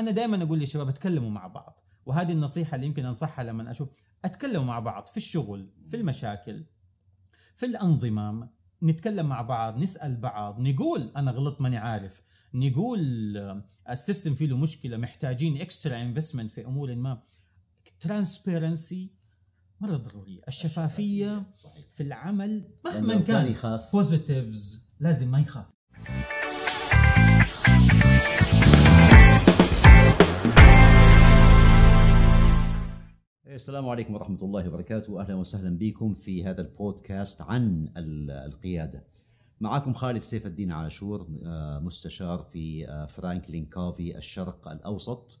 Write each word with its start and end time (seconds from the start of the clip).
أنا 0.00 0.10
دائما 0.10 0.42
أقول 0.42 0.58
للشباب 0.58 0.88
أتكلموا 0.88 1.30
مع 1.30 1.46
بعض 1.46 1.80
وهذه 2.06 2.32
النصيحة 2.32 2.74
اللي 2.74 2.86
يمكن 2.86 3.04
أنصحها 3.04 3.44
لما 3.44 3.70
أشوف 3.70 3.88
أتكلموا 4.24 4.64
مع 4.64 4.78
بعض 4.78 5.06
في 5.06 5.16
الشغل 5.16 5.72
في 5.86 5.96
المشاكل 5.96 6.64
في 7.56 7.66
الأنظمة 7.66 8.48
نتكلم 8.82 9.26
مع 9.26 9.42
بعض 9.42 9.78
نسأل 9.78 10.16
بعض 10.16 10.60
نقول 10.60 11.12
أنا 11.16 11.30
غلطت 11.30 11.60
ماني 11.60 11.76
عارف 11.76 12.22
نقول 12.54 13.00
ال 13.90 13.96
system 13.96 14.34
فيه 14.34 14.46
له 14.46 14.56
مشكلة 14.56 14.96
محتاجين 14.96 15.60
extra 15.60 16.02
investment 16.02 16.52
في 16.52 16.66
أمور 16.66 16.94
ما. 16.94 17.22
transparency 18.00 19.14
مرة 19.80 19.96
ضرورية. 19.96 20.40
الشفافية 20.48 21.50
صحيح. 21.52 21.84
في 21.94 22.02
العمل 22.02 22.70
مهما 22.84 23.20
كان 23.20 23.46
يخاف. 23.46 23.92
positives 23.92 24.90
لازم 25.00 25.30
ما 25.30 25.40
يخاف. 25.40 25.66
السلام 33.50 33.88
عليكم 33.88 34.14
ورحمة 34.14 34.38
الله 34.42 34.68
وبركاته. 34.68 35.12
وأهلا 35.12 35.34
وسهلا 35.34 35.78
بكم 35.78 36.12
في 36.12 36.44
هذا 36.44 36.60
البودكاست 36.60 37.42
عن 37.42 37.88
ال- 37.96 38.30
القيادة. 38.30 39.04
معكم 39.60 39.92
خالد 39.92 40.22
سيف 40.22 40.46
الدين 40.46 40.72
عاشور 40.72 41.28
آه، 41.44 41.78
مستشار 41.78 42.38
في 42.38 42.88
آه، 42.88 43.06
Franklin 43.06 43.66
Covey 43.66 44.18
الشرق 44.18 44.68
الأوسط. 44.68 45.38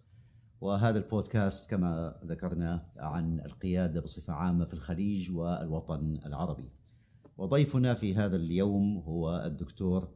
وهذا 0.60 0.98
البودكاست 0.98 1.70
كما 1.70 2.20
ذكرنا 2.26 2.86
عن 2.96 3.40
القيادة 3.40 4.00
بصفة 4.00 4.32
عامة 4.32 4.64
في 4.64 4.74
الخليج 4.74 5.32
والوطن 5.32 6.20
العربي. 6.26 6.68
وضيفنا 7.38 7.94
في 7.94 8.14
هذا 8.14 8.36
اليوم 8.36 8.98
هو 8.98 9.42
الدكتور 9.46 10.08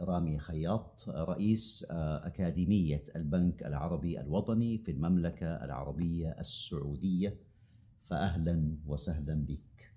رامي 0.00 0.38
خياط 0.38 1.04
رئيس 1.08 1.86
آه، 1.90 2.26
أكاديمية 2.26 3.02
البنك 3.16 3.62
العربي 3.66 4.20
الوطني 4.20 4.78
في 4.78 4.90
المملكة 4.90 5.46
العربية 5.46 6.36
السعودية. 6.40 7.36
فأهلا 8.02 8.76
وسهلا 8.86 9.34
بك. 9.34 9.92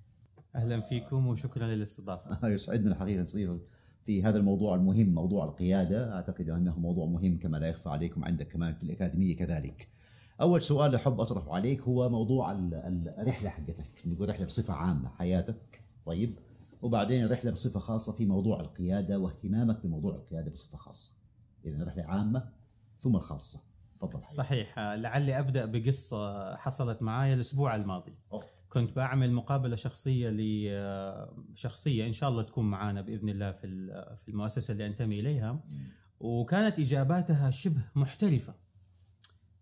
أهلا 0.56 0.80
فيكم 0.82 1.28
وشكرا 1.28 1.68
للاستضافة. 1.68 2.48
يسعدنا 2.54 2.92
الحقيقة 2.92 3.22
نصير 3.22 3.60
في 4.06 4.24
هذا 4.24 4.38
الموضوع 4.38 4.76
المهم 4.76 5.10
موضوع 5.10 5.46
القيادة. 5.46 6.14
أعتقد 6.16 6.50
أنه 6.50 6.80
موضوع 6.80 7.06
مهم 7.06 7.40
كما 7.40 7.58
لا 7.58 7.68
يخفى 7.68 7.90
عليكم 7.90 8.26
عندك 8.26 8.48
كمان 8.48 8.74
في 8.76 8.84
الأكاديمية 8.84 9.36
كذلك. 9.36 9.88
أول 10.42 10.62
سؤال 10.62 10.96
أحب 10.96 11.20
أطرحه 11.22 11.54
عليك 11.56 11.82
هو 11.82 12.10
موضوع 12.10 12.52
ال- 12.52 12.74
ال- 12.74 13.14
الرحلة 13.20 13.50
حقتك 13.50 13.86
نقول 14.08 14.30
رحلة 14.30 14.46
بصفة 14.46 14.74
عامة 14.74 15.10
حياتك. 15.10 15.82
طيب. 16.06 16.36
وبعدين 16.84 17.32
رحلة 17.32 17.52
بصفة 17.52 17.80
خاصة 17.80 18.12
في 18.12 18.26
موضوع 18.26 18.60
القيادة 18.62 19.20
واهتمامك 19.20 19.84
بموضوع 19.84 20.16
القيادة 20.16 20.52
بصفة 20.52 20.78
خاصة. 20.78 21.18
إذا 21.66 21.84
رحلة 21.84 22.04
عامة 22.04 22.50
ثم 23.00 23.16
الخاصة. 23.16 23.64
تفضل. 24.02 24.30
صحيح. 24.30 24.80
لعلي 24.80 25.40
أبدأ 25.40 25.66
بقصة 25.66 26.56
حصلت 26.56 27.02
معايا 27.02 27.34
الأسبوع 27.34 27.76
الماضي. 27.76 28.14
أوه. 28.34 28.44
كنت 28.70 28.96
بعمل 28.96 29.34
مقابلة 29.34 29.76
شخصية 29.76 30.30
لشخصيه 31.54 32.08
إن 32.08 32.14
شاء 32.14 32.30
الله 32.30 32.44
تكون 32.44 32.66
معانا 32.66 33.02
بإذن 33.02 33.30
الله 33.30 33.52
في 33.52 33.68
في 34.18 34.30
المؤسسة 34.30 34.72
اللي 34.72 34.88
أنتمي 34.88 35.20
إليها. 35.20 35.60
وكانت 36.20 36.80
إجاباتها 36.80 37.50
شبه 37.50 37.86
محترفة. 37.96 38.54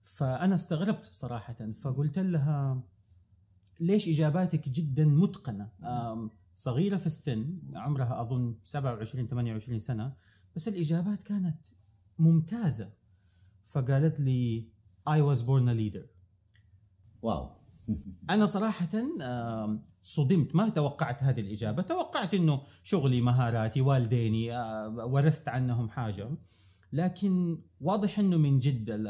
فأنا 0.04 0.56
استغربت 0.56 1.10
صراحة. 1.12 1.72
فقلت 1.82 2.20
لها 2.20 2.82
ليش 3.80 4.10
إجاباتك 4.10 4.70
جدا 4.70 5.06
متقنة؟ 5.06 5.70
صغيرة 6.56 6.98
في 6.98 7.08
السن 7.08 7.60
عمرها 7.76 8.22
أظن 8.22 8.56
27 8.64 9.28
28 9.28 9.80
سنة 9.80 10.14
بس 10.56 10.68
الإجابات 10.68 11.24
كانت 11.24 11.68
ممتازة. 12.20 12.94
فقالت 13.66 14.20
لي 14.20 14.68
I 15.10 15.14
was 15.36 15.40
born 15.42 15.68
a 15.70 15.74
leader. 15.80 16.06
واو. 17.22 17.50
أنا 18.30 18.46
صراحة 18.46 18.90
آم، 19.22 19.82
صدمت. 20.02 20.56
ما 20.56 20.70
توقعت 20.70 21.24
هذه 21.24 21.40
الإجابة. 21.42 21.82
توقعت 21.82 22.34
أنه 22.34 22.62
شغلي 22.84 23.22
مهاراتي 23.22 23.82
والديني 23.82 24.52
ورثت 24.88 25.48
عنهم 25.48 25.90
حاجة. 25.90 26.30
لكن 26.94 27.62
واضح 27.82 28.20
أنه 28.20 28.38
من 28.38 28.60
جد 28.60 28.90
ال- 28.90 29.08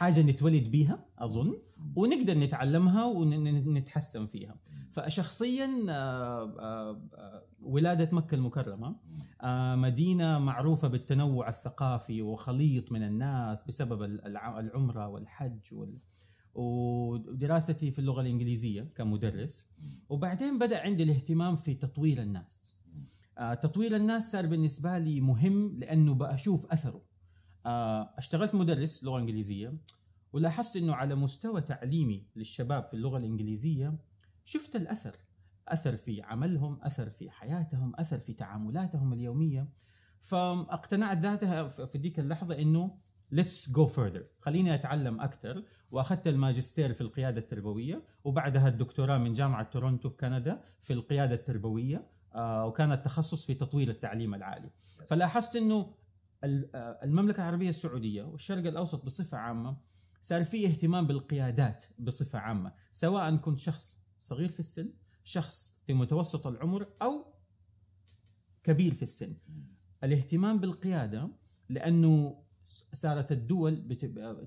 حاجة 0.00 0.22
نتولد 0.22 0.64
بيها 0.70 1.06
أظن 1.18 1.54
ونقدر 1.96 2.38
نتعلمها 2.38 3.04
ونتحسن 3.04 4.26
فيها. 4.26 4.56
فشخصيا 4.92 5.70
آه، 5.88 6.42
آه، 6.60 7.42
ولادة 7.62 8.08
مكة 8.16 8.34
المكرمة 8.34 8.96
آه، 9.42 9.76
مدينة 9.76 10.38
معروفة 10.38 10.88
بالتنوع 10.88 11.48
الثقافي 11.48 12.22
وخليط 12.22 12.92
من 12.92 13.02
الناس 13.02 13.62
بسبب 13.68 14.02
الع- 14.02 14.60
العمرة 14.60 15.08
والحج 15.08 15.74
وال... 15.74 15.98
ودراستي 16.54 17.90
في 17.90 17.98
اللغة 17.98 18.20
الإنجليزية 18.20 18.82
كمدرس. 18.94 19.68
وبعدين 20.08 20.58
بدأ 20.58 20.80
عندي 20.82 21.02
الاهتمام 21.02 21.56
في 21.56 21.74
تطوير 21.74 22.22
الناس. 22.22 22.74
تطوير 23.62 23.96
الناس 23.96 24.32
صار 24.32 24.46
بالنسبة 24.46 24.98
لي 24.98 25.20
مهم 25.20 25.78
لأنه 25.78 26.14
بأشوف 26.14 26.66
أثره. 26.72 26.94
آه، 26.96 27.09
اشتغلت 27.66 28.54
مدرس 28.54 29.04
لغة 29.04 29.18
إنجليزية 29.18 29.74
ولاحظت 30.32 30.76
أنه 30.76 30.94
على 30.94 31.14
مستوى 31.14 31.60
تعليمي 31.60 32.26
للشباب 32.36 32.88
في 32.88 32.94
اللغة 32.94 33.18
الإنجليزية 33.18 33.98
شفت 34.44 34.76
الأثر 34.76 35.16
أثر 35.68 35.96
في 35.96 36.22
عملهم 36.22 36.78
أثر 36.82 37.10
في 37.10 37.30
حياتهم 37.30 37.92
أثر 37.96 38.18
في 38.18 38.32
تعاملاتهم 38.32 39.12
اليومية. 39.12 39.68
فاقتنعت 40.20 41.18
ذاتها 41.18 41.68
في 41.68 41.98
ديك 41.98 42.18
اللحظة 42.18 42.58
أنه 42.58 42.98
let's 43.34 43.72
go 43.72 43.86
further. 43.86 44.22
خليني 44.40 44.74
أتعلم 44.74 45.20
أكثر 45.20 45.64
وأخذت 45.90 46.28
الماجستير 46.28 46.92
في 46.92 47.00
القيادة 47.00 47.40
التربوية 47.40 48.02
وبعدها 48.24 48.68
الدكتوراه 48.68 49.18
من 49.18 49.32
جامعة 49.32 49.62
تورونتو 49.62 50.08
في 50.08 50.16
كندا 50.16 50.60
في 50.80 50.92
القيادة 50.92 51.34
التربوية 51.34 52.06
آه، 52.34 52.66
وكان 52.66 52.92
التخصص 52.92 53.46
في 53.46 53.54
تطوير 53.54 53.88
التعليم 53.88 54.34
العالي. 54.34 54.70
فلاحظت 55.06 55.56
أنه 55.56 55.94
آه، 56.44 56.98
المملكة 57.02 57.40
العربية 57.40 57.68
السعودية 57.68 58.22
والشرق 58.22 58.66
الأوسط 58.66 59.04
بصفة 59.04 59.38
عامة 59.38 59.76
صار 60.22 60.44
في 60.44 60.66
اهتمام 60.66 61.06
بالقيادات 61.06 61.84
بصفة 61.98 62.38
عامة 62.38 62.72
سواء 62.92 63.36
كنت 63.36 63.58
شخص 63.58 64.04
صغير 64.18 64.48
في 64.48 64.60
السن 64.60 64.92
شخص 65.24 65.82
في 65.86 65.94
متوسط 65.94 66.46
العمر 66.46 66.86
أو 67.02 67.34
كبير 68.62 68.94
في 68.94 69.02
السن. 69.02 69.36
الاهتمام 70.04 70.60
بالقيادة 70.60 71.28
لأنه 71.68 72.42
صارت 72.92 73.32
الدول 73.32 73.96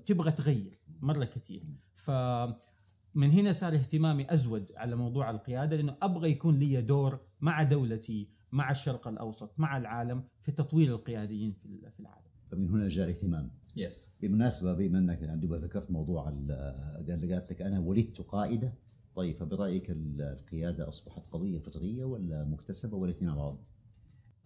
تبغى 0.06 0.32
تغير 0.32 0.78
مرة 1.00 1.24
كثير. 1.24 1.62
فمن 1.94 3.30
هنا 3.30 3.52
صار 3.52 3.74
اهتمامي 3.74 4.32
أزود 4.32 4.72
على 4.76 4.96
موضوع 4.96 5.30
القيادة 5.30 5.76
لأنه 5.76 5.96
أبغى 6.02 6.30
يكون 6.30 6.58
لي 6.58 6.82
دور 6.82 7.20
مع 7.40 7.62
دولتي 7.62 8.28
مع 8.54 8.70
الشرق 8.70 9.08
الأوسط 9.08 9.54
مع 9.60 9.76
العالم 9.76 10.24
في 10.40 10.52
تطوير 10.52 10.94
القياديين 10.94 11.52
في 11.52 11.66
ال- 11.66 11.90
في 11.90 12.00
العالم. 12.00 12.24
فمن 12.50 12.70
هنا 12.70 12.88
جاء 12.88 13.04
الاهتمام 13.10 13.50
yes 13.76 14.18
بالمناسبة 14.22 14.72
بما 14.74 14.98
أنك 14.98 15.22
يعني 15.22 15.40
دوبك 15.40 15.58
ذكرت 15.58 15.90
موضوع 15.90 16.28
ال- 16.28 17.04
قال 17.10 17.30
قالت 17.32 17.50
لك 17.52 17.62
أنا 17.62 17.78
ولدت 17.80 18.20
قائدة. 18.20 18.72
طيب 19.16 19.36
فبرأيك 19.36 19.90
ال- 19.90 20.20
القيادة 20.22 20.88
أصبحت 20.88 21.22
قضية 21.32 21.58
فطرية 21.58 22.04
ولا 22.04 22.44
مكتسبة 22.44 22.96
ولا 22.96 23.10
الاثنين 23.10 23.30
مع 23.30 23.36
بعض؟ 23.36 23.68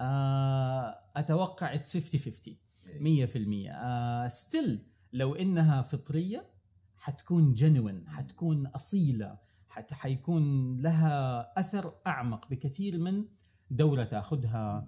آه، 0.00 0.98
أتوقع 1.16 1.74
it's 1.74 1.96
50 1.96 2.20
50 2.20 2.56
100% 3.00 3.70
آه 3.72 4.28
still 4.28 4.82
لو 5.12 5.34
إنها 5.34 5.82
فطرية 5.82 6.46
حتكون 6.96 7.54
genuine 7.54 8.08
حتكون 8.08 8.66
أصيلة 8.66 9.38
حت 9.68 9.92
حيكون 9.92 10.76
لها 10.76 11.52
أثر 11.60 11.94
أعمق 12.06 12.50
بكثير 12.50 12.98
من 12.98 13.24
دوره 13.70 14.04
تأخذها 14.04 14.86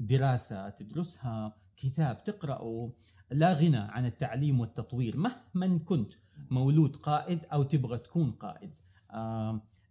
دراسة 0.00 0.68
تدرسها 0.68 1.56
كتاب 1.76 2.24
تقرأه. 2.24 2.92
لا 3.30 3.52
غنى 3.54 3.76
عن 3.76 4.06
التعليم 4.06 4.60
والتطوير 4.60 5.16
مهما 5.16 5.78
كنت 5.78 6.12
مولود 6.50 6.96
قائد 6.96 7.44
أو 7.52 7.62
تبغى 7.62 7.98
تكون 7.98 8.30
قائد. 8.30 8.70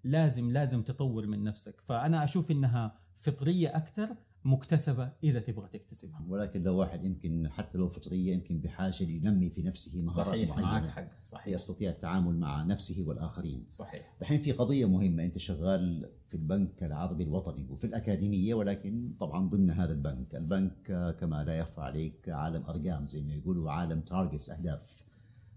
لازم 0.04 0.52
لازم 0.52 0.82
تطور 0.82 1.28
من 1.28 1.44
نفسك. 1.44 1.82
فأنا 1.82 2.24
أشوف 2.24 2.52
إنها 2.52 2.96
فطرية 3.16 3.78
أكثر 3.78 4.16
مكتسبة 4.46 5.12
إذا 5.24 5.40
تبغى 5.40 5.68
تكتسبها. 5.74 6.26
ولكن 6.28 6.64
لو 6.64 6.78
واحد 6.78 7.06
يمكن 7.06 7.50
حتى 7.50 7.78
لو 7.78 7.88
فطرية 7.88 8.34
يمكن 8.34 8.60
بحاجة 8.60 9.04
لينمي 9.04 9.50
في 9.50 9.64
نفسه 9.64 10.02
مهارات 10.02 10.48
معينة. 10.48 10.90
حق 10.90 11.08
صحيح. 11.24 11.54
يستطيع 11.54 11.90
التعامل 11.90 12.36
مع 12.40 12.64
نفسه 12.64 13.08
والآخرين. 13.08 13.66
صحيح. 13.70 14.16
دحين 14.22 14.40
في 14.40 14.52
قضية 14.52 14.86
مهمة 14.86 15.24
أنت 15.24 15.38
شغال 15.38 16.10
في 16.28 16.34
البنك 16.34 16.84
العربي 16.84 17.24
الوطني 17.24 17.68
وفي 17.70 17.88
الأكاديمية 17.88 18.54
ولكن 18.54 19.14
طبعا 19.20 19.50
ضمن 19.50 19.70
هذا 19.70 19.94
البنك. 19.94 20.36
البنك 20.36 21.16
كما 21.20 21.44
لا 21.44 21.54
يخفى 21.58 21.82
عليك 21.82 22.30
عالم 22.30 22.64
أرقام 22.64 23.06
زي 23.06 23.22
ما 23.22 23.34
يقولوا 23.34 23.72
عالم 23.72 24.02
targets 24.02 24.50
أهداف. 24.50 25.15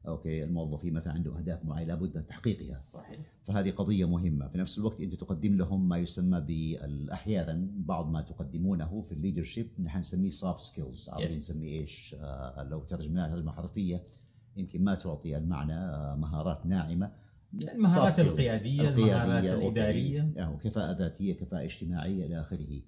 okay 0.09 0.45
الموظفين 0.45 0.93
مثلا 0.93 1.13
عندهم 1.13 1.37
أهداف 1.37 1.65
معينة 1.65 1.89
لابد 1.89 2.17
من 2.17 2.27
تحقيقها. 2.27 2.81
صحيح. 2.85 3.21
فهذه 3.45 3.71
قضية 3.71 4.09
مهمة. 4.09 4.49
في 4.49 4.59
نفس 4.59 4.79
الوقت 4.79 5.01
أنت 5.01 5.15
تقدم 5.15 5.57
لهم 5.57 5.89
ما 5.89 5.99
يسمى 5.99 6.39
أحيانا 7.13 7.69
بعض 7.77 8.11
ما 8.11 8.21
تقدمونه 8.23 9.01
في 9.03 9.13
ال 9.13 9.18
leadership 9.18 9.69
نحن 9.79 9.99
نسميه 9.99 10.31
soft 10.31 10.61
skills 10.61 11.09
أو. 11.09 11.21
نسميه 11.21 11.81
إيش؟ 11.81 12.17
آه 12.21 12.63
لو 12.63 12.81
ترجمناها 12.81 13.29
ترجمة 13.29 13.53
حرفية 13.53 14.03
يمكن 14.57 14.85
ما 14.85 14.95
تعطي 14.95 15.37
المعنى 15.37 15.75
آه 15.75 16.15
مهارات 16.15 16.67
ناعمة. 16.67 17.13
المهارات 17.55 18.13
skills. 18.13 18.19
القيادية، 18.19 18.89
المهارات. 18.89 19.45
يعني 19.45 20.57
كفاءة 20.57 20.93
ذاتية 20.99 21.33
كفاءة 21.33 21.65
اجتماعية 21.65 22.27
إلى 22.27 22.41
آخره. 22.41 22.81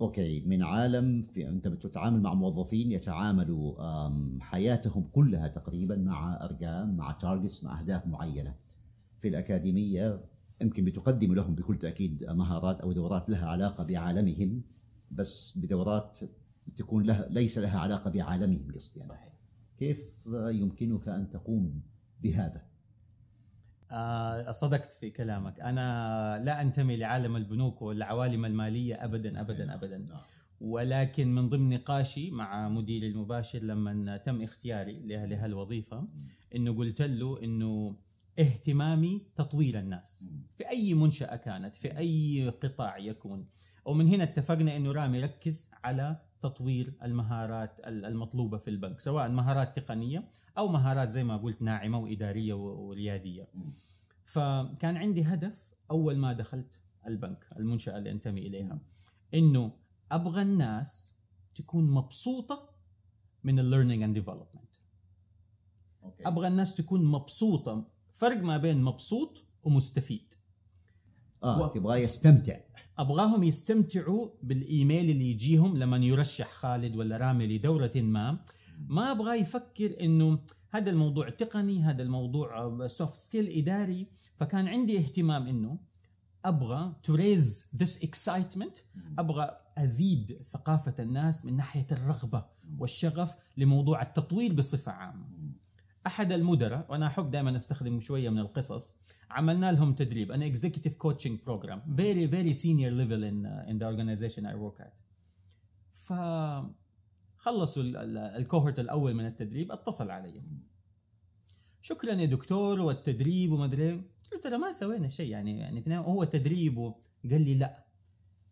okay 0.00 0.40
من 0.46 0.62
عالم 0.62 1.22
في 1.22 1.48
أنت 1.48 1.68
بتتعامل 1.68 2.20
مع 2.20 2.34
موظفين 2.34 2.92
يتعاملوا 2.92 3.74
حياتهم 4.40 5.08
كلها 5.12 5.48
تقريبا 5.48 5.96
مع 5.96 6.44
أرقام 6.44 6.96
مع 6.96 7.12
targets 7.12 7.64
مع 7.64 7.80
أهداف 7.80 8.06
معينة 8.06 8.54
في 9.20 9.28
الأكاديمية 9.28 10.24
يمكن 10.60 10.84
بتقدم 10.84 11.34
لهم 11.34 11.54
بكل 11.54 11.78
تأكيد 11.78 12.24
مهارات 12.24 12.80
أو 12.80 12.92
دورات 12.92 13.30
لها 13.30 13.46
علاقة 13.46 13.84
بعالمهم 13.84 14.62
بس 15.10 15.58
بدورات 15.58 16.20
تكون 16.76 17.02
لها 17.02 17.28
ليس 17.30 17.58
لها 17.58 17.78
علاقة 17.78 18.10
بعالمهم 18.10 18.72
قصدي 18.74 19.00
يعني. 19.00 19.08
صحيح 19.12 19.32
كيف 19.78 20.28
يمكنك 20.50 21.08
أن 21.08 21.30
تقوم 21.30 21.80
بهذا؟ 22.22 22.67
آه 23.90 24.50
صدقت 24.50 24.92
في 24.92 25.10
كلامك. 25.10 25.60
أنا 25.60 26.42
لا 26.44 26.62
أنتمي 26.62 26.96
لعالم 26.96 27.36
البنوك 27.36 27.82
والعوالم 27.82 28.44
المالية 28.44 29.04
ابدا 29.04 29.40
ابدا 29.40 29.74
ابدا. 29.74 30.06
ولكن 30.60 31.34
من 31.34 31.48
ضمن 31.48 31.70
نقاشي 31.74 32.30
مع 32.30 32.68
مديري 32.68 33.06
المباشر 33.06 33.58
لما 33.58 34.16
تم 34.16 34.42
اختياري 34.42 35.00
له- 35.06 35.24
لهالوظيفه 35.24 36.08
إنه 36.54 36.76
قلت 36.76 37.02
له 37.02 37.42
إنه 37.44 37.96
اهتمامي 38.38 39.22
تطوير 39.36 39.78
الناس. 39.78 40.32
في 40.56 40.68
أي 40.68 40.94
منشأة 40.94 41.36
كانت 41.36 41.76
في 41.76 41.98
أي 41.98 42.48
قطاع 42.62 42.98
يكون. 42.98 43.46
ومن 43.84 44.08
هنا 44.08 44.22
اتفقنا 44.24 44.76
إنه 44.76 44.92
رامي 44.92 45.20
ركز 45.20 45.70
على 45.84 46.16
تطوير 46.42 46.92
المهارات 47.02 47.80
ال- 47.86 48.04
المطلوبة 48.04 48.58
في 48.58 48.68
البنك 48.70 49.00
سواء 49.00 49.28
مهارات 49.28 49.76
تقنية 49.78 50.24
أو 50.58 50.68
مهارات 50.68 51.10
زي 51.10 51.24
ما 51.24 51.36
قلت 51.36 51.62
ناعمة 51.62 51.98
وإدارية 51.98 52.54
وريادية. 52.54 53.48
فكان 54.24 54.96
عندي 54.96 55.22
هدف 55.22 55.58
أول 55.90 56.16
ما 56.16 56.32
دخلت 56.32 56.80
البنك 57.06 57.46
المنشأة 57.56 57.98
اللي 57.98 58.10
أنتمي 58.10 58.40
إليها. 58.46 58.78
إنه 59.34 59.72
أبغى 60.12 60.42
الناس 60.42 61.14
تكون 61.54 61.90
مبسوطة 61.90 62.70
من 63.44 63.58
ال 63.58 63.63
learning 63.63 64.02
and 64.02 64.14
development. 64.14 64.74
أبغى 66.26 66.48
الناس 66.48 66.74
تكون 66.76 67.04
مبسوطة 67.04 67.84
فرق 68.14 68.42
ما 68.42 68.56
بين 68.56 68.82
مبسوط 68.82 69.42
ومستفيد. 69.64 70.34
آه 71.44 71.60
و- 71.62 71.66
تبغاه 71.68 71.96
يستمتع. 71.96 72.56
أبغاهم 72.98 73.42
يستمتعوا 73.42 74.28
بالإيميل 74.42 75.10
اللي 75.10 75.30
يجيهم 75.30 75.76
لما 75.76 75.96
يرشح 75.96 76.52
خالد 76.52 76.96
ولا 76.96 77.16
رامي 77.16 77.46
لدورة 77.46 77.92
ما. 77.96 78.38
ما 78.88 79.10
ابغاه 79.10 79.34
يفكر 79.34 80.00
إنه 80.00 80.38
هذا 80.70 80.90
الموضوع 80.90 81.28
تقني 81.28 81.82
هذا 81.82 82.02
الموضوع 82.02 82.86
soft 82.86 83.14
skill 83.14 83.48
إداري. 83.58 84.06
فكان 84.34 84.68
عندي 84.68 84.98
اهتمام 84.98 85.46
إنه 85.46 85.78
أبغى 86.44 86.92
to 87.02 87.14
raise 87.14 87.70
this 87.76 88.04
excitement 88.04 88.76
أبغى 89.18 89.50
أزيد 89.78 90.38
ثقافة 90.50 90.94
الناس 90.98 91.44
من 91.44 91.56
ناحية 91.56 91.86
الرغبة 91.92 92.44
والشغف 92.78 93.36
لموضوع 93.56 94.02
التطوير 94.02 94.52
بصفة 94.52 94.92
عامة. 94.92 95.26
أحد 96.06 96.32
المدراء 96.32 96.86
وأنا 96.88 97.06
أحب 97.06 97.30
دائما 97.30 97.56
أستخدم 97.56 98.00
شوية 98.00 98.30
من 98.30 98.38
القصص 98.38 98.96
عملنا 99.30 99.72
لهم 99.72 99.94
تدريب 99.94 100.32
أنا 100.32 100.46
executive 100.46 100.96
coaching 100.96 101.38
program 101.46 101.96
very 101.96 102.28
very 102.28 102.52
senior 102.52 102.92
level 102.92 103.24
in 103.24 103.46
in 103.46 103.78
the 103.78 103.86
organization 103.86 104.46
I 104.46 104.54
work 104.54 104.80
at 104.80 104.92
خلصوا 107.38 107.82
ال- 107.82 107.96
ال- 107.96 108.18
ال 108.18 108.27
cohort 108.27 108.78
الأول 108.78 109.14
من 109.14 109.26
التدريب 109.26 109.72
اتصل 109.72 110.10
علي 110.10 110.42
شكرا 111.82 112.12
يا 112.12 112.26
دكتور 112.26 112.80
والتدريب 112.80 113.52
وما 113.52 113.64
أدري 113.64 113.82
إيه. 113.82 113.94
قلت 114.22 114.32
له 114.34 114.40
ترى 114.40 114.58
ما 114.58 114.72
سوينا 114.72 115.08
شيء 115.08 115.30
يعني 115.30 115.58
يعني 115.58 115.98
هو 115.98 116.24
تدريب 116.24 116.78
قال 117.30 117.42
لي 117.42 117.54
لا 117.54 117.84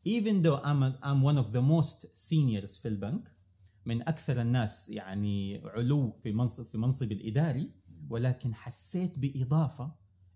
even 0.08 0.42
though 0.44 0.60
I'm, 0.62 0.82
a, 0.82 0.98
I'm 1.02 1.22
one 1.22 1.38
of 1.44 1.52
the 1.52 1.62
most 1.62 2.06
seniors 2.14 2.80
في 2.82 2.88
البنك 2.88 3.32
من 3.86 4.02
أكثر 4.02 4.40
الناس 4.40 4.90
يعني 4.90 5.62
علو 5.64 6.10
في 6.22 6.32
منصب 6.32 6.64
في 6.66 6.78
منصب 6.78 7.12
الإداري 7.12 7.70
ولكن 8.10 8.54
حسيت 8.54 9.18
بإضافة 9.18 9.94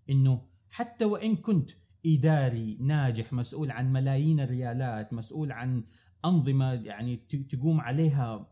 إنه 0.09 0.41
حتى 0.69 1.05
وإن 1.05 1.35
كنت 1.35 1.71
إداري 2.05 2.77
ناجح 2.81 3.33
مسؤول 3.33 3.71
عن 3.71 3.93
ملايين 3.93 4.39
الريالات 4.39 5.13
مسؤول 5.13 5.51
عن 5.51 5.83
أنظمة 6.25 6.73
يعني 6.73 7.17
تقوم 7.49 7.81
عليها 7.81 8.47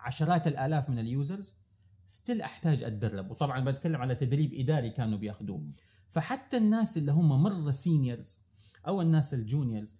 عشرات 0.00 0.46
الآلاف 0.46 0.90
من 0.90 0.98
ال 0.98 1.07
users 1.07 1.54
still 2.06 2.42
أحتاج 2.42 2.82
أتدرب. 2.82 3.30
وطبعا 3.30 3.64
بتكلم 3.64 3.96
على 3.96 4.14
تدريب 4.14 4.54
إداري 4.54 4.90
كانوا 4.90 5.18
بيأخذوه. 5.18 5.72
فحتى 6.08 6.56
الناس 6.56 6.98
اللي 6.98 7.12
هم 7.12 7.42
مرة 7.42 7.70
seniors 7.70 8.38
أو 8.88 9.02
الناس 9.02 9.34
ال 9.34 9.42
juniors 9.42 9.96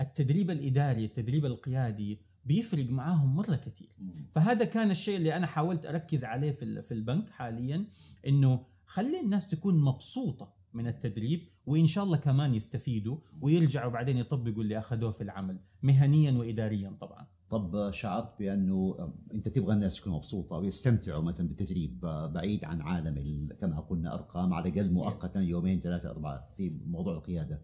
التدريب 0.00 0.50
الإداري 0.50 1.04
التدريب 1.04 1.46
القيادي 1.46 2.20
بيفرق 2.44 2.90
معاهم 2.90 3.36
مرة 3.36 3.56
كثير. 3.56 3.90
فهذا 4.32 4.64
كان 4.64 4.90
الشيء 4.90 5.16
اللي 5.16 5.36
أنا 5.36 5.46
حاولت 5.46 5.86
أركز 5.86 6.24
عليه 6.24 6.50
في 6.50 6.82
في 6.82 6.94
البنك 6.94 7.30
حاليا 7.30 7.86
إنه 8.26 8.66
خلي 8.86 9.20
الناس 9.20 9.48
تكون 9.48 9.80
مبسوطة 9.80 10.57
من 10.74 10.86
التدريب 10.86 11.40
وإن 11.66 11.86
شاء 11.86 12.04
الله 12.04 12.16
كمان 12.16 12.54
يستفيدوا 12.54 13.16
ويرجعوا 13.40 13.92
بعدين 13.92 14.16
يطبقوا 14.16 14.62
اللي 14.62 14.78
أخذوه 14.78 15.10
في 15.10 15.20
العمل 15.20 15.58
مهنيا 15.82 16.32
واداريا 16.32 16.96
طبعا. 17.00 17.26
طب 17.50 17.90
شعرت 17.90 18.38
بأنه 18.38 18.96
أنت 19.34 19.48
تبغى 19.48 19.74
الناس 19.74 20.00
تكون 20.00 20.12
مبسوطة 20.12 20.56
ويستمتعوا 20.56 21.22
مثلا 21.22 21.48
بالتدريب 21.48 22.00
بعيد 22.34 22.64
عن 22.64 22.80
عالم 22.80 23.18
ال- 23.18 23.56
كما 23.60 23.80
قلنا 23.80 24.14
أرقام 24.14 24.54
على 24.54 24.68
الأقل 24.68 24.92
مؤقتا 24.92 25.40
يومين 25.40 25.80
ثلاثة 25.80 26.10
أربعة 26.10 26.48
في 26.56 26.70
موضوع 26.86 27.14
القيادة. 27.14 27.60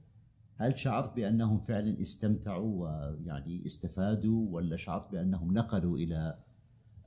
هل 0.57 0.79
شعرت 0.79 1.17
بأنهم 1.17 1.61
فعلا 1.61 2.01
استمتعوا 2.01 2.83
ويعني 2.83 3.67
استفادوا 3.67 4.49
ولا 4.51 4.77
شعرت 4.77 5.13
بأنهم 5.13 5.55
نقلوا 5.55 5.99
إلى 5.99 6.39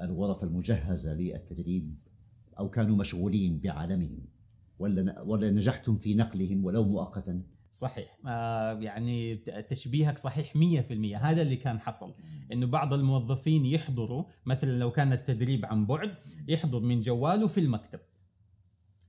الغرف 0.02 0.44
المجهزة 0.44 1.14
للتدريب 1.14 1.96
أو 2.60 2.70
كانوا 2.70 2.96
مشغولين 2.98 3.60
بعالمهم؟ 3.60 4.26
ولا 4.80 5.22
ولا 5.22 5.52
نجحتم 5.52 5.98
في 5.98 6.16
نقلهم 6.16 6.66
ولو 6.66 6.84
مؤقتا؟ 6.84 7.44
صحيح. 7.72 8.18
آه 8.28 8.74
يعني 8.74 9.36
تشبيهك 9.70 10.18
صحيح 10.18 10.54
100% 10.56 11.16
هذا 11.16 11.42
اللي 11.42 11.56
كان 11.56 11.80
حصل. 11.80 12.14
إنه 12.52 12.68
بعض 12.68 12.94
الموظفين 12.94 13.66
يحضروا 13.66 14.26
مثلا 14.46 14.80
لو 14.80 14.92
كان 14.92 15.14
التدريب 15.14 15.66
عن 15.66 15.86
بعد 15.86 16.16
يحضر 16.48 16.80
من 16.80 17.02
جواله 17.02 17.48
في 17.48 17.60
المكتب. 17.60 18.00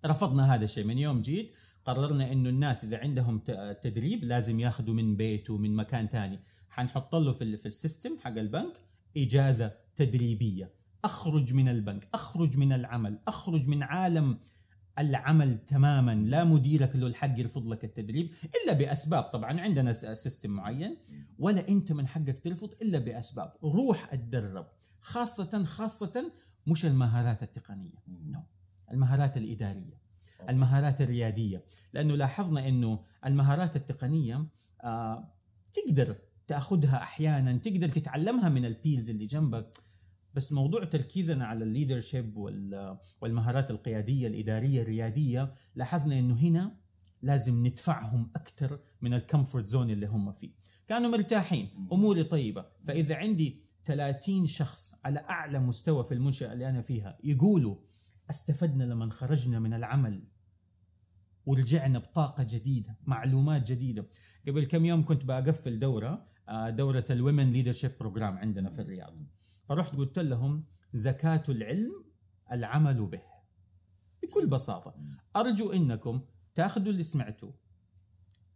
رفضنا 0.06 0.54
هذا 0.54 0.64
الشيء. 0.64 0.84
من 0.84 0.98
يوم 0.98 1.20
جيت 1.20 1.52
قررنا 1.84 2.32
إنه 2.32 2.48
الناس 2.48 2.84
إذا 2.84 2.98
عندهم 2.98 3.38
تدريب 3.82 4.24
لازم 4.24 4.60
ياخذوا 4.60 4.94
من 4.94 5.16
بيته 5.16 5.58
من 5.58 5.76
مكان 5.76 6.08
ثاني 6.08 6.40
حنحط 6.68 7.14
له 7.14 7.32
في 7.32 7.56
في 7.56 7.66
السيستم 7.66 8.18
حق 8.18 8.38
البنك 8.38 8.80
إجازة 9.16 9.72
تدريبية. 9.96 10.78
أخرج 11.04 11.54
من 11.54 11.68
البنك 11.68 12.08
أخرج 12.14 12.58
من 12.58 12.72
العمل 12.72 13.18
أخرج 13.28 13.68
من 13.68 13.82
عالم 13.82 14.38
العمل 14.98 15.58
تماما 15.66 16.14
لا 16.14 16.44
مديرك 16.44 16.96
له 16.96 17.06
الحق 17.06 17.38
يرفض 17.38 17.66
لك 17.66 17.84
التدريب 17.84 18.30
إلا 18.64 18.72
بأسباب 18.72 19.22
طبعا 19.22 19.60
عندنا 19.60 19.92
system 19.92 20.50
معين 20.50 20.96
ولا 21.38 21.68
أنت 21.68 21.92
من 21.92 22.06
حقك 22.06 22.40
ترفض 22.44 22.70
إلا 22.82 22.98
بأسباب. 22.98 23.52
روح 23.62 24.12
اتدرب 24.12 24.66
خاصة 25.00 25.64
خاصة 25.64 26.32
مش 26.66 26.86
المهارات 26.86 27.42
التقنية. 27.42 28.02
no 28.08 28.40
المهارات 28.92 29.36
الإدارية 29.36 29.98
المهارات 30.48 31.00
الريادية. 31.00 31.64
لأنه 31.92 32.16
لاحظنا 32.16 32.68
إنه 32.68 33.04
المهارات 33.26 33.76
التقنية 33.76 34.46
آه 34.80 35.34
تقدر 35.72 36.16
تأخذها 36.46 36.96
أحيانا 37.02 37.52
تقدر 37.58 37.88
تتعلمها 37.88 38.48
من 38.48 38.64
ال 38.64 38.72
peers 38.72 39.10
اللي 39.10 39.26
جنبك. 39.26 39.70
بس 40.38 40.52
موضوع 40.52 40.84
تركيزنا 40.84 41.46
على 41.46 41.64
ال 41.64 41.71
leadership 41.71 42.36
والمهارات 43.20 43.70
القيادية 43.70 44.28
الإدارية 44.28 44.82
الريادية 44.82 45.52
لاحظنا 45.74 46.18
إنه 46.18 46.34
هنا 46.34 46.76
لازم 47.22 47.66
ندفعهم 47.66 48.30
أكثر 48.36 48.80
من 49.00 49.14
ال 49.14 49.21
comfort 49.21 49.68
zone 49.68 49.90
اللي 49.90 50.06
هم 50.06 50.32
فيه. 50.32 50.50
كانوا 50.88 51.10
مرتاحين 51.10 51.88
أموري 51.92 52.24
طيبة. 52.24 52.66
فإذا 52.84 53.14
عندي 53.14 53.62
30 53.84 54.46
شخص 54.46 55.00
على 55.04 55.18
أعلى 55.18 55.58
مستوى 55.58 56.04
في 56.04 56.14
المنشأة 56.14 56.52
اللي 56.52 56.68
أنا 56.68 56.82
فيها 56.82 57.18
يقولوا 57.24 57.76
أستفدنا 58.30 58.84
لما 58.84 59.10
خرجنا 59.10 59.58
من 59.58 59.74
العمل 59.74 60.24
ورجعنا 61.46 61.98
بطاقة 61.98 62.46
جديدة 62.50 62.96
معلومات 63.06 63.72
جديدة. 63.72 64.06
قبل 64.48 64.66
كم 64.66 64.84
يوم 64.84 65.04
كنت 65.04 65.24
بقفل 65.24 65.78
دورة 65.78 66.28
آه، 66.48 66.70
دورة 66.70 67.04
ال 67.10 67.17
women 67.17 67.50
leadership 67.50 67.90
program 68.00 68.38
عندنا 68.38 68.70
في 68.70 68.82
الرياض. 68.82 69.37
فرحت 69.68 69.96
قلت 69.96 70.18
لهم 70.18 70.64
زكاة 70.94 71.42
العلم 71.48 72.04
العمل 72.52 73.06
به. 73.06 73.22
بكل 74.22 74.46
بساطة. 74.46 74.94
أرجو 75.36 75.72
أنكم 75.72 76.20
تاخذوا 76.54 76.92
اللي 76.92 77.02
سمعتوه. 77.02 77.54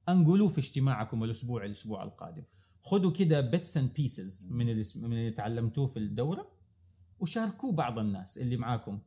انقلوه 0.09 0.49
في 0.49 0.59
اجتماعكم 0.59 1.25
الأسبوع 1.25 1.65
الأسبوع 1.65 2.03
القادم. 2.03 2.43
خذوا 2.83 3.13
كده 3.13 3.41
bits 3.41 3.77
and 3.77 3.93
pieces 3.93 4.53
من 4.53 4.69
اللي 4.69 4.83
من 4.97 5.13
اللي 5.13 5.31
تعلمتوه 5.31 5.87
في 5.87 5.99
الدورة 5.99 6.53
وشاركوه 7.21 7.73
بعض 7.73 7.99
الناس 7.99 8.39
اللي 8.39 8.57
معاكم. 8.57 9.01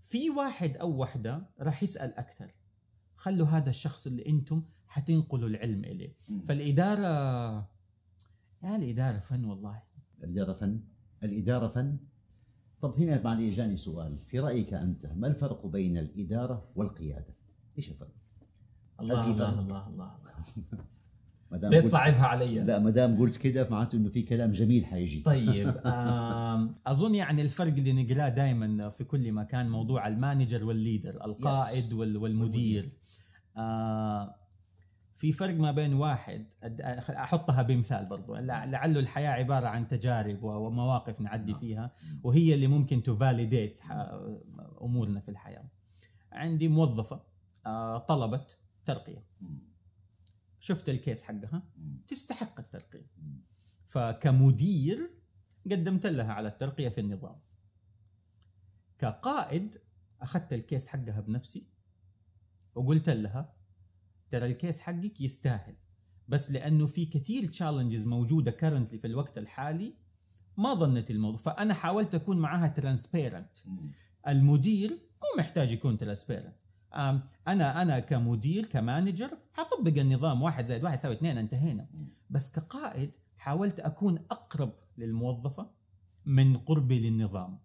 في 0.00 0.30
واحد 0.30 0.76
أو 0.76 0.96
واحدة 0.96 1.50
راح 1.60 1.82
يسأل 1.82 2.14
أكثر. 2.18 2.54
خلوا 3.16 3.46
هذا 3.46 3.70
الشخص 3.70 4.06
اللي 4.06 4.26
أنتم 4.26 4.62
حتنقلوا 4.88 5.48
العلم 5.48 5.84
إليه. 5.84 6.16
فالإدارة 6.48 7.00
يا 8.62 8.76
الإدارة 8.76 9.18
فن 9.18 9.44
والله. 9.44 9.82
الإدارة 10.24 10.52
فن؟ 10.52 10.80
الإدارة 11.22 11.66
فن؟ 11.66 11.96
طب 12.80 12.94
هنا 13.00 13.22
معلي 13.22 13.50
جاني 13.50 13.76
سؤال. 13.76 14.16
في 14.16 14.40
رأيك 14.40 14.74
أنت 14.74 15.06
ما 15.06 15.26
الفرق 15.26 15.66
بين 15.66 15.98
الإدارة 15.98 16.68
والقيادة؟ 16.76 17.34
إيش 17.78 17.90
الفرق؟ 17.90 18.14
الله؟ 19.00 19.30
الله 19.30 19.58
الله 19.58 19.86
الله. 19.90 20.10
ما 21.50 21.58
دام 21.58 21.70
ليه 21.70 21.78
قلت 21.78 21.86
تصعبها 21.88 22.26
علي. 22.26 22.58
لا 22.60 22.78
ما 22.78 22.90
دام 22.90 23.18
قلت 23.18 23.36
كده 23.36 23.68
معناته 23.70 23.96
إنه 23.96 24.08
في 24.08 24.22
كلام 24.22 24.50
جميل 24.52 24.84
حيجي. 24.86 25.22
طيب 25.22 25.68
أظن 26.86 27.14
يعني 27.14 27.42
الفرق 27.42 27.72
اللي 27.72 28.02
نقراه 28.02 28.28
دائما 28.28 28.90
في 28.90 29.04
كل 29.04 29.32
مكان 29.32 29.68
موضوع 29.70 30.08
ال 30.08 30.15
manager 30.15 30.64
وال 30.64 30.79
leader 30.79 31.24
القائد 31.24 31.84
Yes. 31.84 31.92
والمدير. 31.94 32.92
آه، 33.56 34.34
في 35.20 35.32
فرق 35.32 35.54
ما 35.54 35.70
بين 35.72 35.94
واحد 35.94 36.46
أحطها 37.10 37.62
بمثال 37.62 38.06
برضو. 38.06 38.36
لع- 38.36 38.64
لعله 38.64 39.00
الحياة 39.00 39.30
عبارة 39.30 39.66
عن 39.66 39.88
تجارب 39.88 40.42
ومواقف 40.42 41.20
نعدي 41.20 41.54
فيها 41.54 41.92
وهي 42.22 42.54
اللي 42.54 42.66
ممكن 42.66 43.02
تفاليديت 43.02 43.80
أمورنا 44.82 45.20
في 45.20 45.28
الحياة. 45.28 45.64
عندي 46.32 46.68
موظفة 46.68 47.22
آه، 47.66 47.98
طلبت 47.98 48.58
ترقية. 48.84 49.24
شفت 50.60 50.88
الكيس 50.88 51.22
حقها؟ 51.24 51.62
تستحق 52.08 52.58
الترقية. 52.60 53.06
فكمدير 53.86 55.10
قدمت 55.70 56.06
لها 56.06 56.32
على 56.32 56.48
الترقية 56.48 56.88
في 56.88 57.00
النظام. 57.00 57.36
كقائد 58.98 59.76
أخذت 60.20 60.52
الكيس 60.52 60.88
حقها 60.88 61.20
بنفسي 61.20 61.66
وقلت 62.74 63.08
لها 63.10 63.52
ترى 64.30 64.46
ال 64.46 64.53
case 64.53 64.80
حقك 64.80 65.20
يستاهل. 65.20 65.74
بس 66.28 66.50
لأنه 66.50 66.86
في 66.86 67.06
كثير 67.06 67.48
challenges 67.48 68.06
موجودة 68.06 68.50
currently 68.50 68.98
في 68.98 69.06
الوقت 69.06 69.38
الحالي 69.38 69.94
ما 70.56 70.74
ظنت 70.74 71.10
الموضوع. 71.10 71.36
فأنا 71.36 71.74
حاولت 71.74 72.14
أكون 72.14 72.38
معاها 72.38 72.68
transparent 72.68 73.58
المدير 74.28 74.90
مو 74.90 75.42
محتاج 75.42 75.72
يكون 75.72 75.98
transparent 75.98 76.54
أنا 77.48 77.82
أنا 77.82 78.00
كمدير 78.00 78.66
ك 78.66 78.74
manager 78.74 79.30
حطبق 79.52 79.98
النظام 80.00 80.42
واحد 80.42 80.64
زائد 80.64 80.84
واحد 80.84 80.94
يساوي 80.94 81.14
اثنين 81.14 81.38
انتهينا. 81.38 81.86
بس 82.30 82.52
كقائد 82.52 83.10
حاولت 83.36 83.80
أكون 83.80 84.18
أقرب 84.30 84.72
للموظفة 84.98 85.70
من 86.26 86.56
قربي 86.56 87.10
للنظام. 87.10 87.58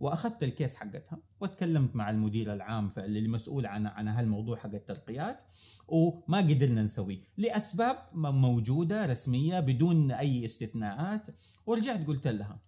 وأخذت 0.00 0.42
الكيس 0.42 0.74
حقتها 0.76 1.18
وتكلمت 1.40 1.96
مع 1.96 2.10
المدير 2.10 2.52
العام 2.52 2.90
اللي 2.98 3.28
مسؤول 3.28 3.66
عن 3.66 3.86
عن 3.86 4.08
هالموضوع 4.08 4.56
حق 4.56 4.74
الترقيات 4.74 5.42
وما 5.88 6.38
قدرنا 6.38 6.82
نسويه 6.82 7.18
لأسباب 7.36 7.96
موجودة 8.14 9.06
رسمية 9.06 9.60
بدون 9.60 10.10
أي 10.10 10.44
استثناءات 10.44 11.26
ورجعت 11.66 12.06
قلت 12.06 12.26
لها 12.28 12.60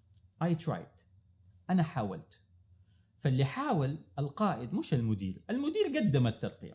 اي 0.42 0.54
ترايد 0.54 0.86
أنا 1.70 1.82
حاولت. 1.82 2.40
فاللي 3.18 3.44
حاول 3.44 3.98
القائد 4.18 4.74
مش 4.74 4.94
المدير 4.94 5.42
المدير 5.50 5.82
قدم 5.96 6.26
الترقية. 6.26 6.74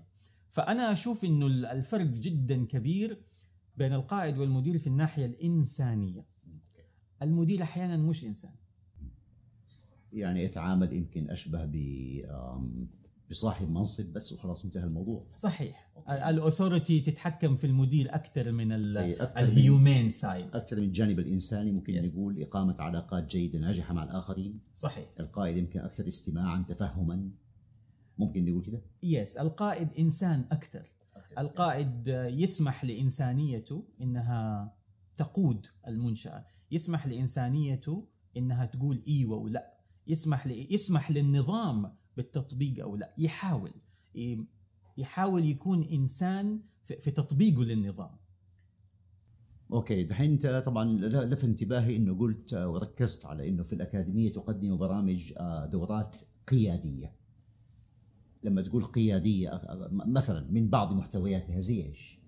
فأنا 0.49 0.91
أشوف 0.91 1.25
إنه 1.25 1.47
ال- 1.47 1.65
الفرق 1.65 2.05
جدا 2.05 2.65
كبير 2.65 3.21
بين 3.77 3.93
القائد 3.93 4.37
والمدير 4.37 4.77
في 4.79 4.87
الناحية 4.87 5.25
الإنسانية. 5.25 6.25
المدير 7.21 7.63
أحيانا 7.63 7.97
مش 7.97 8.23
إنسان. 8.23 8.51
يعني 10.15 10.43
يتعامل 10.43 10.93
يمكن 10.93 11.29
أشبه 11.29 11.65
ب 11.65 11.75
بصاحب 13.29 13.69
منصب 13.69 14.13
بس 14.13 14.33
وخلاص 14.33 14.65
انتهى 14.65 14.83
الموضوع. 14.83 15.25
صحيح. 15.29 15.91
ال 16.09 16.18
authority 16.18 16.99
تتحكم 16.99 17.55
في 17.55 17.67
المدير 17.67 18.15
أكثر 18.15 18.51
من 18.51 18.71
ال 18.71 18.94
human 18.94 20.09
side. 20.09 20.45
أكثر 20.53 20.77
من 20.77 20.83
الجانب 20.83 21.19
الإنساني 21.19 21.71
ممكن 21.71 21.93
Yes. 21.93 22.05
نقول 22.05 22.41
إقامة 22.41 22.75
علاقات 22.79 23.25
جيدة 23.31 23.59
ناجحة 23.59 23.93
مع 23.93 24.03
الآخرين. 24.03 24.59
صحيح. 24.73 25.09
القائد 25.19 25.57
يمكن 25.57 25.79
أكثر 25.79 26.07
استماعا 26.07 26.65
تفهما. 26.67 27.29
ممكن 28.17 28.45
نقول 28.45 28.65
كده؟ 28.65 28.81
yes 29.03 29.37
القائد 29.37 29.89
إنسان 29.99 30.45
أكثر 30.51 30.85
القائد 31.37 32.07
يسمح 32.31 32.85
لإنسانيته 32.85 33.83
إنها 34.01 34.73
تقود 35.17 35.67
المنشأة. 35.87 36.45
يسمح 36.71 37.07
لإنسانيته 37.07 38.07
إنها 38.37 38.65
تقول 38.65 39.03
إيوه 39.07 39.37
ولا 39.37 39.74
يسمح 40.07 40.47
ل... 40.47 40.73
يسمح 40.73 41.11
للنظام 41.11 41.91
بالتطبيق 42.17 42.83
أو 42.83 42.95
لا. 42.95 43.13
يحاول. 43.17 43.71
يحاول 44.97 45.45
يكون 45.45 45.83
إنسان 45.83 46.59
في 46.83 47.11
تطبيقه 47.11 47.63
للنظام. 47.63 48.17
أوكي 49.73 50.03
دحين 50.03 50.31
أنت 50.31 50.63
طبعا 50.65 50.85
ل- 50.85 51.29
لفت 51.29 51.43
انتباهي 51.43 51.95
إنه 51.95 52.17
قلت 52.17 52.53
وركزت 52.53 53.25
على 53.25 53.49
إنه 53.49 53.63
في 53.63 53.73
الأكاديمية 53.73 54.31
تقدم 54.31 54.77
برامج 54.77 55.33
آه، 55.37 55.65
دورات 55.65 56.21
قيادية. 56.47 57.15
لما 58.43 58.61
تقول 58.61 58.83
قيادية 58.85 59.61
مثلا 59.91 60.51
من 60.51 60.69
بعض 60.69 60.93
محتوياتها 60.93 61.59
زي 61.59 61.83
إيش؟ 61.85 62.19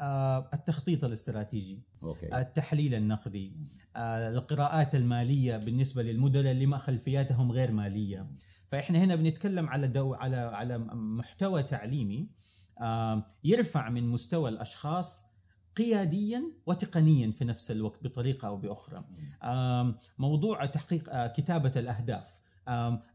آه، 0.00 0.50
التخطيط 0.54 1.04
الاستراتيجي 1.04 1.82
okay. 2.02 2.38
التحليل 2.38 2.94
النقدي 2.94 3.52
آه، 3.96 4.28
القراءات 4.28 4.94
المالية 4.94 5.56
بالنسبة 5.56 6.02
للمدراء 6.02 6.52
اللي 6.52 6.66
ما 6.66 6.78
خلفياتهم 6.78 7.52
غير 7.52 7.72
مالية. 7.72 8.30
فإحنا 8.68 8.98
هنا 8.98 9.14
بنتكلم 9.16 9.68
على 9.68 9.88
دو 9.88 10.14
على 10.14 10.36
على 10.36 10.78
محتوى 10.94 11.62
تعليمي 11.62 12.28
آه، 12.80 13.24
يرفع 13.44 13.88
من 13.90 14.08
مستوى 14.08 14.50
الأشخاص 14.50 15.36
قياديا 15.76 16.42
وتقنيا 16.66 17.32
في 17.32 17.44
نفس 17.44 17.70
الوقت 17.70 18.04
بطريقة 18.04 18.48
أو 18.48 18.56
بأخرى. 18.56 19.04
موضوع 20.18 20.66
تحقيق 20.66 21.10
آه، 21.10 21.26
كتابة 21.26 21.72
الأهداف. 21.76 22.38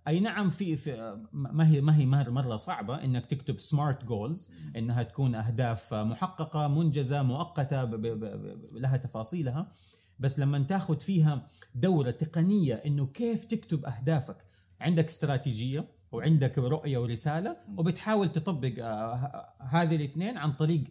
أي 0.08 0.20
نعم 0.20 0.50
في, 0.50 0.78
في 0.78 1.18
ما 1.34 1.68
هي 1.68 1.82
ما 1.82 1.98
هي 1.98 2.06
مر- 2.06 2.30
مرة 2.30 2.58
صعبة 2.58 2.96
إنك 3.04 3.26
تكتب 3.26 3.60
smart 3.60 4.06
goals 4.06 4.54
إنها 4.76 5.04
تكون 5.04 5.36
أهداف 5.36 5.94
محققة 5.94 6.68
منجزة 6.68 7.24
مؤقتة 7.24 7.84
ب- 7.84 7.96
ب- 7.96 8.20
ب- 8.20 8.76
لها 8.78 8.98
تفاصيلها. 8.98 9.72
بس 10.20 10.40
لما 10.40 10.60
تاخذ 10.60 11.00
فيها 11.00 11.48
دورة 11.76 12.12
تقنية 12.12 12.74
إنه 12.76 13.06
كيف 13.08 13.46
تكتب 13.46 13.86
أهدافك 13.86 14.38
عندك 14.82 15.06
استراتيجية 15.06 15.86
وعندك 16.12 16.58
رؤية 16.58 16.98
ورسالة 16.98 17.58
وبتحاول 17.78 18.32
تطبق 18.32 18.74
آه، 18.80 19.54
هذه 19.60 19.96
الاثنين 19.96 20.38
عن 20.38 20.54
طريق 20.54 20.84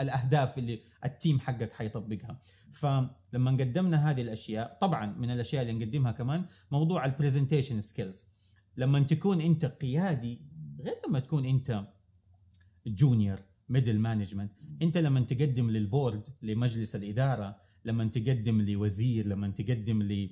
الأهداف 0.00 0.58
اللي 0.58 0.80
ال 1.04 1.11
team 1.11 1.40
حقك 1.40 1.72
حيطبقها. 1.72 2.36
فلما 2.72 3.50
قدمنا 3.50 4.10
هذه 4.10 4.22
الأشياء 4.22 4.78
طبعا 4.80 5.06
من 5.06 5.30
الأشياء 5.30 5.62
اللي 5.62 5.72
نقدمها 5.72 6.12
كمان 6.12 6.44
موضوع 6.70 7.04
ال 7.04 7.10
presentation 7.10 7.80
skills 7.80 8.28
لما 8.76 9.00
تكون 9.00 9.40
أنت 9.40 9.64
قيادي 9.64 10.40
غير 10.80 10.94
لما 11.08 11.18
تكون 11.18 11.46
أنت 11.46 11.86
junior 12.86 13.40
middle 13.68 13.98
management 13.98 14.52
أنت 14.82 14.98
لما 14.98 15.20
تقدم 15.20 15.70
لل 15.70 15.87
board 15.87 16.28
لمجلس 16.42 16.96
الإدارة 16.96 17.56
لما 17.84 18.04
تقدم 18.04 18.60
لوزير 18.60 19.26
لما 19.26 19.48
تقدم 19.48 20.02
ل 20.02 20.30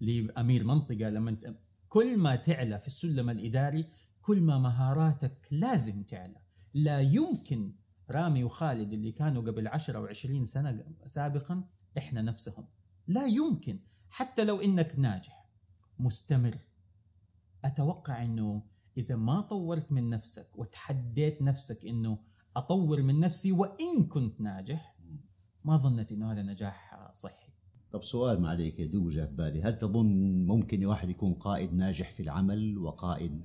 لأمير 0.00 0.64
منطقة 0.64 1.08
لما 1.08 1.30
انت 1.30 1.54
كل 1.88 2.18
ما 2.18 2.36
تعلى 2.36 2.78
في 2.80 2.86
السلم 2.86 3.30
الإداري 3.30 3.86
كل 4.22 4.40
ما 4.40 4.58
مهاراتك 4.58 5.48
لازم 5.50 6.02
تعلى. 6.02 6.40
لا 6.74 7.00
يمكن 7.00 7.72
رامي 8.12 8.44
وخالد 8.44 8.92
اللي 8.92 9.12
كانوا 9.12 9.42
قبل 9.42 9.68
10 9.68 10.06
و20 10.06 10.42
سنة 10.42 10.84
سابقا 11.06 11.64
إحنا 11.98 12.22
نفسهم. 12.22 12.66
لا 13.06 13.26
يمكن 13.26 13.78
حتى 14.10 14.44
لو 14.44 14.60
إنك 14.60 14.94
ناجح 14.98 15.48
مستمر. 15.98 16.58
أتوقع 17.64 18.24
إنه 18.24 18.62
إذا 18.96 19.16
ما 19.16 19.40
طورت 19.40 19.92
من 19.92 20.10
نفسك 20.10 20.58
وتحديت 20.58 21.42
نفسك 21.42 21.86
إنه 21.86 22.18
أطور 22.56 23.02
من 23.02 23.20
نفسي 23.20 23.52
وإن 23.52 24.06
كنت 24.08 24.40
ناجح 24.40 24.96
ما 25.64 25.76
ظنت 25.76 26.12
إنه 26.12 26.32
هذا 26.32 26.42
نجاح 26.42 27.10
صحي. 27.14 27.52
طب 27.92 28.02
سؤال 28.02 28.40
ما 28.40 28.48
عليك 28.48 28.80
دوب 28.80 29.08
جاء 29.08 29.26
في 29.26 29.34
بالي. 29.34 29.62
هل 29.62 29.78
تظن 29.78 30.46
ممكن 30.46 30.84
واحد 30.84 31.10
يكون 31.10 31.34
قائد 31.34 31.72
ناجح 31.72 32.10
في 32.10 32.22
العمل 32.22 32.78
وقائد 32.78 33.42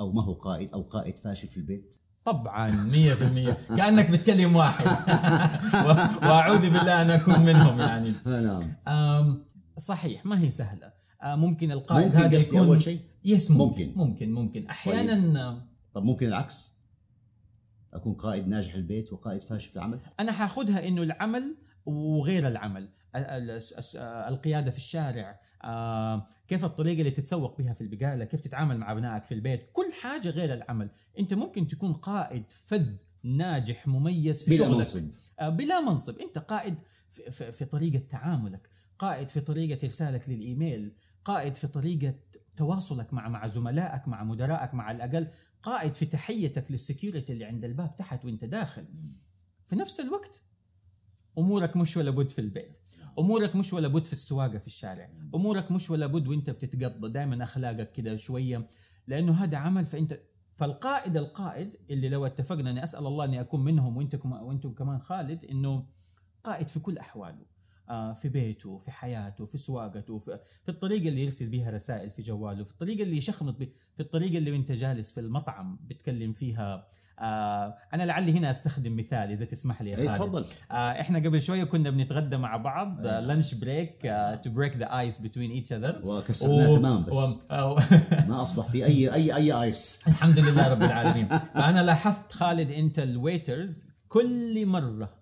أو 0.00 0.12
ما 0.12 0.22
هو 0.22 0.32
قائد 0.32 0.72
أو 0.72 0.82
قائد 0.82 1.18
فاشل 1.18 1.48
في 1.48 1.56
البيت؟ 1.56 2.07
طبعا 2.32 2.90
100% 3.70 3.76
كأنك 3.76 4.10
بتكلم 4.10 4.56
واحد. 4.56 4.86
وأعوذ 6.28 6.60
بالله 6.60 7.02
أن 7.02 7.10
أكون 7.10 7.40
منهم 7.40 7.80
يعني. 7.80 8.12
نعم. 8.86 9.42
صحيح 9.76 10.26
ما 10.26 10.40
هي 10.40 10.50
سهلة. 10.50 10.92
أه، 11.22 11.36
ممكن 11.36 11.70
القائد 11.70 12.06
ممكن 12.06 12.18
هذا 12.18 12.36
يكون 12.36 12.58
أول 12.58 12.82
شيء؟ 12.82 13.00
يس 13.24 13.50
ممكن. 13.50 13.92
ممكن. 13.96 13.96
ممكن 13.96 14.32
ممكن. 14.32 14.66
أحيانا 14.66 15.62
طب 15.94 16.02
ممكن 16.02 16.26
العكس؟ 16.26 16.78
أكون 17.92 18.14
قائد 18.14 18.48
ناجح 18.48 18.74
البيت 18.74 19.12
وقائد 19.12 19.42
فاشل 19.42 19.68
في 19.68 19.76
العمل؟ 19.76 20.00
أنا 20.20 20.32
حاخذها 20.32 20.88
إنه 20.88 21.02
العمل 21.02 21.56
وغير 21.86 22.48
العمل. 22.48 22.88
القيادة 23.16 24.70
في 24.70 24.76
الشارع 24.78 25.40
آه، 25.64 26.26
كيف 26.48 26.64
الطريقة 26.64 26.98
اللي 26.98 27.10
تتسوق 27.10 27.58
بها 27.58 27.72
في 27.72 27.80
البقالة 27.80 28.24
كيف 28.24 28.40
تتعامل 28.40 28.78
مع 28.78 28.92
أبنائك 28.92 29.24
في 29.24 29.34
البيت 29.34 29.70
كل 29.72 29.92
حاجة 30.02 30.30
غير 30.30 30.54
العمل. 30.54 30.90
أنت 31.18 31.34
ممكن 31.34 31.68
تكون 31.68 31.92
قائد 31.92 32.44
فذ 32.66 32.88
ناجح 33.24 33.86
مميز 33.86 34.42
في 34.44 34.50
بلا 34.50 34.58
شغلك. 34.58 34.76
منصب. 34.76 35.10
آه، 35.40 35.48
بلا 35.48 35.80
منصب. 35.80 36.18
أنت 36.18 36.38
قائد 36.38 36.74
في, 37.10 37.30
في, 37.30 37.52
في 37.52 37.64
طريقة 37.64 37.98
تعاملك 37.98 38.68
قائد 38.98 39.28
في 39.28 39.40
طريقة 39.40 39.84
إرسالك 39.84 40.28
للإيميل 40.28 40.92
قائد 41.24 41.56
في 41.56 41.66
طريقة 41.66 42.14
تواصلك 42.56 43.14
مع 43.14 43.28
مع 43.28 43.46
زملائك 43.46 44.08
مع 44.08 44.24
مدرائك 44.24 44.74
مع 44.74 44.90
الأقل 44.90 45.28
قائد 45.62 45.94
في 45.94 46.06
تحيتك 46.06 46.70
للسكيورتي 46.70 47.32
اللي 47.32 47.44
عند 47.44 47.64
الباب 47.64 47.96
تحت 47.96 48.24
وأنت 48.24 48.44
داخل. 48.44 48.84
في 49.66 49.76
نفس 49.76 50.00
الوقت 50.00 50.42
أمورك 51.38 51.76
مش 51.76 51.96
ولا 51.96 52.10
بد 52.10 52.30
في 52.30 52.40
البيت. 52.40 52.76
أمورك 53.18 53.56
مش 53.56 53.72
ولا 53.72 53.88
بد 53.88 54.04
في 54.04 54.12
السواقة 54.12 54.58
في 54.58 54.66
الشارع. 54.66 55.10
أمورك 55.34 55.70
مش 55.72 55.90
ولا 55.90 56.06
بد 56.06 56.28
وأنت 56.28 56.50
بتتقضى 56.50 57.12
دائما 57.12 57.44
أخلاقك 57.44 57.92
كده 57.92 58.16
شوية 58.16 58.68
لأنه 59.06 59.32
هذا 59.32 59.56
عمل 59.56 59.86
فأنت 59.86 60.20
فالقائد 60.56 61.16
القائد 61.16 61.76
اللي 61.90 62.08
لو 62.08 62.26
اتفقنا 62.26 62.70
أني 62.70 62.82
أسأل 62.82 63.06
الله 63.06 63.24
أني 63.24 63.40
أكون 63.40 63.64
منهم 63.64 63.96
وأنتم 63.96 64.32
وأنتم 64.32 64.72
كمان 64.72 64.98
خالد 64.98 65.44
إنه 65.44 65.86
قائد 66.44 66.68
في 66.68 66.80
كل 66.80 66.98
أحواله 66.98 67.46
آه، 67.88 68.14
في 68.14 68.28
بيته 68.28 68.78
في 68.78 68.90
حياته 68.90 69.46
في 69.46 69.58
سواقته 69.58 70.18
في, 70.18 70.40
في 70.64 70.68
الطريقة 70.68 71.08
اللي 71.08 71.22
يرسل 71.22 71.50
بها 71.50 71.70
رسائل 71.70 72.10
في 72.10 72.22
جواله 72.22 72.64
في 72.64 72.70
الطريقة 72.70 73.02
اللي 73.02 73.16
يشخمط 73.16 73.56
في 73.56 74.00
الطريقة 74.00 74.38
اللي 74.38 74.52
وأنت 74.52 74.72
جالس 74.72 75.12
في 75.12 75.20
المطعم 75.20 75.78
بتكلم 75.82 76.32
فيها 76.32 76.88
آه 77.20 77.74
أنا 77.94 78.02
لعلي 78.02 78.32
هنا 78.38 78.50
أستخدم 78.50 78.96
مثال 78.96 79.30
إذا 79.30 79.44
تسمح 79.44 79.82
لي 79.82 79.90
يا 79.90 79.96
خالد. 79.96 80.08
تفضل. 80.18 80.44
آه 80.70 80.74
إحنا 81.00 81.18
قبل 81.18 81.42
شوية 81.42 81.64
كنا 81.64 81.90
بنتغدى 81.90 82.36
مع 82.36 82.56
بعض 82.56 83.00
lunch 83.06 83.54
break 83.54 84.02
to 84.44 84.50
break 84.50 84.76
the 84.76 84.98
ice 84.98 85.18
between 85.18 85.50
each 85.50 85.72
other 85.72 86.00
وكسرناه 86.04 86.76
تمام 86.78 87.04
بس. 87.04 87.46
ما 88.28 88.42
أصبح 88.42 88.68
في 88.68 88.84
any 88.86 89.14
any 89.14 89.34
any 89.36 89.52
ice 89.62 90.02
الحمد 90.08 90.38
لله 90.38 90.68
رب 90.68 90.82
العالمين. 90.82 91.28
فأنا 91.28 91.82
لاحظت 91.82 92.32
خالد 92.32 92.70
أنت 92.70 92.98
ال 92.98 93.09
waiters 93.09 93.84
كل 94.08 94.66
مرة 94.66 95.14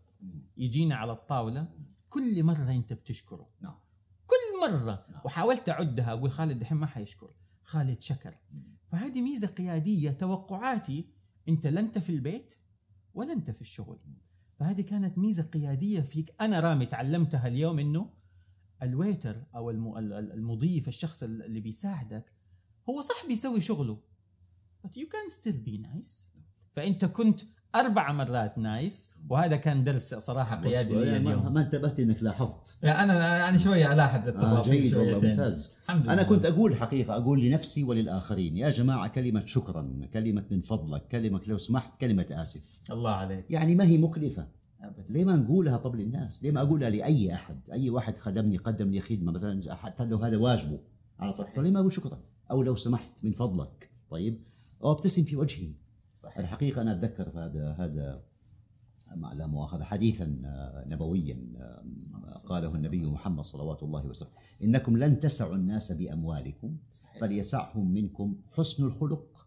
يجينا 0.57 0.95
على 0.95 1.13
الطاولة 1.13 1.67
كل 2.09 2.43
مرة 2.45 2.71
أنت 2.71 2.93
بتشكره. 2.93 3.49
نعم. 3.61 3.75
كل 4.27 4.71
مرة. 4.73 5.07
وحاولت 5.25 5.69
أعدها 5.69 6.13
أقول 6.13 6.31
خالد 6.31 6.59
دحين 6.59 6.79
ما 6.79 6.87
حيشكر. 6.87 7.31
خالد 7.65 8.03
شكر. 8.03 8.35
فهذه 8.93 9.21
ميزة 9.21 9.47
قيادية 9.47 10.11
توقعاتي 10.11 11.05
انت 11.49 11.67
لا 11.67 11.81
انت 11.81 11.99
في 11.99 12.11
البيت 12.11 12.55
ولا 13.15 13.33
انت 13.33 13.51
في 13.51 13.61
الشغل. 13.61 13.99
فهذه 14.59 14.81
كانت 14.81 15.19
ميزة 15.19 15.43
قيادية 15.43 16.01
فيك. 16.01 16.35
أنا 16.41 16.61
رامي 16.61 16.87
تعلمتها 16.87 17.49
اليوم 17.49 17.79
إنه 17.79 18.11
ال 18.83 18.91
waiter 18.91 19.45
أو 19.55 19.71
الم- 19.71 19.97
ال- 19.99 20.13
ال- 20.13 20.33
المضيف 20.33 20.89
الشخص 20.89 21.23
اللي 21.23 21.61
بيساعدك 21.61 22.33
هو 22.89 23.01
صح 23.01 23.27
بيسوي 23.29 23.61
شغله. 23.61 24.01
But 24.87 24.91
you 24.91 25.07
can 25.07 25.33
still 25.43 25.67
be 25.69 25.79
nice. 25.87 26.39
فانت 26.73 27.05
كنت 27.05 27.41
أربع 27.81 28.13
مرات 28.13 28.59
nice 28.59 29.17
وهذا 29.29 29.57
كان 29.57 29.85
درس 29.85 30.15
صراحة 30.15 30.63
قيادي 30.63 30.95
لي 30.95 31.17
اليوم. 31.17 31.53
ما 31.55 31.61
انتبهت 31.61 32.01
إنك 32.01 32.23
لاحظت. 32.23 32.79
يعني 32.83 33.03
أنا 33.13 33.39
يعني 33.39 33.59
شوية 33.59 33.93
ألاحظ 33.93 34.29
آه 34.29 34.31
التفاصيل 34.31 34.83
جيد 34.83 34.95
والله. 34.95 35.15
ممتاز. 35.29 35.79
الحمد 35.85 36.03
أنا 36.09 36.13
لله. 36.15 36.23
كنت 36.23 36.45
أقول 36.45 36.77
حقيقة 36.77 37.17
أقول 37.17 37.41
لنفسي 37.41 37.85
وللآخرين 37.85 38.57
يا 38.57 38.71
جماعة 38.71 39.09
كلمة 39.09 39.47
شكرا 39.47 40.01
كلمة 40.13 40.45
من 40.51 40.61
فضلك 40.61 41.09
كلمة 41.09 41.41
لو 41.47 41.59
سمحت 41.59 42.01
كلمة 42.01 42.27
آسف. 42.31 42.81
الله 42.91 43.11
عليك. 43.11 43.51
يعني 43.51 43.75
ما 43.75 43.85
هي 43.85 43.99
مكلفة. 43.99 44.47
أبداً. 44.83 45.05
ليه 45.09 45.25
ما 45.25 45.37
نقولها 45.37 45.77
طب 45.77 45.97
للناس؟ 45.97 46.43
ليه 46.43 46.51
ما 46.51 46.61
أقولها 46.61 46.91
لأي 46.91 47.35
أحد؟ 47.35 47.71
أي 47.73 47.91
واحد 47.91 48.19
خدمني 48.19 48.57
قدم 48.57 48.91
لي 48.91 49.01
خدمة 49.01 49.33
مثلا 49.33 49.75
حتى 49.75 50.05
لو 50.05 50.17
هذا 50.19 50.37
واجبه. 50.37 50.79
على 51.19 51.33
صحيح. 51.33 51.59
ليه 51.59 51.71
ما 51.71 51.81
أقول 51.81 51.93
شكرا؟ 51.93 52.19
أو 52.51 52.63
لو 52.63 52.77
سمحت 52.77 53.25
من 53.25 53.33
فضلك. 53.33 53.91
طيب 54.11 54.43
أو 54.85 54.93
أبتسم 54.93 55.23
في 55.23 55.37
وجهي. 55.37 55.73
صحيح 56.17 56.39
الحقيقة 56.39 56.83
أنا 56.83 56.93
أتذكر 56.93 57.31
هذا 57.35 57.73
هذا 57.79 58.23
مع 59.17 59.33
لا 59.33 59.47
مؤاخذة 59.47 59.85
حديثا 59.85 60.43
آه، 60.45 60.85
نبويا 60.89 61.47
آه، 61.57 61.85
قاله 62.47 62.75
النبي 62.75 63.07
محمد 63.07 63.45
صلوات 63.45 63.83
الله 63.83 64.07
وسلم 64.07 64.29
إنكم 64.63 64.97
لن 64.97 65.21
تسعوا 65.21 65.55
الناس 65.55 65.93
بأموالكم 65.93 66.77
صحيح. 66.93 67.21
فليسعهم 67.21 67.95
منكم 67.95 68.37
حسن 68.53 68.85
الخلق 68.87 69.47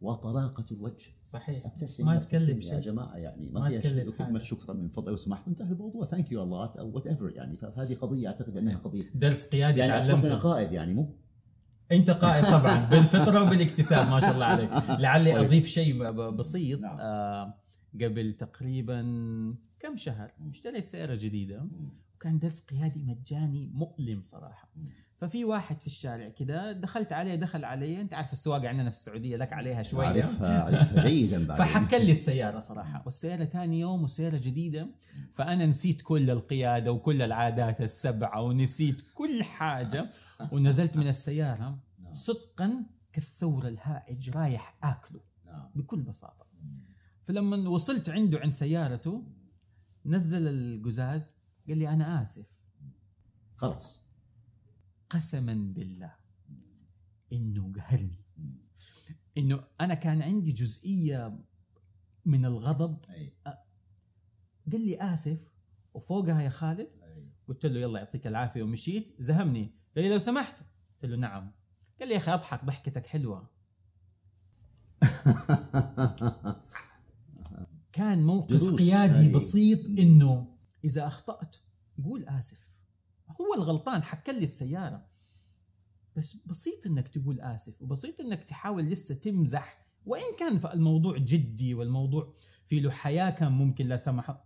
وطلاقة 0.00 0.64
الوجه. 0.70 1.10
صحيح. 1.24 1.66
ابتسم 1.66 2.06
ما 2.06 2.16
تكلف 2.18 2.48
يا 2.48 2.60
شيء. 2.60 2.80
جماعة 2.80 3.16
يعني 3.16 3.50
ما, 3.50 3.60
ما 3.60 3.68
فيها 3.68 3.80
شيء. 3.80 4.10
كلمه 4.10 4.38
حاجة. 4.38 4.42
شكرا 4.42 4.74
من 4.74 4.88
فضل 4.88 5.10
لو 5.10 5.16
سمحت 5.16 5.48
انتهى 5.48 5.72
الموضوع. 5.72 6.06
thank 6.06 6.32
you 6.32 6.42
الله 6.42 6.66
أو 6.66 6.90
whatever 6.94 7.30
يعني. 7.30 7.56
فهذه 7.56 7.94
قضية 7.94 8.28
أعتقد 8.28 8.56
أنها 8.56 8.76
قضية. 8.76 9.10
درس 9.14 9.48
قيادي 9.48 9.80
يعني 9.80 10.00
تعلمته 10.00 10.38
قائد 10.38 10.72
يعني 10.72 10.94
مو 10.94 11.08
انت 11.92 12.10
قائد 12.10 12.44
طبعا 12.44 12.84
بالفطرة 12.90 13.42
وبالاكتساب 13.42 14.08
ما 14.10 14.20
شاء 14.20 14.32
الله 14.34 14.44
عليك. 14.46 14.70
لعلي 15.00 15.32
طيب. 15.32 15.44
أضيف 15.44 15.66
شيء 15.66 16.10
بسيط. 16.10 16.80
نعم. 16.80 16.96
آه 17.00 17.54
قبل 18.02 18.32
تقريبا 18.38 19.00
كم 19.78 19.96
شهر 19.96 20.30
اشتريت 20.50 20.86
سيارة 20.86 21.14
جديدة 21.14 21.68
وكان 22.16 22.38
درس 22.38 22.66
قيادي 22.66 23.02
مجاني 23.02 23.70
مؤلم 23.74 24.20
صراحة. 24.24 24.68
ففي 25.16 25.44
واحد 25.44 25.80
في 25.80 25.86
الشارع 25.86 26.28
كده 26.28 26.72
دخلت 26.72 27.12
عليه 27.12 27.34
دخل 27.34 27.64
علي 27.64 28.00
أنت 28.00 28.14
عارف 28.14 28.32
السواقه 28.32 28.68
عندنا 28.68 28.90
في 28.90 28.96
السعودية 28.96 29.36
لك 29.36 29.52
عليها 29.52 29.82
شوية. 29.82 30.06
اعرفها 30.06 30.60
اعرفها 30.62 31.08
جيدا 31.08 31.46
بعد 31.46 31.58
فحكى 31.58 31.98
لي 31.98 32.12
السيارة 32.12 32.58
صراحة. 32.58 33.02
والسيارة 33.04 33.44
ثاني 33.44 33.80
يوم 33.80 34.02
والسياره 34.02 34.36
جديدة. 34.36 34.86
فأنا 35.32 35.66
نسيت 35.66 36.02
كل 36.02 36.30
القيادة 36.30 36.92
وكل 36.92 37.22
العادات 37.22 37.80
السبعة 37.80 38.42
ونسيت 38.42 39.02
كل 39.14 39.42
حاجة. 39.42 40.10
ونزلت 40.52 40.96
من 40.96 41.08
السيارة. 41.08 41.78
صدقا 42.10 42.84
كالثور 43.12 43.68
الهائج 43.68 44.30
رايح 44.30 44.76
آكله. 44.82 45.20
نعم. 45.46 45.70
بكل 45.74 46.02
بساطة. 46.02 46.46
فلما 47.24 47.68
وصلت 47.68 48.10
عنده 48.10 48.38
عند 48.38 48.52
سيارته 48.52 49.22
نزل 50.06 50.48
القزاز 50.48 51.34
قال 51.68 51.78
لي 51.78 51.88
أنا 51.88 52.22
آسف. 52.22 52.46
خلاص. 53.56 54.03
قسما 55.14 55.54
بالله. 55.54 56.14
إنه 57.32 57.72
قهرني. 57.72 58.24
إنه 59.38 59.64
أنا 59.80 59.94
كان 59.94 60.22
عندي 60.22 60.52
جزئية 60.52 61.38
من 62.24 62.44
الغضب. 62.44 62.98
قال 64.72 64.80
لي 64.80 65.00
آسف 65.00 65.50
وفوقها 65.94 66.42
يا 66.42 66.48
خالد. 66.48 66.88
قلت 67.48 67.66
له 67.66 67.80
يلا 67.80 67.98
يعطيك 67.98 68.26
العافية 68.26 68.62
ومشيت. 68.62 69.14
زهمني. 69.18 69.74
قال 69.96 70.04
لي 70.04 70.10
لو 70.10 70.18
سمحت. 70.18 70.58
قلت 71.02 71.10
له 71.10 71.16
نعم. 71.16 71.52
قال 72.00 72.08
لي 72.08 72.14
يا 72.14 72.18
أخي 72.18 72.34
أضحك 72.34 72.64
ضحكتك 72.64 73.06
حلوة. 73.06 73.50
كان 77.92 78.26
موقف 78.26 78.74
قيادي. 78.74 79.32
بسيط 79.32 79.86
إنه 79.86 80.56
إذا 80.84 81.06
أخطأت 81.06 81.56
قول 82.04 82.24
آسف. 82.24 82.73
هو 83.40 83.54
الغلطان 83.54 84.02
حكى 84.02 84.32
لي 84.32 84.44
السيارة. 84.44 85.06
بس 86.16 86.36
بسيط 86.46 86.86
إنك 86.86 87.08
تقول 87.08 87.40
آسف 87.40 87.82
وبسيط 87.82 88.20
إنك 88.20 88.44
تحاول 88.44 88.84
لسه 88.84 89.14
تمزح. 89.14 89.86
وإن 90.06 90.22
كان 90.38 90.72
الموضوع 90.72 91.18
جدي 91.18 91.74
والموضوع 91.74 92.34
في 92.66 92.80
له 92.80 92.90
حياة 92.90 93.30
كان 93.30 93.52
ممكن 93.52 93.86
لا 93.86 93.96
سمح. 93.96 94.40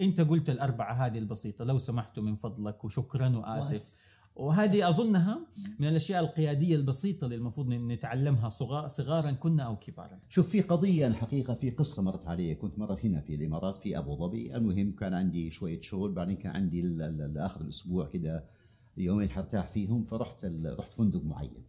أنت 0.00 0.20
قلت 0.20 0.50
الأربعة 0.50 1.06
هذه 1.06 1.18
البسيطة 1.18 1.64
لو 1.64 1.78
سمحتوا 1.78 2.22
من 2.22 2.36
فضلك 2.36 2.84
وشكرا 2.84 3.28
وآسف. 3.36 3.94
وهذه 4.36 4.88
أظنها 4.88 5.40
من 5.78 5.88
الأشياء 5.88 6.20
القيادية 6.24 6.76
البسيطة 6.76 7.24
اللي 7.24 7.36
المفروض 7.36 7.68
نتعلمها 7.68 8.48
صغار 8.48 8.88
صغارا 8.88 9.30
كنا 9.32 9.62
أو 9.62 9.76
كبارا. 9.76 10.18
شوف 10.28 10.48
في 10.48 10.60
قضية 10.60 11.06
أنا 11.06 11.14
حقيقة 11.14 11.54
في 11.54 11.70
قصة 11.70 12.02
مرت 12.02 12.26
علي. 12.26 12.54
كنت 12.54 12.78
مرة 12.78 12.98
هنا 13.04 13.20
في 13.20 13.34
الإمارات 13.34 13.78
في 13.78 13.98
أبو 13.98 14.16
ظبي. 14.16 14.56
المهم 14.56 14.92
كان 14.92 15.14
عندي 15.14 15.50
شوية 15.50 15.80
شغل. 15.80 16.12
بعدين 16.12 16.36
كان 16.36 16.52
عندي 16.56 16.80
ال- 16.80 17.02
ال- 17.02 17.20
ال- 17.22 17.38
آخر 17.38 17.60
الأسبوع 17.60 18.06
كده 18.06 18.44
يومين 18.96 19.28
حرتاح 19.30 19.66
فيهم. 19.68 20.04
فرحت 20.04 20.44
رحت 20.64 20.92
فندق 20.92 21.24
معين. 21.24 21.64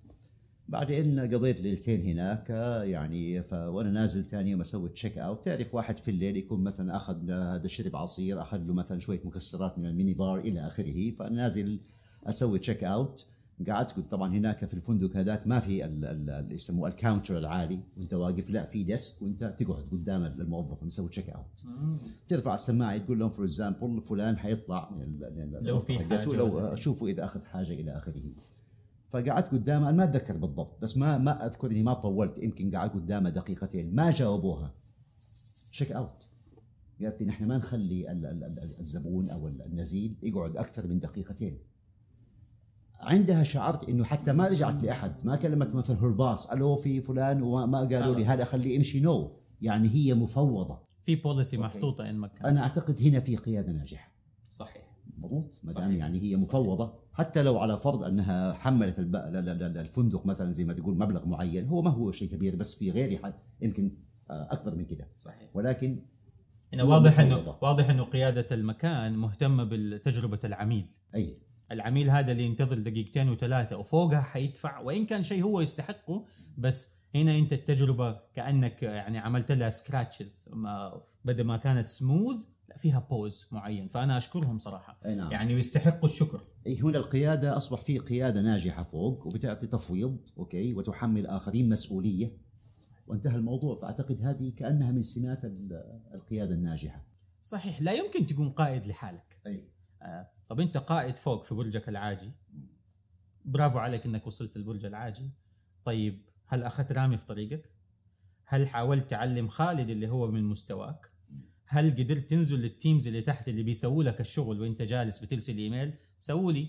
بعدين 0.69 1.19
قضيت 1.19 1.61
ليلتين 1.61 2.01
هناك 2.01 2.49
يعني. 2.83 3.43
وأنا 3.51 3.91
نازل 3.91 4.23
ثاني 4.23 4.51
يوم 4.51 4.59
أسوي 4.59 4.89
check 4.89 5.17
out 5.17 5.43
تعرف 5.43 5.75
واحد 5.75 5.97
في 5.99 6.11
الليل 6.11 6.37
يكون 6.37 6.63
مثلا 6.63 6.95
أخذ 6.95 7.31
هذا 7.31 7.67
شرب 7.67 7.95
عصير 7.95 8.41
أخذ 8.41 8.57
له 8.63 8.73
مثلا 8.73 8.99
شوية 8.99 9.21
مكسرات 9.25 9.79
من 9.79 9.85
ال 9.85 9.91
mini 9.91 10.13
bar 10.13 10.39
إلى 10.39 10.67
آخره. 10.67 11.11
فنازل 11.11 11.79
أسوي 12.25 12.59
check 12.59 12.83
out 12.83 13.25
قعدت 13.67 13.91
قلت 13.91 14.11
طبعا 14.11 14.33
هناك 14.35 14.65
في 14.65 14.73
الفندق 14.73 15.17
هذاك 15.17 15.47
ما 15.47 15.59
في 15.59 15.85
ال- 15.85 16.05
ال- 16.05 16.29
اللي 16.29 16.55
يسموه 16.55 16.87
ال 16.87 16.93
counter 16.94 17.37
العالي. 17.37 17.79
وأنت 17.97 18.13
واقف 18.13 18.49
لا 18.49 18.65
في 18.65 18.83
desk 18.83 19.21
وأنت 19.21 19.43
تقعد 19.59 19.83
قدام 19.91 20.23
الموظف 20.23 20.83
يسوي 20.83 21.09
check 21.09 21.29
out 21.29 21.65
ترفع 22.27 22.53
السماعة 22.53 22.97
تقول 22.97 23.19
لهم 23.19 23.29
for 23.29 23.45
example 23.45 24.01
فلان 24.01 24.37
حيطلع 24.37 24.91
لو 25.61 25.79
في 25.79 25.99
حاجة 25.99 26.25
لو 26.35 26.59
اشوفوا 26.59 27.09
إذا 27.09 27.25
أخذ 27.25 27.45
حاجة 27.45 27.73
إلى 27.73 27.91
آخره. 27.97 28.21
فقعدت 29.09 29.51
قدامها 29.51 29.89
أنا 29.89 29.97
ما 29.97 30.03
أتذكر 30.03 30.37
بالضبط 30.37 30.81
بس 30.81 30.97
ما 30.97 31.17
ما 31.17 31.45
أذكر 31.45 31.71
إني 31.71 31.83
ما 31.83 31.93
طولت. 31.93 32.37
يمكن 32.37 32.75
قعدت 32.75 32.93
قدامها 32.93 33.31
دقيقتين. 33.31 33.95
ما 33.95 34.11
جاوبوها. 34.11 34.73
check 35.71 35.91
out 35.91 36.27
قالت 37.01 37.21
لي 37.21 37.27
نحن 37.27 37.45
ما 37.45 37.57
نخلي 37.57 38.11
ال- 38.11 38.25
ال- 38.25 38.43
ال- 38.43 38.79
الزبون 38.79 39.29
أو 39.29 39.47
النزيل 39.47 40.15
يقعد 40.23 40.57
أكثر 40.57 40.87
من 40.87 40.99
دقيقتين. 40.99 41.57
عندها 43.01 43.43
شعرت 43.43 43.89
إنه 43.89 44.03
حتى 44.03 44.33
ما 44.33 44.47
رجعت 44.47 44.83
لأحد 44.83 45.15
ما 45.23 45.35
كلمت 45.35 45.75
مثلا 45.75 45.97
هرباص 46.01 46.51
ألو 46.51 46.75
في 46.75 47.01
فلان 47.01 47.41
وما 47.43 47.79
قالوا 47.79 48.15
لي 48.15 48.25
هذا 48.25 48.43
خليه 48.43 48.75
يمشي 48.75 48.99
نو 48.99 49.37
يعني 49.61 49.89
هي 49.89 50.13
مفوضة. 50.13 50.79
في 51.03 51.15
بوليسي 51.15 51.57
محطوطة 51.57 52.09
إن 52.09 52.17
مكان 52.17 52.45
أنا 52.45 52.61
أعتقد 52.63 53.01
هنا 53.01 53.19
في 53.19 53.35
قيادة 53.35 53.71
ناجحة. 53.71 54.11
صحيح. 54.49 54.83
مضبوط؟ 55.17 55.59
ما 55.63 55.73
دام 55.73 55.83
صحيح. 55.83 55.95
يعني 55.97 56.21
هي 56.21 56.35
مفوضة. 56.35 56.93
حتى 57.13 57.43
لو 57.43 57.59
على 57.59 57.77
فرض 57.77 58.03
أنها 58.03 58.53
حملت 58.53 58.99
الب... 58.99 59.15
لا- 59.15 59.29
لا- 59.31 59.53
لا- 59.53 59.67
لا- 59.69 59.81
الفندق 59.81 60.25
مثلا 60.25 60.51
زي 60.51 60.63
ما 60.65 60.73
تقول 60.73 60.97
مبلغ 60.97 61.25
معين 61.25 61.67
هو 61.67 61.81
ما 61.81 61.89
هو 61.89 62.11
شيء 62.11 62.29
كبير 62.29 62.55
بس 62.55 62.75
في 62.75 62.91
غيري 62.91 63.17
حد 63.17 63.33
يمكن 63.61 63.91
آه، 64.29 64.47
أكبر 64.51 64.75
من 64.75 64.85
كده. 64.85 65.07
صحيح. 65.17 65.49
ولكن 65.53 65.99
هو 66.79 66.89
واضح 66.91 67.19
إنه. 67.19 67.55
واضح 67.61 67.89
إنه 67.89 68.03
قيادة 68.03 68.55
المكان 68.55 69.17
مهتمة 69.17 69.63
بتجربه 69.63 70.39
العميل. 70.43 70.85
أي. 71.15 71.37
العميل 71.71 72.09
هذا 72.09 72.31
اللي 72.31 72.43
ينتظر 72.43 72.79
دقيقتين 72.79 73.29
وثلاثة 73.29 73.77
وفوقها 73.77 74.21
حيدفع 74.21 74.79
وإن 74.79 75.05
كان 75.05 75.23
شيء 75.23 75.43
هو 75.43 75.61
يستحقه 75.61 76.25
بس 76.57 76.91
هنا 77.15 77.37
أنت 77.37 77.53
التجربة 77.53 78.19
كأنك 78.35 78.83
يعني 78.83 79.17
عملت 79.17 79.51
لها 79.51 79.69
scratches 79.69 80.49
ما 80.53 81.01
بدل 81.25 81.43
ما 81.43 81.57
كانت 81.57 81.87
سموث 81.87 82.35
فيها 82.77 82.99
pause 83.09 83.47
معين. 83.51 83.87
فأنا 83.87 84.17
أشكرهم 84.17 84.57
صراحة. 84.57 84.99
أي 85.05 85.15
نعم. 85.15 85.31
يعني 85.31 85.53
يستحقوا 85.53 86.05
الشكر. 86.05 86.41
أي 86.67 86.79
هنا 86.79 86.97
القيادة 86.97 87.57
أصبح 87.57 87.81
في 87.81 87.97
قيادة 87.97 88.41
ناجحة 88.41 88.83
فوق 88.83 89.25
وبتعطي 89.25 89.67
تفويض 89.67 90.17
okay 90.37 90.73
وتحمل 90.73 91.27
آخرين 91.27 91.69
مسؤولية. 91.69 92.31
وانتهى 93.07 93.35
الموضوع. 93.35 93.75
فأعتقد 93.75 94.21
هذه 94.21 94.49
كأنها 94.57 94.91
من 94.91 95.01
سمات 95.01 95.45
ال- 95.45 95.99
القيادة 96.13 96.53
الناجحة. 96.55 97.03
صحيح. 97.41 97.81
لا 97.81 97.91
يمكن 97.91 98.27
تكون 98.27 98.49
قائد 98.49 98.87
لحالك. 98.87 99.37
أي. 99.47 99.63
آه، 100.01 100.27
طب 100.51 100.59
أنت 100.59 100.77
قائد 100.77 101.17
فوق 101.17 101.43
في 101.43 101.55
برجك 101.55 101.89
العاجي. 101.89 102.31
برافو 103.45 103.79
عليك 103.79 104.05
إنك 104.05 104.27
وصلت 104.27 104.55
البرج 104.55 104.85
العاجي. 104.85 105.29
طيب 105.85 106.21
هل 106.47 106.63
أخذت 106.63 106.91
رامي 106.91 107.17
في 107.17 107.25
طريقك؟ 107.25 107.71
هل 108.45 108.67
حاولت 108.67 109.11
تعلم 109.11 109.47
خالد 109.47 109.89
اللي 109.89 110.07
هو 110.07 110.31
من 110.31 110.43
مستواك؟ 110.43 111.11
هل 111.65 111.91
قدرت 111.91 112.29
تنزل 112.29 112.59
لل 112.59 112.73
teams 112.73 113.07
اللي 113.07 113.21
تحت 113.21 113.49
اللي 113.49 113.63
بيسووا 113.63 114.03
لك 114.03 114.21
الشغل 114.21 114.61
وأنت 114.61 114.81
جالس 114.81 115.19
بترسل 115.19 115.57
إيميل؟ 115.57 115.93
سووا 116.19 116.51
لي. 116.51 116.67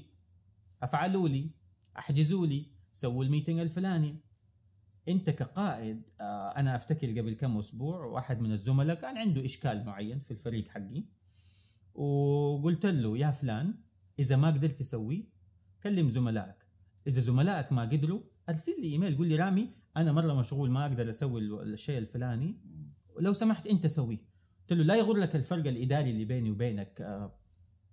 أفعلوا 0.82 1.28
لي. 1.28 1.50
أحجزوا 1.98 2.46
لي. 2.46 2.66
سووا 2.92 3.24
ال 3.24 3.28
meeting 3.29 3.58
الفلاني. 3.58 4.16
أنت 5.08 5.30
كقائد 5.30 6.02
آه، 6.20 6.48
أنا 6.48 6.76
أفتكر 6.76 7.18
قبل 7.18 7.32
كم 7.34 7.58
أسبوع 7.58 8.04
واحد 8.04 8.40
من 8.40 8.52
الزملاء 8.52 8.96
كان 9.00 9.18
عنده 9.18 9.44
إشكال 9.44 9.84
معين 9.84 10.20
في 10.20 10.30
الفريق 10.30 10.68
حقي. 10.68 11.04
وقلت 11.94 12.86
له 12.86 13.18
يا 13.18 13.30
فلان 13.30 13.74
إذا 14.18 14.36
ما 14.36 14.48
قدرت 14.50 14.78
تسويه 14.78 15.24
كلم 15.82 16.10
زملائك. 16.10 16.56
إذا 17.06 17.20
زملائك 17.20 17.72
ما 17.72 17.82
قدروا 17.82 18.20
أرسل 18.48 18.72
لي 18.82 18.88
إيميل 18.92 19.16
قول 19.16 19.28
لي 19.28 19.36
رامي 19.36 19.68
أنا 19.96 20.12
مرة 20.12 20.34
مشغول 20.34 20.70
ما 20.70 20.86
أقدر 20.86 21.10
أسوي 21.10 21.40
ال- 21.40 21.72
الشيء 21.72 21.98
الفلاني 21.98 22.56
لو 23.20 23.32
سمحت 23.32 23.66
أنت 23.66 23.86
سويه. 23.86 24.18
قلت 24.60 24.72
له 24.72 24.84
لا 24.84 24.94
يغر 24.94 25.16
لك 25.16 25.36
الفرق 25.36 25.66
الإداري 25.66 26.10
اللي 26.10 26.24
بيني 26.24 26.50
وبينك 26.50 27.00
آه، 27.00 27.34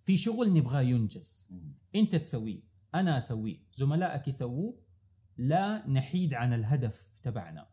في 0.06 0.18
شغل 0.18 0.54
نبغاه 0.54 0.82
ينجز. 0.82 1.54
أنت 1.96 2.16
تسويه 2.16 2.60
أنا 2.96 3.18
أسويه. 3.18 3.58
زملائك 3.74 4.28
يسووه 4.28 4.80
لا 5.38 5.88
نحيد 5.90 6.34
عن 6.34 6.54
الهدف 6.54 7.10
تبعنا. 7.24 7.68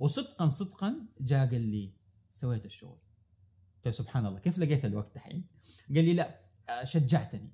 وصدقا 0.00 0.48
صدقا 0.48 1.06
جاء 1.20 1.46
قال 1.50 1.60
لي 1.60 1.92
سويت 2.30 2.64
الشغل. 2.64 2.98
قلت 3.86 3.94
سبحان 3.94 4.26
الله 4.26 4.38
كيف 4.38 4.58
لقيت 4.58 4.84
الوقت 4.84 5.16
الحين؟ 5.16 5.44
قال 5.94 6.04
لي 6.04 6.14
لا 6.14 6.40
آه، 6.68 6.84
شجعتني 6.84 7.48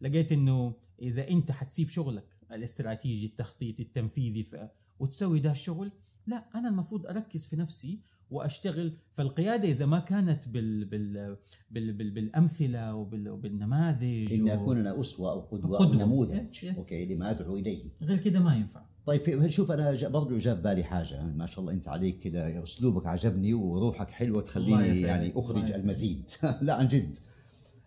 لقيت 0.00 0.32
إنه 0.32 0.74
إذا 1.02 1.28
أنت 1.30 1.52
حتسيب 1.52 1.88
شغلك 1.88 2.24
الاستراتيجي 2.52 3.26
التخطيطي 3.26 3.82
التنفيذي 3.82 4.44
ف- 4.44 4.56
وتسوي 5.00 5.38
ده 5.40 5.50
الشغل 5.50 5.92
لا 6.26 6.44
أنا 6.54 6.68
المفروض 6.68 7.06
أركز 7.06 7.46
في 7.46 7.56
نفسي 7.56 8.00
وأشتغل 8.30 8.92
فالقيادة 9.12 9.68
إذا 9.68 9.86
ما 9.86 9.98
كانت 9.98 10.48
بال 10.48 10.84
بال 10.84 11.36
بال 11.70 11.92
بال 11.92 12.10
بالأمثلة 12.10 12.94
وبال 12.94 13.28
وبالنماذج 13.28 14.32
اني 14.32 14.54
أكون 14.54 14.78
أنا 14.78 15.00
أسوة 15.00 15.32
أو 15.32 15.40
قدوة, 15.40 15.78
قدوة. 15.78 16.02
أو 16.02 16.06
نموذج 16.06 16.42
yes، 16.42 16.64
yes. 16.64 16.78
okay 16.78 17.04
لما 17.14 17.30
أدعو 17.30 17.56
إليه 17.56 17.84
غير 18.02 18.18
كده 18.18 18.40
ما 18.40 18.56
ينفع 18.56 18.82
طيب 19.06 19.20
في 19.20 19.48
شوف 19.50 19.70
أنا 19.72 19.94
جا- 19.94 20.08
برضو 20.08 20.38
جاء 20.38 20.54
في 20.56 20.62
بالي 20.62 20.84
حاجة. 20.84 21.22
ما 21.22 21.46
شاء 21.46 21.60
الله 21.60 21.72
أنت 21.72 21.88
عليك 21.88 22.18
كذا 22.18 22.62
أسلوبك 22.62 23.06
عجبني 23.06 23.54
وروحك 23.54 24.10
حلوة 24.10 24.42
تخليني. 24.42 24.72
يعني 25.00 25.32
أخرج. 25.36 25.70
المزيد. 25.80 26.30
لا 26.62 26.74
عن 26.74 26.88
جد. 26.88 27.16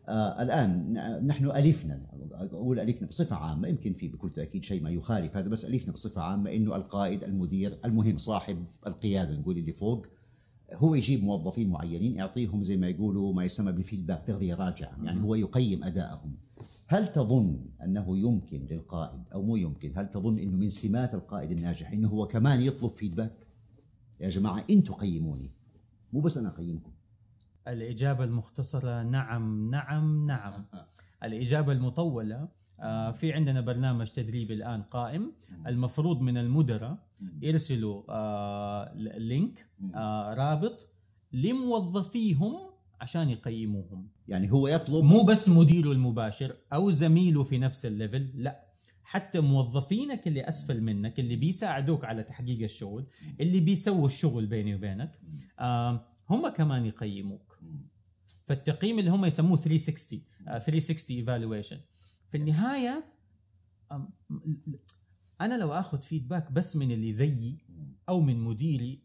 آه 0.07 0.41
الآن 0.41 0.93
نحن 1.27 1.45
ألفنا. 1.51 2.01
أقول 2.31 2.79
ألفنا 2.79 3.07
بصفة 3.07 3.35
عامة 3.35 3.67
يمكن 3.67 3.93
في 3.93 4.07
بكل 4.07 4.29
تأكيد 4.29 4.63
شيء 4.63 4.81
ما 4.83 4.89
يخالف 4.89 5.37
هذا 5.37 5.49
بس 5.49 5.65
ألفنا 5.65 5.93
بصفة 5.93 6.21
عامة 6.21 6.51
إنه 6.51 6.75
القائد 6.75 7.23
المدير 7.23 7.77
المهم 7.85 8.17
صاحب 8.17 8.65
القيادة 8.87 9.39
نقول 9.39 9.57
اللي 9.57 9.73
فوق 9.73 10.05
هو 10.73 10.95
يجيب 10.95 11.23
موظفين 11.23 11.69
معينين 11.69 12.15
يعطيهم 12.15 12.63
زي 12.63 12.77
ما 12.77 12.87
يقولوا 12.87 13.33
ما 13.33 13.43
يسمى 13.45 13.71
بالفيدباك 13.71 14.23
تغذية 14.27 14.55
راجعة. 14.55 14.97
يعني 15.03 15.21
هو 15.21 15.35
يقيم 15.35 15.83
أدائهم. 15.83 16.35
هل 16.93 17.11
تظن 17.11 17.65
أنه 17.83 18.17
يمكن 18.17 18.67
للقائد 18.71 19.23
أو 19.33 19.41
مو 19.41 19.55
يمكن 19.55 19.93
هل 19.97 20.09
تظن 20.09 20.39
إنه 20.39 20.57
من 20.57 20.69
سمات 20.69 21.13
القائد 21.13 21.51
الناجح 21.51 21.91
إنه 21.91 22.09
هو 22.09 22.27
كمان 22.27 22.61
يطلب 22.61 22.95
فيدباك 22.95 23.47
يا 24.19 24.29
جماعة 24.29 24.65
أنتم 24.69 24.93
قيموني 24.93 25.51
مو 26.13 26.19
بس 26.21 26.37
أنا 26.37 26.49
أقيمكم. 26.49 26.91
الإجابة 27.67 28.23
المختصرة 28.23 29.03
نعم 29.03 29.69
نعم 29.71 30.25
نعم. 30.25 30.65
الإجابة 31.23 31.71
المطولة 31.71 32.47
آه، 32.79 33.11
في 33.11 33.33
عندنا 33.33 33.61
برنامج 33.61 34.11
تدريبي 34.11 34.53
الآن 34.53 34.81
قائم. 34.81 35.31
المفروض 35.67 36.21
من 36.21 36.37
المدراء 36.37 36.97
يرسلوا 37.41 38.03
آه، 38.09 38.93
لينك 39.17 39.67
آه، 39.95 40.33
رابط 40.33 40.87
لموظفيهم 41.31 42.72
عشان 43.03 43.29
يقيموهم. 43.29 44.07
يعني 44.27 44.51
هو 44.51 44.67
يطلب 44.67 45.03
مو 45.03 45.23
بس 45.23 45.49
مديره 45.49 45.91
المباشر 45.91 46.55
أو 46.73 46.91
زميله 46.91 47.43
في 47.43 47.57
نفس 47.57 47.85
ال 47.85 47.93
level 47.93 48.31
لا. 48.35 48.67
حتى 49.03 49.39
موظفينك 49.39 50.27
اللي 50.27 50.49
أسفل 50.49 50.81
منك 50.81 51.19
اللي 51.19 51.35
بيساعدوك 51.35 52.05
على 52.05 52.23
تحقيق 52.23 52.63
الشغل 52.63 53.05
اللي 53.39 53.59
بيسووا 53.59 54.07
الشغل 54.07 54.45
بيني 54.45 54.75
وبينك 54.75 55.19
آه، 55.59 56.07
هم 56.29 56.47
كمان 56.47 56.85
يقيموك. 56.85 57.59
فالتقييم 58.45 58.99
اللي 58.99 59.11
هم 59.11 59.25
يسموه 59.25 59.57
360 59.57 60.21
آه، 60.47 60.59
360 60.59 61.17
evaluation 61.17 61.79
في 62.29 62.37
النهاية 62.37 63.05
أنا 65.41 65.57
لو 65.57 65.73
آخذ 65.73 66.01
feedback 66.01 66.51
بس 66.51 66.75
من 66.75 66.91
اللي 66.91 67.11
زيي 67.11 67.57
أو 68.09 68.21
من 68.21 68.39
مديري 68.39 68.99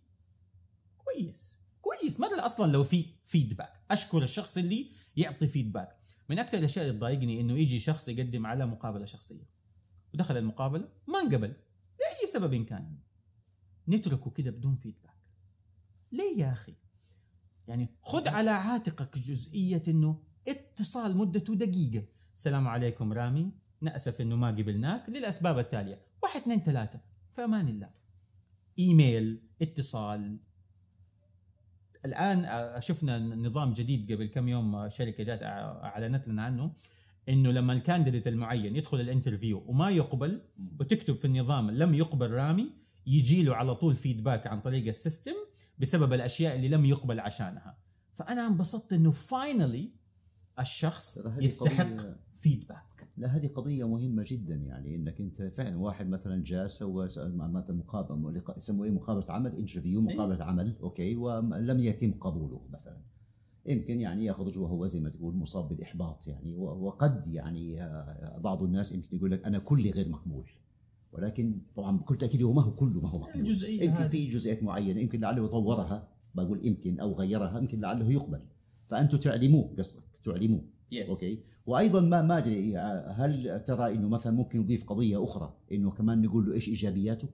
كويس. 0.99 1.58
كويس 2.01 2.21
مره 2.21 2.47
أصلا 2.47 2.73
لو 2.73 2.85
في 2.85 3.07
فيدباك 3.25 3.73
أشكر 3.91 4.23
الشخص 4.23 4.59
اللي 4.59 4.91
يعطي 5.17 5.47
فيدباك 5.47 5.97
من 6.29 6.39
أكثر 6.39 6.59
الأشياء 6.59 6.87
اللي 6.87 6.99
تضايقني 6.99 7.41
إنه 7.41 7.59
يجي 7.59 7.81
شخص 7.81 8.09
يقدم 8.09 8.47
على 8.47 8.67
مقابلة 8.67 9.05
شخصية. 9.05 9.45
ودخل 10.15 10.37
المقابلة 10.37 10.89
ما 11.07 11.21
انقبل. 11.21 11.49
لأي 11.99 12.27
سبب 12.33 12.65
كان. 12.65 12.99
نتركه 13.89 14.31
كده 14.31 14.51
بدون 14.51 14.77
فيدباك 14.77 15.19
ليه 16.13 16.39
يا 16.39 16.53
أخي؟ 16.53 16.75
يعني 17.69 17.89
خذ 18.03 18.29
على 18.29 18.51
عاتقك 18.51 19.19
جزئية 19.19 19.83
إنه 19.89 20.23
اتصال 20.49 21.17
مدته 21.17 21.55
دقيقة. 21.55 22.05
السلام 22.35 22.69
عليكم 22.69 23.13
رامي. 23.13 23.53
نأسف 23.81 24.21
إنه 24.21 24.37
ما 24.37 24.49
قبلناك. 24.49 25.09
للأسباب 25.09 25.59
التالية. 25.59 26.03
واحد 26.23 26.41
اثنين 26.41 26.63
ثلاثة. 26.63 27.01
في 27.31 27.45
أمان 27.45 27.69
الله. 27.69 27.91
إيميل 28.79 29.49
اتصال 29.63 30.39
الآن 32.05 32.45
آه، 32.45 32.81
شفنا 32.81 33.19
نظام 33.19 33.73
جديد 33.73 34.13
قبل 34.13 34.27
كم 34.27 34.49
يوم 34.49 34.75
آه، 34.75 34.89
شركة 34.89 35.25
جات 35.25 35.43
آه، 35.43 35.85
أعلنت 35.85 36.29
لنا 36.29 36.43
عنه 36.43 36.73
إنه 37.29 37.51
لما 37.51 37.73
ال 37.73 37.78
candidate 37.78 38.27
المعين 38.29 38.77
يدخل 38.77 39.01
ال 39.01 39.07
interview 39.07 39.65
وما 39.67 39.91
يقبل 39.91 40.41
وتكتب 40.81 41.17
في 41.17 41.25
النظام 41.25 41.71
لم 41.71 41.95
يقبل 41.95 42.31
رامي 42.31 42.71
يجي 43.07 43.43
له 43.43 43.57
على 43.57 43.75
طول 43.75 43.97
feedback 43.97 44.47
عن 44.47 44.61
طريق 44.61 44.89
ال 44.89 44.95
system 44.95 45.35
بسبب 45.79 46.13
الأشياء 46.13 46.57
اللي 46.57 46.69
لم 46.69 46.85
يقبل 46.85 47.21
عشانها. 47.21 47.79
فأنا 48.15 48.47
انبسطت 48.47 48.93
إنه 48.93 49.11
finally 49.11 49.91
الشخص 50.59 51.19
يستحق 51.39 51.97
feedback 52.43 52.98
لا 53.19 53.29
هذه 53.37 53.47
قضية 53.47 53.89
مهمة 53.89 54.25
جدا 54.27 54.55
يعني 54.55 54.97
إنك 54.97 55.21
أنت 55.21 55.43
فعلا 55.43 55.77
واحد 55.79 56.09
مثلا 56.09 56.43
جاء 56.45 56.67
سوى 56.67 57.05
مثلا 57.05 57.75
مقابلة 57.77 58.31
لقاء- 58.33 58.57
يسموه 58.59 58.87
إيه؟ 58.87 58.91
مقابلة 58.93 59.25
عمل 59.33 59.57
interview 59.57 60.01
مقابلة 60.01 60.45
عمل 60.45 60.77
okay؟ 60.83 61.17
ولم 61.17 61.81
يتم 61.81 62.13
قبوله 62.13 62.61
مثلا. 62.73 62.97
يمكن 63.67 64.01
يعني 64.01 64.27
يخرج 64.27 64.59
وهو 64.59 64.87
زي 64.87 65.01
ما 65.01 65.09
تقول 65.09 65.35
مصاب 65.37 65.69
بالإحباط 65.69 66.27
يعني 66.27 66.57
وقد 66.57 67.27
يعني 67.27 67.83
آه، 67.83 68.39
بعض 68.39 68.63
الناس 68.63 68.95
يمكن 68.95 69.17
يقول 69.17 69.31
لك 69.31 69.45
أنا 69.45 69.59
كلي 69.59 69.91
غير 69.91 70.09
مقبول. 70.09 70.51
ولكن 71.13 71.59
طبعا 71.77 71.97
بكل 71.97 72.17
تأكيد 72.19 72.43
هو 72.43 72.53
ما 72.53 72.63
هو 72.63 72.71
كله 72.75 73.01
ما 73.01 73.09
هو 73.09 73.19
مقبول. 73.19 73.37
الجزئية 73.41 73.83
يمكن 73.85 74.03
هذه. 74.03 74.09
في 74.09 74.27
جزئيات 74.27 74.63
معينة 74.63 75.01
يمكن 75.01 75.21
لعله 75.21 75.47
طورها 75.47 76.09
بقول 76.35 76.67
يمكن 76.67 77.01
أو 77.01 77.13
غيرها 77.13 77.59
يمكن 77.59 77.81
لعله 77.81 78.13
يقبل. 78.13 78.41
فأنتم 78.89 79.19
تعلموه 79.19 79.75
قصدك 79.79 80.05
تعلموه 80.25 80.61
Yes. 80.95 81.09
okay؟ 81.09 81.39
وأيضا 81.69 82.01
ما 82.01 82.23
ما 82.23 82.39
أدري 82.39 82.77
هل 83.17 83.63
ترى 83.65 83.95
إنه 83.95 84.09
مثلا 84.09 84.33
ممكن 84.33 84.61
نضيف 84.61 84.85
قضية 84.85 85.25
أخرى؟ 85.25 85.55
إنه 85.73 85.91
كمان 85.91 86.23
نقول 86.23 86.47
له 86.47 86.55
إيش 86.55 86.69
إيجابياته؟ 86.69 87.29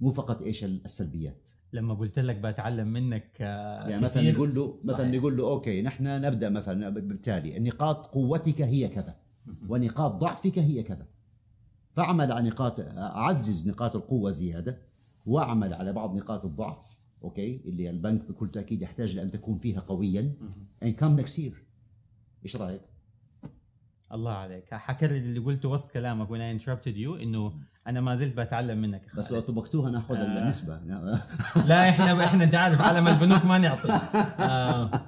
مو 0.00 0.10
فقط 0.10 0.42
إيش 0.42 0.64
السلبيات. 0.64 1.50
لما 1.72 1.94
قلت 1.94 2.18
لك 2.18 2.36
بتعلم 2.36 2.88
منك 2.88 3.36
آه، 3.40 3.88
يعني 3.88 4.04
مثلا 4.04 4.32
نقول 4.32 4.54
له 4.54 4.78
مثلا. 4.84 5.18
نقول 5.18 5.36
له 5.36 5.44
okay 5.44 5.82
نحن 5.82 6.20
نبدأ 6.20 6.48
مثلا 6.48 6.88
بالتالي 6.88 7.58
نقاط 7.58 8.06
قوتك 8.06 8.62
هي 8.62 8.88
كذا 8.88 9.16
ونقاط 9.68 10.12
ضعفك 10.12 10.58
هي 10.58 10.82
كذا. 10.82 11.06
فأعمل 11.92 12.32
على 12.32 12.48
نقاط 12.48 12.80
أعزز 12.80 13.68
نقاط 13.68 13.96
القوة 13.96 14.30
زيادة 14.30 14.78
وأعمل 15.26 15.74
على 15.74 15.92
بعض 15.92 16.16
نقاط 16.16 16.44
الضعف 16.44 16.98
okay 17.24 17.60
اللي 17.64 17.90
البنك 17.90 18.28
بكل 18.28 18.50
تأكيد 18.50 18.82
يحتاج 18.82 19.16
لأن 19.16 19.30
تكون 19.30 19.58
فيها 19.58 19.80
قويا. 19.80 20.34
and 20.84 20.88
come 20.88 21.22
next 21.22 21.38
year. 21.38 21.54
إيش 22.44 22.56
رأيك؟ 22.56 22.91
الله 24.12 24.32
عليك 24.32 24.74
حكرر 24.74 25.10
اللي 25.10 25.40
قلته 25.40 25.68
وسط 25.68 25.92
كلامك 25.92 26.28
when 26.28 26.40
I 26.40 26.62
interrupted 26.62 26.96
you 26.96 27.22
إنه 27.22 27.52
أنا 27.86 28.00
ما 28.00 28.14
زلت 28.14 28.36
بتعلم 28.36 28.78
منك 28.78 29.02
بس. 29.16 29.32
لو 29.32 29.40
طبقتوها 29.40 29.90
ناخذ 29.90 30.14
آه. 30.16 30.38
النسبة 30.38 30.80
لا 31.66 31.88
إحنا 31.90 32.24
إحنا 32.24 32.44
انت 32.44 32.54
عارف 32.54 32.80
عالم 32.80 33.08
البنوك 33.08 33.44
ما 33.44 33.58
نعطي 33.58 33.88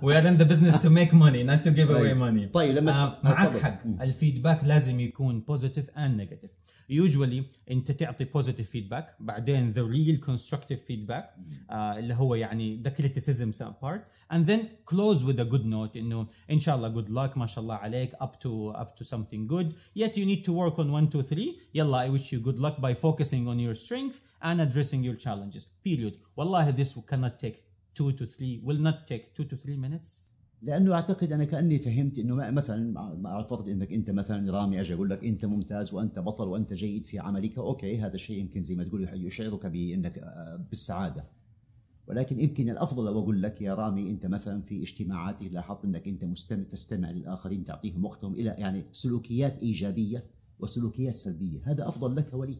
we 0.03 0.19
are 0.19 0.29
in 0.29 0.35
the 0.37 0.45
business 0.45 0.83
to 0.83 0.90
make 0.90 1.14
money 1.14 1.45
not 1.45 1.64
to 1.64 1.71
give 1.71 1.90
away. 1.90 2.14
money 2.14 2.47
طيب 2.47 2.75
لما 2.77 3.03
آه، 3.05 3.19
معك. 3.25 3.57
حق. 3.57 3.79
ال 4.01 4.08
feedback 4.08 4.64
لازم 4.64 5.01
يكون 5.01 5.40
بوزيتيف 5.40 5.90
اند 5.90 6.17
نيجاتيف 6.17 6.51
يوجوالي 6.89 7.44
انت 7.72 7.92
تعطي 7.92 8.24
بوزيتيف 8.26 8.70
فيدباك 8.70 9.15
بعدين 9.20 9.72
ذا 9.72 9.82
ريل 9.84 10.18
كونستركتيف 10.18 10.84
فيدباك 10.84 11.36
اللي 11.72 12.13
هو 12.13 12.36
يعني 12.36 12.82
ذا 12.82 12.89
كريتيسيزم 12.89 13.52
بارت 13.82 14.06
اند 14.34 14.52
ذن 14.52 14.68
كلوز 14.86 15.24
وذ 15.24 15.39
ا 15.39 15.44
جود 15.44 15.65
نوت 15.65 15.98
انه 15.98 16.28
ان 16.52 16.60
شاء 16.60 16.76
الله 16.76 16.88
جود 16.88 17.08
luck 17.08 17.38
ما 17.38 17.46
شاء 17.46 17.63
الله 17.63 17.76
عليك 17.76 18.15
up 18.15 18.32
to 18.44 18.78
up 18.78 19.00
to 19.00 19.08
something 19.08 19.48
good 19.54 19.74
yet 20.02 20.12
you 20.18 20.26
need 20.26 20.44
to 20.46 20.54
work 20.54 20.80
on 20.80 20.92
1 20.92 21.10
2 21.10 21.22
3 21.22 21.56
يلا 21.76 22.08
I 22.08 22.10
wish 22.18 22.26
you 22.34 22.39
good 22.39 22.60
luck 22.60 22.82
by 22.82 22.94
focusing 22.94 23.48
on 23.48 23.60
your 23.60 23.76
strengths 23.76 24.20
and 24.44 24.60
addressing 24.60 25.04
your 25.04 25.26
challenges 25.26 25.63
period 25.88 26.13
والله 26.38 26.72
this 26.72 26.94
cannot 27.12 27.38
take 27.46 27.70
2 27.96 28.12
to 28.12 28.26
3 28.26 28.62
will 28.63 28.82
not 28.88 29.08
take 29.08 29.36
2 29.36 29.44
to 29.44 29.56
3 29.56 29.78
minutes 29.78 30.33
لأنه 30.64 30.94
أعتقد 30.94 31.33
أنا 31.33 31.44
كأني 31.44 31.79
فهمت 31.79 32.18
إنه 32.18 32.50
مثلا 32.50 32.92
مع 33.16 33.38
الفرض 33.38 33.68
إنك 33.68 33.92
أنت 33.92 34.11
مثلا 34.11 34.53
رامي 34.53 34.81
أجي 34.81 34.94
أقول 34.94 35.11
لك 35.11 35.24
أنت 35.24 35.44
ممتاز 35.44 35.94
وأنت 35.94 36.18
بطل 36.18 36.48
وأنت 36.48 36.72
جيد 36.72 37.07
في 37.07 37.18
عملك 37.18 37.59
okay 37.59 37.99
هذا 37.98 38.14
الشيء 38.14 38.38
يمكن 38.38 38.61
زي 38.61 38.74
ما 38.74 38.85
تقول 38.85 39.09
يشعرك 39.12 39.66
بانك 39.66 40.18
آه، 40.18 40.66
بالسعادة. 40.70 41.24
ولكن 42.07 42.38
يمكن 42.38 42.70
الأفضل 42.70 43.05
لو 43.05 43.18
أقول 43.18 43.42
لك 43.42 43.62
يا 43.62 43.74
رامي 43.74 44.11
أنت 44.11 44.27
مثلا 44.27 44.62
في 44.62 44.83
اجتماعاتك 44.83 45.53
لاحظت 45.53 45.85
إنك 45.85 46.09
أنت 46.09 46.24
مستمع 46.24 46.62
تستمع 46.62 47.11
للآخرين 47.11 47.64
تعطيهم 47.64 48.05
وقتهم 48.05 48.35
إلى 48.35 48.55
يعني 48.59 48.85
سلوكيات 48.92 49.59
إيجابية 49.59 50.24
وسلوكيات 50.59 51.16
سلبية. 51.16 51.61
هذا 51.64 51.88
أفضل 51.88 52.16
لك 52.16 52.35
ولي. 52.35 52.59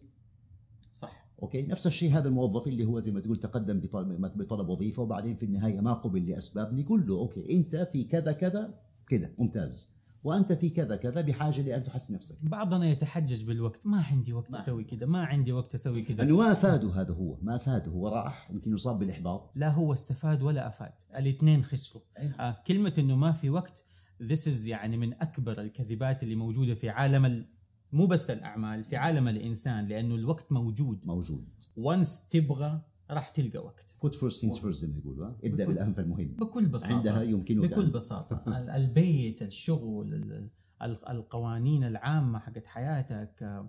صح. 0.93 1.24
okay؟ 1.45 1.67
نفس 1.67 1.87
الشيء 1.87 2.19
هذا 2.19 2.29
الموظف 2.29 2.67
اللي 2.67 2.85
هو 2.85 2.99
زي 2.99 3.13
ما 3.13 3.21
تقول 3.21 3.37
تقدم 3.37 3.81
بطلب, 3.81 4.39
بطلب 4.39 4.69
وظيفة 4.69 5.03
وبعدين 5.03 5.37
في 5.37 5.43
النهاية 5.43 5.81
ما 5.81 5.93
قبل 5.93 6.31
لأسباب 6.31 6.75
نقول 6.75 7.07
له 7.07 7.15
okay 7.15 7.57
أنت 7.57 7.89
في 7.93 8.05
كذا 8.05 8.33
كذا 8.33 8.75
كذا 9.07 9.31
ممتاز. 9.39 9.95
وأنت 10.25 10.53
في 10.53 10.71
كذا 10.71 10.97
كذا 10.97 11.21
بحاجة 11.21 11.63
لأن 11.63 11.85
تحسن 11.85 12.15
نفسك. 12.15 12.51
بعضنا 12.51 12.87
يتحجج 12.87 13.45
بالوقت. 13.45 13.87
ما 13.87 14.03
عندي 14.03 14.33
وقت 14.33 14.51
ما 14.51 14.59
أسوي 14.59 14.85
كذا 14.85 15.07
ما 15.07 15.25
عندي 15.25 15.53
وقت 15.53 15.75
أسوي 15.75 16.03
كذا. 16.03 16.23
أنه 16.23 16.37
ما 16.37 16.53
افاده 16.53 17.01
هذا 17.01 17.15
هو 17.15 17.37
ما 17.43 17.57
افاده 17.57 17.93
هو 17.93 18.09
راح 18.09 18.51
يمكن 18.51 18.75
يصاب 18.75 18.99
بالإحباط. 18.99 19.57
لا 19.57 19.71
هو 19.71 19.93
استفاد 19.93 20.43
ولا 20.43 20.69
أفاد. 20.69 20.93
الاثنين 21.17 21.65
خسروا. 21.65 22.03
آه 22.19 22.63
كلمة 22.67 22.93
إنه 22.99 23.17
ما 23.17 23.33
في 23.33 23.51
وقت 23.51 23.85
this 24.23 24.47
is 24.47 24.67
يعني 24.67 24.97
من 24.97 25.13
أكبر 25.13 25.61
الكذبات 25.61 26.23
اللي 26.23 26.35
موجودة 26.35 26.75
في 26.75 26.89
عالم 26.89 27.25
ال... 27.25 27.47
مو 27.95 28.07
بس 28.07 28.31
الأعمال 28.31 28.85
في 28.85 28.97
عالم 28.97 29.29
الإنسان 29.29 29.87
لأنه 29.87 30.15
الوقت 30.15 30.53
موجود. 30.53 31.01
موجود. 31.05 31.49
وانس 31.77 32.29
تبغى 32.29 32.81
راح 33.11 33.29
تلقى 33.31 33.59
وقت. 33.59 33.97
Put 34.07 34.11
first 34.15 34.41
things 34.41 34.59
first 34.59 34.69
زي 34.69 34.89
ما 34.93 34.99
يقولوا؟ 34.99 35.33
ابدأ 35.45 35.67
بالأهم 35.67 35.93
فالمهم 35.93 36.27
بكل 36.27 36.67
بساطة. 36.69 36.95
عندها 36.97 37.23
يمكنك 37.23 37.71
بكل 37.71 37.91
بساطة. 37.91 38.43
ال- 38.59 38.71
البيت 38.71 39.43
الشغل 39.43 40.15
ال- 40.15 40.51
ال- 40.83 41.09
القوانين 41.09 41.85
العامة 41.85 42.39
حقت 42.39 42.67
حياتك 42.67 43.65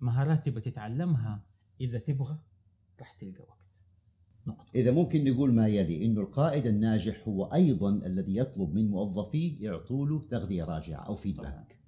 مهارات 0.00 0.46
تبغى 0.46 0.60
تتعلمها 0.60 1.42
إذا 1.80 1.98
تبغى 1.98 2.38
راح 3.00 3.12
تلقى 3.12 3.42
وقت. 3.48 3.58
نقطة. 4.46 4.66
إذا 4.74 4.90
ممكن 4.90 5.24
نقول 5.24 5.54
ما 5.54 5.68
يلي 5.68 6.04
إنه 6.04 6.20
القائد 6.20 6.66
الناجح 6.66 7.28
هو 7.28 7.44
أيضا 7.44 7.90
الذي 7.90 8.36
يطلب 8.36 8.74
من 8.74 8.90
موظفيه 8.90 9.64
يعطوا 9.64 10.06
له 10.06 10.26
تغذية 10.30 10.64
راجعة 10.64 11.00
أو 11.00 11.14
فيدباك 11.14 11.78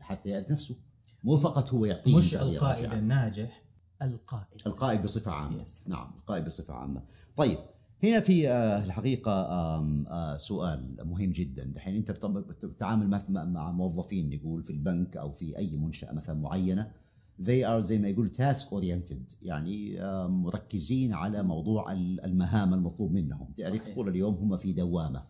حتى 0.00 0.28
يعرف 0.28 0.50
نفسه. 0.50 0.76
مو 1.24 1.38
فقط 1.38 1.74
هو 1.74 1.84
يعطيه 1.84 2.16
مش 2.16 2.34
القائد. 2.34 2.92
الناجح 2.92 3.62
القائد. 4.02 4.44
القائد 4.66 5.02
بصفة 5.02 5.32
عامة. 5.32 5.64
Yes. 5.64 5.88
نعم 5.88 6.10
القائد 6.18 6.44
بصفة 6.44 6.74
عامة. 6.74 7.02
طيب 7.36 7.58
هنا 8.02 8.20
في 8.20 8.48
آه، 8.48 8.84
الحقيقة 8.84 9.32
آه، 9.32 10.36
سؤال 10.36 10.96
مهم 11.04 11.30
جدا. 11.32 11.64
دحين 11.64 11.96
أنت 11.96 12.10
بت- 12.10 12.64
بتتعامل 12.64 13.22
مع- 13.28 13.72
موظفين 13.72 14.30
نقول 14.30 14.62
في 14.62 14.70
البنك 14.70 15.16
أو 15.16 15.30
في 15.30 15.58
أي 15.58 15.76
منشأة 15.76 16.12
مثلا 16.12 16.40
معينة 16.40 16.90
they 17.42 17.64
are 17.68 17.78
زي 17.80 17.98
ما 17.98 18.08
يقول 18.08 18.30
task 18.36 18.66
oriented 18.66 19.34
يعني 19.42 19.98
مركزين 20.28 21.12
على 21.12 21.42
موضوع 21.42 21.92
ال- 21.92 22.24
المهام 22.24 22.74
المطلوب 22.74 23.12
منهم. 23.12 23.48
تعرف 23.56 23.82
صحيح. 23.82 23.94
طول 23.94 24.08
اليوم 24.08 24.34
هم 24.34 24.56
في 24.56 24.72
دوامة. 24.72 25.22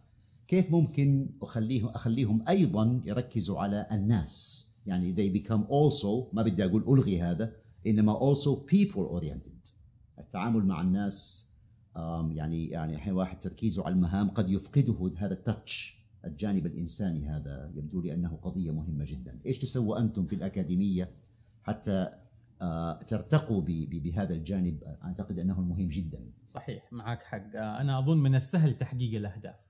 كيف 0.47 0.71
ممكن 0.71 1.31
أخليهم 1.43 1.89
أخليهم 1.89 2.45
أيضا 2.49 3.01
يركزوا 3.05 3.59
على 3.61 3.87
الناس؟ 3.93 4.65
يعني 4.89 5.15
they 5.15 5.43
become 5.43 5.63
also 5.63 6.35
ما 6.35 6.43
بدي 6.43 6.65
أقول 6.65 6.83
ألغي 6.83 7.23
هذا 7.23 7.53
إنما 7.87 8.19
also 8.19 8.57
people 8.57 9.21
oriented. 9.21 9.71
التعامل 10.19 10.67
مع 10.67 10.81
الناس 10.81 11.49
يعني 12.31 12.69
يعني 12.69 13.13
واحد 13.13 13.41
تركيزه 13.41 13.85
على 13.85 13.95
المهام 13.95 14.31
قد 14.31 14.51
يفقده 14.51 15.11
هذا 15.17 15.35
التاتش 15.35 15.99
الجانب 16.25 16.67
الإنساني 16.67 17.29
هذا 17.29 17.73
يبدو 17.75 18.01
لي 18.01 18.15
أنه 18.15 18.39
قضية 18.43 18.71
مهمة 18.71 19.05
جدا، 19.09 19.39
إيش 19.47 19.59
تسووا 19.59 19.99
أنتم 19.99 20.27
في 20.27 20.35
الأكاديمية 20.35 21.09
حتى 21.63 22.09
آه، 22.63 23.03
ترتقوا 23.03 23.63
بهذا 23.63 24.35
الجانب؟ 24.35 24.83
أعتقد 25.05 25.39
أنه 25.39 25.61
مهم 25.61 25.89
جدا. 25.89 26.21
صحيح 26.47 26.93
معك 26.93 27.23
حق. 27.23 27.57
آه، 27.57 27.81
أنا 27.81 27.99
أظن 27.99 28.19
من 28.19 28.35
السهل 28.35 28.75
تحقيق 28.75 29.15
الأهداف. 29.15 29.61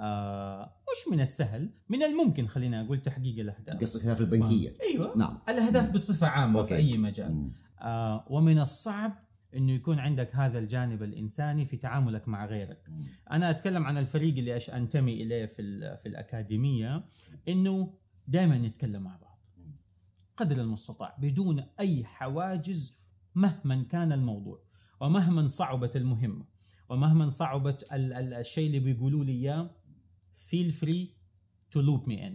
آه 0.00 0.72
مش 0.82 1.12
من 1.12 1.20
السهل 1.20 1.70
من 1.88 2.02
الممكن 2.02 2.46
خلينا 2.46 2.80
أقول 2.80 3.02
تحقيق 3.02 3.38
الأهداف. 3.38 3.82
قصدك 3.82 4.14
في 4.14 4.20
البنكية. 4.20 4.76
أيوه. 4.82 5.16
نعم. 5.16 5.38
الأهداف 5.48 5.90
بصفة 5.92 6.26
عامة 6.26 6.60
أوكي. 6.60 6.68
في 6.68 6.76
اي 6.76 6.98
مجال. 6.98 7.32
مم. 7.32 7.52
آه 7.80 8.24
ومن 8.30 8.58
الصعب 8.58 9.12
إنه 9.56 9.72
يكون 9.72 9.98
عندك 9.98 10.36
هذا 10.36 10.58
الجانب 10.58 11.02
الإنساني 11.02 11.66
في 11.66 11.76
تعاملك 11.76 12.28
مع 12.28 12.46
غيرك. 12.46 12.84
أنا 13.30 13.50
أتكلم 13.50 13.84
عن 13.84 13.98
الفريق 13.98 14.38
اللي 14.38 14.56
أش 14.56 14.70
أنتمي 14.70 15.22
إليه 15.22 15.46
في 15.46 15.62
في 16.02 16.08
الأكاديمية 16.08 17.04
إنه 17.48 17.94
دائما 18.28 18.58
نتكلم 18.58 19.02
مع 19.02 19.16
بعض. 19.16 19.38
قدر 20.36 20.60
المستطاع 20.60 21.16
بدون 21.20 21.64
أي 21.80 22.04
حواجز 22.04 23.00
مهما 23.34 23.82
كان 23.82 24.12
الموضوع. 24.12 24.62
ومهما 25.00 25.46
صعبت 25.46 25.96
المهمة. 25.96 26.44
ومهما 26.88 27.28
صعبت 27.28 27.82
ال- 27.92 28.12
ال- 28.12 28.34
الشيء 28.34 28.66
اللي 28.66 28.80
بيقولوا 28.80 29.24
لي 29.24 29.32
إياه 29.32 29.70
feel 30.50 30.70
free 30.82 31.06
to 31.72 31.78
loop 31.80 32.06
me 32.06 32.16
in. 32.28 32.32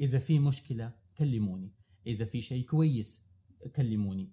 إذا 0.00 0.18
في 0.18 0.38
مشكلة 0.38 0.92
كلموني. 1.18 1.72
إذا 2.06 2.24
في 2.24 2.40
شيء 2.40 2.64
كويس 2.64 3.32
كلموني. 3.76 4.30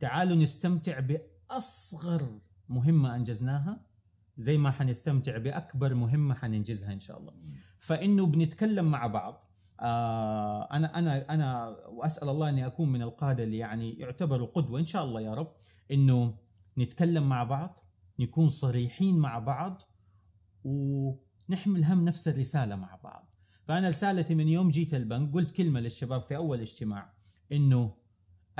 تعالوا 0.00 0.36
نستمتع 0.36 1.00
بأصغر 1.00 2.40
مهمة 2.68 3.16
أنجزناها 3.16 3.86
زي 4.36 4.58
ما 4.58 4.70
حنستمتع 4.70 5.38
بأكبر 5.38 5.94
مهمة 5.94 6.34
حننجزها 6.34 6.92
إن 6.92 7.00
شاء 7.00 7.18
الله. 7.18 7.32
فإنه 7.78 8.26
بنتكلم 8.26 8.90
مع 8.90 9.06
بعض. 9.06 9.44
آه 9.80 10.62
أنا 10.62 10.98
أنا 10.98 11.34
أنا 11.34 11.68
وأسأل 11.88 12.28
الله 12.28 12.48
أني 12.48 12.66
أكون 12.66 12.92
من 12.92 13.02
القادة 13.02 13.44
اللي 13.44 13.58
يعني 13.58 13.92
يعتبروا 13.92 14.46
قدوه 14.46 14.80
إن 14.80 14.84
شاء 14.84 15.04
الله 15.04 15.20
يا 15.20 15.34
رب. 15.34 15.52
إنه 15.90 16.38
نتكلم 16.78 17.28
مع 17.28 17.44
بعض 17.44 17.78
نكون 18.18 18.48
صريحين 18.48 19.18
مع 19.18 19.38
بعض 19.38 19.82
ونحمل 21.48 21.84
هم 21.84 22.04
نفس 22.04 22.28
الرساله 22.28 22.76
مع 22.76 22.98
بعض 23.04 23.30
فانا 23.68 23.88
رسالتي 23.88 24.34
من 24.34 24.48
يوم 24.48 24.70
جيت 24.70 24.94
البنك 24.94 25.34
قلت 25.34 25.50
كلمه 25.50 25.80
للشباب 25.80 26.22
في 26.22 26.36
اول 26.36 26.60
اجتماع 26.60 27.12
انه 27.52 27.94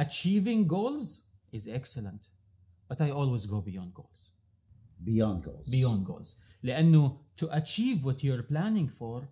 achieving 0.01 0.69
goals 0.69 1.07
is 1.57 1.67
excellent 1.69 2.29
but 2.93 2.97
I 3.01 3.11
always 3.11 3.47
go 3.47 3.61
beyond 3.61 3.95
goals 3.95 4.31
beyond 5.05 5.45
goals. 5.45 5.71
beyond 5.71 6.07
goals 6.07 6.37
لأنه 6.63 7.19
to 7.41 7.45
achieve 7.45 8.05
what 8.05 8.23
you're 8.25 8.43
planning 8.53 8.89
for 8.89 9.23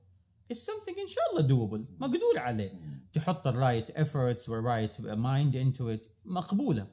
it's 0.53 0.63
something 0.63 0.99
ان 1.01 1.07
شاء 1.09 1.25
الله 1.31 1.49
doable 1.49 1.85
مقدور 2.01 2.39
عليه 2.39 2.81
تحط 3.13 3.47
ال 3.47 3.54
right 3.54 3.91
efforts 3.91 4.49
وال 4.49 4.62
right 4.62 4.95
mind 4.97 5.55
into 5.55 5.97
it 5.99 6.09
مقبوله 6.25 6.87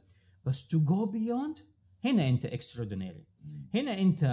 بس 0.46 0.68
to 0.68 0.78
go 0.80 1.06
beyond 1.12 1.62
هنا 2.06 2.30
انت 2.30 2.48
extraordinary 2.48 3.46
هنا 3.76 4.02
انت 4.02 4.24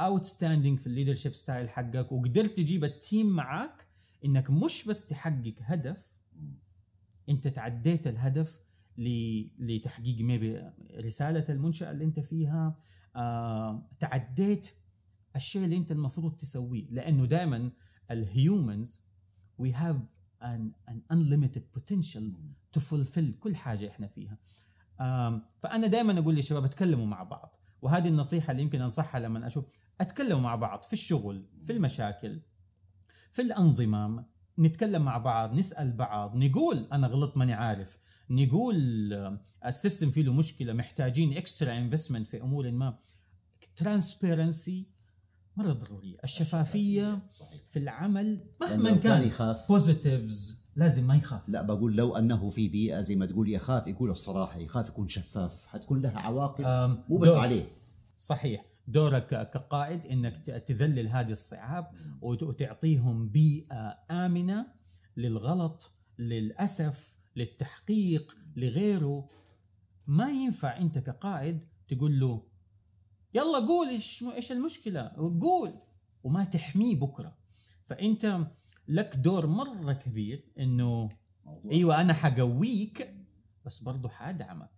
outstanding 0.00 0.76
في 0.78 0.86
ال 0.86 0.90
leadership 0.90 1.34
style 1.34 1.70
حقك 1.70 2.12
وقدرت 2.12 2.56
تجيب 2.56 2.84
ال 2.84 2.92
team 2.92 3.26
معاك 3.26 3.86
إنك 4.24 4.50
مش 4.50 4.88
بس 4.88 5.06
تحقق 5.06 5.54
هدف 5.60 6.16
أنت 7.28 7.48
تعديت 7.48 8.06
الهدف 8.06 8.60
لتحقيق 9.58 10.20
ميبي 10.20 10.62
رسالة 10.96 11.44
المنشأة 11.48 11.90
اللي 11.90 12.04
أنت 12.04 12.20
فيها 12.20 12.76
آه، 13.16 13.82
تعديت 14.00 14.70
الشيء 15.36 15.64
اللي 15.64 15.76
أنت 15.76 15.92
المفروض 15.92 16.36
تسويه. 16.36 16.86
لأنه 16.90 17.24
دائما 17.26 17.70
الهيومنز 18.10 19.06
we 19.62 19.66
have 19.66 19.96
an, 20.42 20.90
an 20.90 21.14
unlimited 21.14 21.62
potential 21.78 22.22
to 22.78 22.80
كل 23.40 23.56
حاجة 23.56 23.88
إحنا 23.88 24.06
فيها. 24.06 24.38
آم، 25.00 25.42
فأنا 25.58 25.86
دائما 25.86 26.18
أقول 26.18 26.34
للشباب 26.34 26.64
اتكلموا 26.64 27.06
مع 27.06 27.22
بعض. 27.22 27.56
وهذه 27.82 28.08
النصيحة 28.08 28.50
اللي 28.50 28.62
يمكن 28.62 28.80
أنصحها 28.80 29.20
لما 29.20 29.46
أشوف 29.46 29.78
اتكلموا 30.00 30.40
مع 30.40 30.54
بعض 30.54 30.82
في 30.82 30.92
الشغل 30.92 31.46
في 31.62 31.72
المشاكل 31.72 32.40
في 33.32 33.42
الأنظمة 33.42 34.24
نتكلم 34.58 35.02
مع 35.02 35.18
بعض 35.18 35.54
نسأل 35.54 35.92
بعض 35.92 36.36
نقول 36.36 36.86
أنا 36.92 37.06
غلطت 37.06 37.36
ماني 37.36 37.52
عارف 37.52 37.98
نقول 38.30 39.12
آه، 39.12 39.40
ال 39.66 39.72
system 39.72 40.10
فيه 40.10 40.22
له 40.22 40.32
مشكلة 40.32 40.72
محتاجين 40.72 41.36
extra 41.36 41.78
investment 41.78 42.28
في 42.28 42.42
أمور 42.42 42.70
ما. 42.70 42.98
transparency 43.76 44.86
مرة 45.56 45.72
ضرورية. 45.72 46.16
الشفافية 46.24 47.22
صحيح. 47.28 47.60
في 47.70 47.78
العمل 47.78 48.46
مهما 48.60 48.96
كان 48.96 49.22
يخاف. 49.22 49.68
positives 49.68 50.66
لازم 50.76 51.06
ما 51.06 51.14
يخاف. 51.16 51.48
لا 51.48 51.62
بقول 51.62 51.96
لو 51.96 52.16
أنه 52.16 52.50
في 52.50 52.68
بيئة 52.68 53.00
زي 53.00 53.16
ما 53.16 53.26
تقول 53.26 53.48
يخاف 53.50 53.86
يقول 53.86 54.10
الصراحة 54.10 54.58
يخاف 54.58 54.88
يكون 54.88 55.08
شفاف 55.08 55.66
حتكون 55.66 56.02
لها 56.02 56.18
عواقب 56.18 56.64
مو 57.08 57.18
بس 57.18 57.28
عليه. 57.28 57.68
صحيح. 58.18 58.64
دورك 58.88 59.26
كقائد 59.50 60.06
إنك 60.06 60.36
تذلل 60.66 61.08
هذه 61.08 61.30
الصعاب 61.30 61.90
وت- 62.22 62.42
وتعطيهم 62.42 63.28
بيئة 63.28 63.98
آمنة 64.10 64.66
للغلط 65.16 65.90
للأسف 66.18 67.18
للتحقيق 67.36 68.36
لغيره. 68.56 69.28
ما 70.06 70.30
ينفع 70.30 70.76
أنت 70.76 70.98
كقائد 70.98 71.60
تقول 71.88 72.20
له 72.20 72.42
يلا 73.34 73.58
قول 73.66 73.88
إيش 73.88 74.24
إيش 74.34 74.52
المشكلة؟ 74.52 75.12
قول 75.40 75.72
وما 76.22 76.44
تحميه 76.44 76.96
بكرة. 77.00 77.38
فأنت 77.84 78.38
لك 78.88 79.16
دور 79.16 79.46
مرة 79.46 79.92
كبير 79.92 80.44
إنه 80.58 81.10
أيوه 81.70 82.00
أنا 82.00 82.12
حقويك 82.12 83.14
بس 83.64 83.82
برضه 83.82 84.08
حادعمك. 84.08 84.70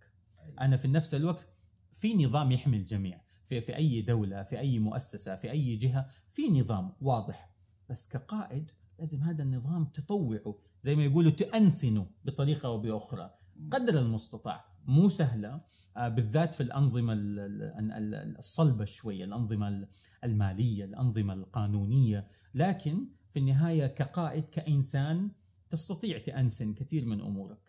أنا 0.61 0.77
في 0.77 0.87
نفس 0.87 1.15
الوقت 1.15 1.47
في 1.93 2.25
نظام 2.25 2.51
يحمي 2.51 2.77
الجميع. 2.77 3.21
في 3.49 3.61
في 3.61 3.75
أي 3.75 4.01
دولة 4.01 4.43
في 4.43 4.59
أي 4.59 4.79
مؤسسة 4.79 5.35
في 5.35 5.51
أي 5.51 5.75
جهة 5.75 6.09
في 6.29 6.49
نظام 6.49 6.93
واضح. 7.01 7.49
بس 7.89 8.07
كقائد 8.07 8.71
لازم 8.99 9.23
هذا 9.23 9.43
النظام 9.43 9.85
تطوعه. 9.85 10.55
زي 10.81 10.95
ما 10.95 11.03
يقولوا 11.03 11.31
تأنسنه 11.31 12.07
بطريقة 12.25 12.67
أو 12.67 12.77
بأخرى. 12.77 13.33
قدر 13.71 13.99
المستطاع. 13.99 14.65
مو 14.85 15.09
سهلة. 15.09 15.61
آه، 15.97 16.07
بالذات 16.09 16.53
في 16.53 16.63
الأنظمة 16.63 17.13
ال- 17.13 17.39
ال- 17.39 17.91
ال- 17.91 18.37
الصلبة 18.37 18.85
شوية 18.85 19.25
الأنظمة 19.25 19.87
المالية 20.23 20.85
الأنظمة 20.85 21.33
القانونية. 21.33 22.27
لكن 22.55 23.07
في 23.31 23.39
النهاية 23.39 23.87
كقائد 23.87 24.43
كإنسان 24.43 25.31
تستطيع 25.69 26.17
تأنسن 26.17 26.73
كثير 26.73 27.05
من 27.05 27.21
أمورك. 27.21 27.68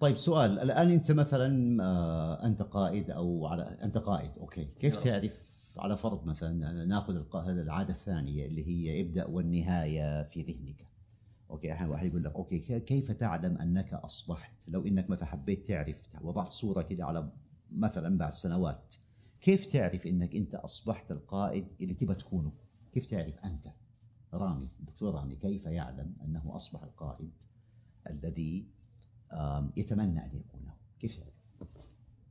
طيب 0.00 0.16
سؤال 0.16 0.58
الآن 0.58 0.90
أنت 0.90 1.12
مثلا 1.12 1.82
آه، 1.84 2.46
أنت 2.46 2.62
قائد 2.62 3.10
أو 3.10 3.46
على 3.46 3.62
أنت 3.62 3.98
قائد 3.98 4.30
أوكي. 4.40 4.64
كيف. 4.64 4.96
تعرف 4.96 5.50
على 5.78 5.96
فرض 5.96 6.24
مثلا 6.24 6.84
ناخذ 6.84 7.36
العادة 7.48 7.92
الثانية 7.92 8.46
اللي 8.46 8.66
هي 8.66 9.00
ابدأ 9.00 9.26
والنهاية 9.26 10.22
في 10.22 10.42
ذهنك. 10.42 10.86
أوكي 11.50 11.72
أحيانا 11.72 11.92
واحد 11.92 12.06
يقول 12.06 12.24
لك 12.24 12.34
أوكي 12.34 12.80
كيف 12.80 13.10
تعلم 13.10 13.56
أنك 13.56 13.94
أصبحت؟ 13.94 14.68
لو 14.68 14.86
إنك 14.86 15.10
مثلا 15.10 15.28
حبيت 15.28 15.66
تعرف 15.66 16.08
وضعت 16.22 16.52
صورة 16.52 16.82
كده 16.82 17.04
على 17.04 17.32
مثلا 17.72 18.18
بعد 18.18 18.32
سنوات 18.32 18.94
كيف 19.40 19.66
تعرف 19.66 20.06
إنك 20.06 20.36
أنت 20.36 20.54
أصبحت 20.54 21.10
القائد 21.10 21.66
اللي 21.80 21.94
تبى 21.94 22.14
تكونه؟ 22.14 22.52
كيف 22.92 23.06
تعرف 23.06 23.38
أنت؟ 23.44 23.68
رامي 24.34 24.68
الدكتور 24.80 25.14
رامي 25.14 25.36
كيف 25.36 25.66
يعلم 25.66 26.14
أنه 26.24 26.56
أصبح 26.56 26.82
القائد 26.82 27.32
الذي 28.10 28.79
يتمنى 29.76 30.24
أن 30.24 30.36
يكونه 30.36 30.74
كيف 30.98 31.18
يعني؟ 31.18 31.32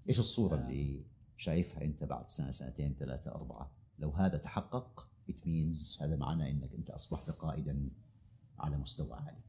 إيش 0.09 0.19
الصورة 0.19 0.55
اللي 0.55 1.05
شايفها 1.37 1.83
أنت 1.83 2.03
بعد 2.03 2.29
سنة 2.29 2.51
سنتين 2.51 2.95
ثلاثة 2.99 3.31
أربعة؟ 3.31 3.71
لو 3.99 4.09
هذا 4.09 4.37
تحقق 4.37 5.09
it 5.31 5.35
means 5.45 6.01
هذا 6.01 6.15
معناه 6.15 6.49
إنك 6.49 6.73
أنت 6.73 6.89
أصبحت 6.89 7.31
قائدا 7.31 7.89
على 8.59 8.77
مستوى 8.77 9.13
عالي. 9.13 9.43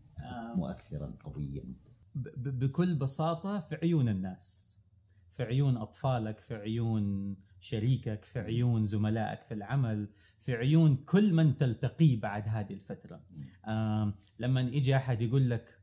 مؤثرا 0.56 1.16
قويا. 1.24 1.74
بكل 2.14 2.94
بساطة 2.94 3.58
في 3.58 3.74
عيون 3.74 4.08
الناس. 4.08 4.80
في 5.30 5.42
عيون 5.42 5.76
أطفالك 5.76 6.40
في 6.40 6.54
عيون 6.54 7.36
شريكك 7.60 8.24
في 8.24 8.38
عيون 8.38 8.84
زملائك 8.84 9.42
في 9.42 9.54
العمل 9.54 10.08
في 10.38 10.54
عيون 10.54 10.96
كل 10.96 11.34
من 11.34 11.56
تلتقيه 11.56 12.20
بعد 12.20 12.48
هذه 12.48 12.72
الفترة. 12.72 13.24
آم، 13.66 14.14
لما 14.38 14.60
يجي 14.60 14.96
أحد 14.96 15.20
يقول 15.20 15.50
لك 15.50 15.80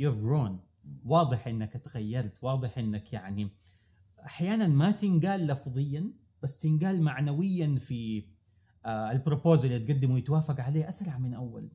you've 0.00 0.22
grown. 0.26 0.65
واضح 1.04 1.46
إنك 1.48 1.72
تغيرت 1.72 2.38
واضح 2.44 2.78
إنك 2.78 3.12
يعني 3.12 3.48
أحيانا 4.26 4.66
ما 4.68 4.90
تنقال 4.90 5.46
لفظيا 5.46 6.12
بس 6.42 6.58
تنقال 6.58 7.02
معنويا 7.02 7.74
في 7.78 8.24
آه، 8.86 9.10
ال 9.12 9.19
proposal 9.19 9.72
اللي 9.72 9.94
تقدمه 9.94 10.18
يتوافق 10.18 10.60
عليه 10.60 10.88
أسرع 10.88 11.18
من 11.18 11.34
أول. 11.34 11.68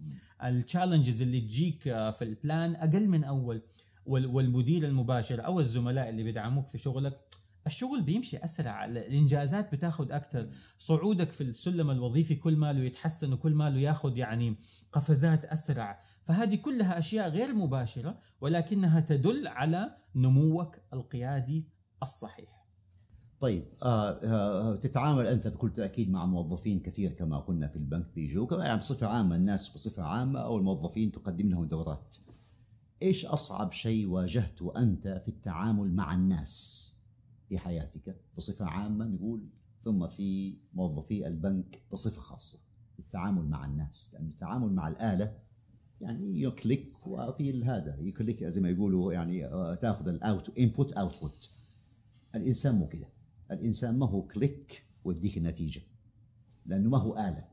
ال 0.44 0.51
challenges 0.51 1.22
اللي 1.22 1.42
تجيك 1.42 1.88
آه، 1.88 2.12
في 2.12 2.24
ال 2.24 2.34
plan 2.34 2.76
أقل 2.76 3.08
من 3.10 3.24
أول. 3.24 3.62
وال- 4.06 4.26
والمدير 4.26 4.88
المباشر 4.88 5.46
أو 5.46 5.60
الزملاء 5.60 6.10
اللي 6.10 6.24
بيدعموك 6.24 6.70
في 6.70 6.78
شغلك 6.78 7.20
الشغل 7.68 8.02
بيمشي 8.02 8.38
أسرع 8.38 8.86
الإنجازات 8.86 9.72
بتاخذ 9.76 10.12
أكثر 10.12 10.50
صعودك 10.78 11.30
في 11.32 11.42
السلم 11.44 11.92
الوظيفي 11.92 12.36
كل 12.36 12.56
ماله 12.56 12.84
يتحسن 12.84 13.34
وكل 13.34 13.54
ماله 13.54 13.80
ياخذ 13.80 14.18
يعني 14.18 14.56
قفزات 14.92 15.46
أسرع. 15.46 16.00
فهذه 16.32 16.56
كلها 16.56 17.00
أشياء 17.00 17.30
غير 17.30 17.54
مباشرة 17.54 18.18
ولكنها 18.42 19.00
تدل 19.00 19.48
على 19.48 19.98
نموك 20.16 20.78
القيادي 20.94 21.66
الصحيح. 22.04 22.68
طيب 23.40 23.66
آه 23.84 24.20
آه 24.24 24.76
تتعامل 24.76 25.28
أنت 25.28 25.48
بكل 25.48 25.74
تأكيد 25.74 26.10
مع 26.12 26.26
موظفين 26.26 26.80
كثير 26.80 27.12
كما 27.12 27.40
قلنا 27.40 27.68
في 27.68 27.76
البنك 27.76 28.06
بيجوك 28.16 28.52
يعني 28.52 28.80
بصفة 28.80 29.08
عامة 29.08 29.36
الناس 29.36 29.70
بصفة 29.70 30.04
عامة 30.04 30.40
أو 30.40 30.58
الموظفين 30.58 31.12
تقدم 31.12 31.50
لهم 31.50 31.66
دورات. 31.66 32.16
إيش 33.02 33.26
أصعب 33.26 33.72
شيء 33.72 34.08
واجهته 34.08 34.74
أنت 34.78 35.08
في 35.08 35.28
التعامل 35.28 35.94
مع 35.94 36.14
الناس 36.14 36.88
في 37.50 37.58
حياتك؟ 37.58 38.22
بصفة 38.38 38.66
عامة 38.66 39.06
نقول 39.06 39.50
ثم 39.84 40.08
في 40.08 40.58
موظفي 40.74 41.28
البنك 41.28 41.82
بصفة 41.92 42.22
خاصة 42.22 42.60
التعامل 43.00 43.46
مع 43.46 43.66
الناس 43.66 44.14
لأن 44.14 44.28
التعامل 44.28 44.74
مع 44.74 44.88
الآلة 44.88 45.51
يعني 46.02 46.42
يه 46.42 46.61
click 46.61 47.08
وفي 47.08 47.64
هذا 47.64 47.98
يه 48.00 48.12
click 48.12 48.44
زي 48.44 48.62
ما 48.62 48.70
يقولوا 48.70 49.14
يعني 49.14 49.46
آه، 49.46 49.76
تاخذ 49.76 50.08
ال 50.08 50.20
out 50.20 50.58
input 50.60 50.94
output 50.94 51.52
الإنسان 52.36 52.76
مو 52.76 52.88
كده. 52.88 53.08
الإنسان 53.52 54.00
ما 54.00 54.06
هو 54.10 54.22
click 54.22 54.84
ويديك 55.04 55.38
النتيجة 55.38 55.82
لأنه 56.66 56.90
ما 56.90 56.98
هو 56.98 57.14
آلة. 57.14 57.46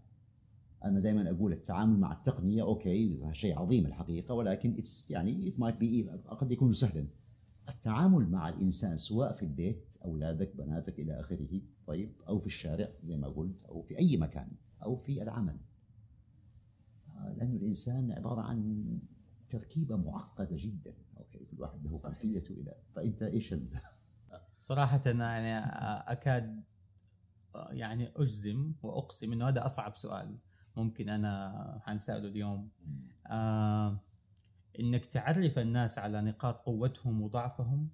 أنا 0.85 1.01
دائما 1.01 1.31
أقول 1.31 1.53
التعامل 1.53 1.99
مع 2.01 2.13
التقنية 2.13 2.63
okay 2.63 3.21
شيء 3.33 3.59
عظيم 3.59 3.87
الحقيقة 3.87 4.35
ولكن 4.35 4.75
it's 4.79 5.11
يعني 5.11 5.49
it 5.49 5.61
might 5.61 5.77
be 5.77 6.11
قد 6.11 6.53
يكون 6.53 6.73
سهلا. 6.73 7.07
التعامل 7.69 8.31
مع 8.31 8.49
الإنسان 8.49 8.97
سواء 8.97 9.33
في 9.33 9.43
البيت 9.43 9.97
أولادك 10.05 10.57
بناتك 10.57 11.01
إلى 11.01 11.21
آخره 11.21 11.61
طيب 11.87 12.13
أو 12.29 12.39
في 12.39 12.47
الشارع 12.47 12.89
زي 13.03 13.17
ما 13.17 13.29
قلت 13.29 13.65
أو 13.65 13.83
في 13.83 13.99
أي 13.99 14.17
مكان 14.17 14.49
أو 14.83 14.97
في 14.97 15.23
العمل. 15.23 15.57
لأنه 17.37 17.57
الإنسان 17.57 18.13
عبارة 18.13 18.41
عن 18.41 18.87
تركيبة 19.49 19.97
معقدة 19.97 20.57
جدا. 20.59 20.95
أوكي 21.17 21.39
كل 21.39 21.61
واحد 21.61 21.87
له. 21.87 21.99
خلفيته 21.99 22.53
إلى. 22.53 22.75
فأنت 22.95 23.23
إيش 23.23 23.53
ال... 23.53 23.69
صراحة 24.61 25.03
أنا 25.07 25.39
يعني 25.39 25.67
أكاد 26.13 26.63
يعني 27.71 28.13
أجزم 28.17 28.73
وأقسم 28.83 29.33
إنه 29.33 29.49
هذا 29.49 29.65
أصعب 29.65 29.97
سؤال 29.97 30.39
ممكن 30.77 31.09
أنا 31.09 31.81
حنسأله 31.83 32.29
اليوم. 32.29 32.71
آه 33.27 34.01
إنك 34.81 35.07
تعرف 35.07 35.59
الناس 35.59 35.99
على 35.99 36.23
نقاط 36.23 36.57
قوتهم 36.57 37.23
وضعفهم 37.23 37.89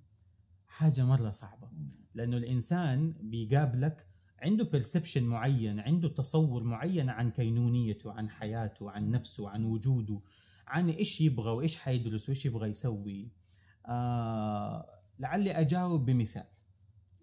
حاجة 0.66 1.04
مرة 1.04 1.30
صعبة. 1.30 1.68
لأنه 2.14 2.36
الإنسان 2.36 3.14
بيقابلك 3.20 4.06
عنده 4.44 4.64
بيرسبشن 4.64 5.24
معين 5.24 5.80
عنده 5.80 6.08
تصور 6.08 6.62
معين 6.62 7.08
عن 7.08 7.30
كينونيته 7.30 8.12
عن 8.12 8.30
حياته 8.30 8.90
عن 8.90 9.10
نفسه 9.10 9.50
عن 9.50 9.64
وجوده 9.64 10.20
عن 10.66 10.90
إيش 10.90 11.20
يبغى 11.20 11.50
وإيش 11.50 11.76
حيدرس 11.76 12.28
وإيش 12.28 12.46
يبغى 12.46 12.68
يسوي. 12.68 13.28
آه 13.86 15.00
لعلي 15.18 15.52
أجاوب 15.52 16.06
بمثال. 16.06 16.44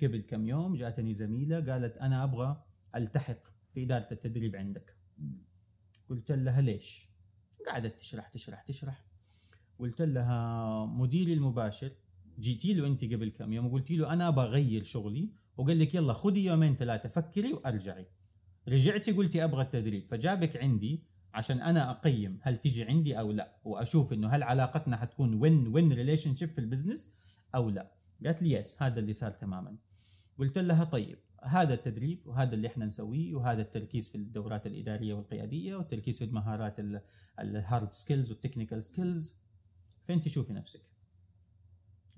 قبل 0.03 0.21
كم 0.21 0.47
يوم 0.47 0.75
جاتني 0.75 1.13
زميلة 1.13 1.71
قالت 1.71 1.97
أنا 1.97 2.23
أبغى 2.23 2.63
ألتحق 2.95 3.39
في 3.73 3.83
إدارة 3.83 4.07
التدريب 4.11 4.55
عندك. 4.55 4.95
قلت 6.09 6.31
لها 6.31 6.61
ليش؟ 6.61 7.07
قعدت 7.67 7.99
تشرح 7.99 8.27
تشرح 8.27 8.61
تشرح. 8.61 9.05
قلت 9.79 10.01
لها 10.01 10.85
مديري 10.85 11.33
المباشر 11.33 11.91
جيتي 12.39 12.73
له 12.73 12.87
أنت 12.87 13.03
قبل 13.05 13.29
كم 13.29 13.53
يوم 13.53 13.65
وقلتي 13.65 13.95
له 13.97 14.13
أنا 14.13 14.27
أبغى 14.27 14.47
أغير 14.47 14.83
شغلي 14.83 15.29
وقال 15.61 15.79
لك 15.79 15.95
يلا 15.95 16.13
خذي 16.13 16.45
يومين 16.45 16.75
ثلاثة 16.75 17.09
فكري 17.09 17.53
وأرجعي. 17.53 18.05
رجعتي 18.67 19.11
قلتي 19.11 19.43
أبغى 19.43 19.61
التدريب 19.61 20.05
فجابك 20.05 20.57
عندي 20.57 21.03
عشان 21.33 21.61
أنا 21.61 21.91
أقيم 21.91 22.39
هل 22.41 22.57
تيجي 22.57 22.83
عندي 22.83 23.19
أو 23.19 23.31
لا 23.31 23.55
وأشوف 23.63 24.13
إنه 24.13 24.27
هل 24.27 24.43
علاقتنا 24.43 24.97
حتكون 24.97 25.33
وين 25.33 25.67
وين 25.67 25.93
relationship 25.93 26.49
في 26.49 26.59
ال 26.59 26.66
business 26.66 27.15
أو 27.55 27.69
لا. 27.69 27.91
قالت 28.25 28.43
لي 28.43 28.51
yes 28.51 28.83
هذا 28.83 28.99
اللي 28.99 29.13
صار 29.13 29.31
تماما. 29.31 29.75
قلت 30.39 30.57
لها 30.57 30.83
طيب 30.83 31.17
هذا 31.43 31.73
التدريب 31.73 32.27
وهذا 32.27 32.55
اللي 32.55 32.67
إحنا 32.67 32.85
نسويه 32.85 33.35
وهذا 33.35 33.61
التركيز 33.61 34.09
في 34.09 34.15
الدورات 34.15 34.67
الإدارية 34.67 35.13
والقيادية 35.13 35.75
والتركيز 35.75 36.17
في 36.17 36.25
المهارات 36.25 36.75
ال 37.39 37.50
hard 37.50 37.91
skills 37.91 38.31
وال 38.31 38.41
technical 38.41 38.83
skills 38.83 39.37
فين 40.03 40.21
تشوفي 40.21 40.53
نفسك؟ 40.53 40.81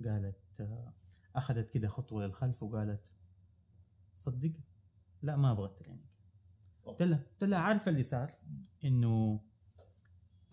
قالت 0.05 0.61
آه، 0.61 0.93
أخذت 1.35 1.69
كده 1.69 1.87
خطوة 1.87 2.25
للخلف 2.25 2.63
وقالت 2.63 3.12
تصدق 4.18 4.53
لا 5.22 5.36
ما 5.36 5.51
أبغى 5.51 5.66
ال 5.65 5.70
training 5.70 6.05
قلت 6.86 7.01
لها 7.01 7.24
قلت 7.32 7.43
لها 7.43 7.59
عارفه 7.59 7.91
اللي 7.91 8.03
صار 8.03 8.34
إنه 8.84 9.41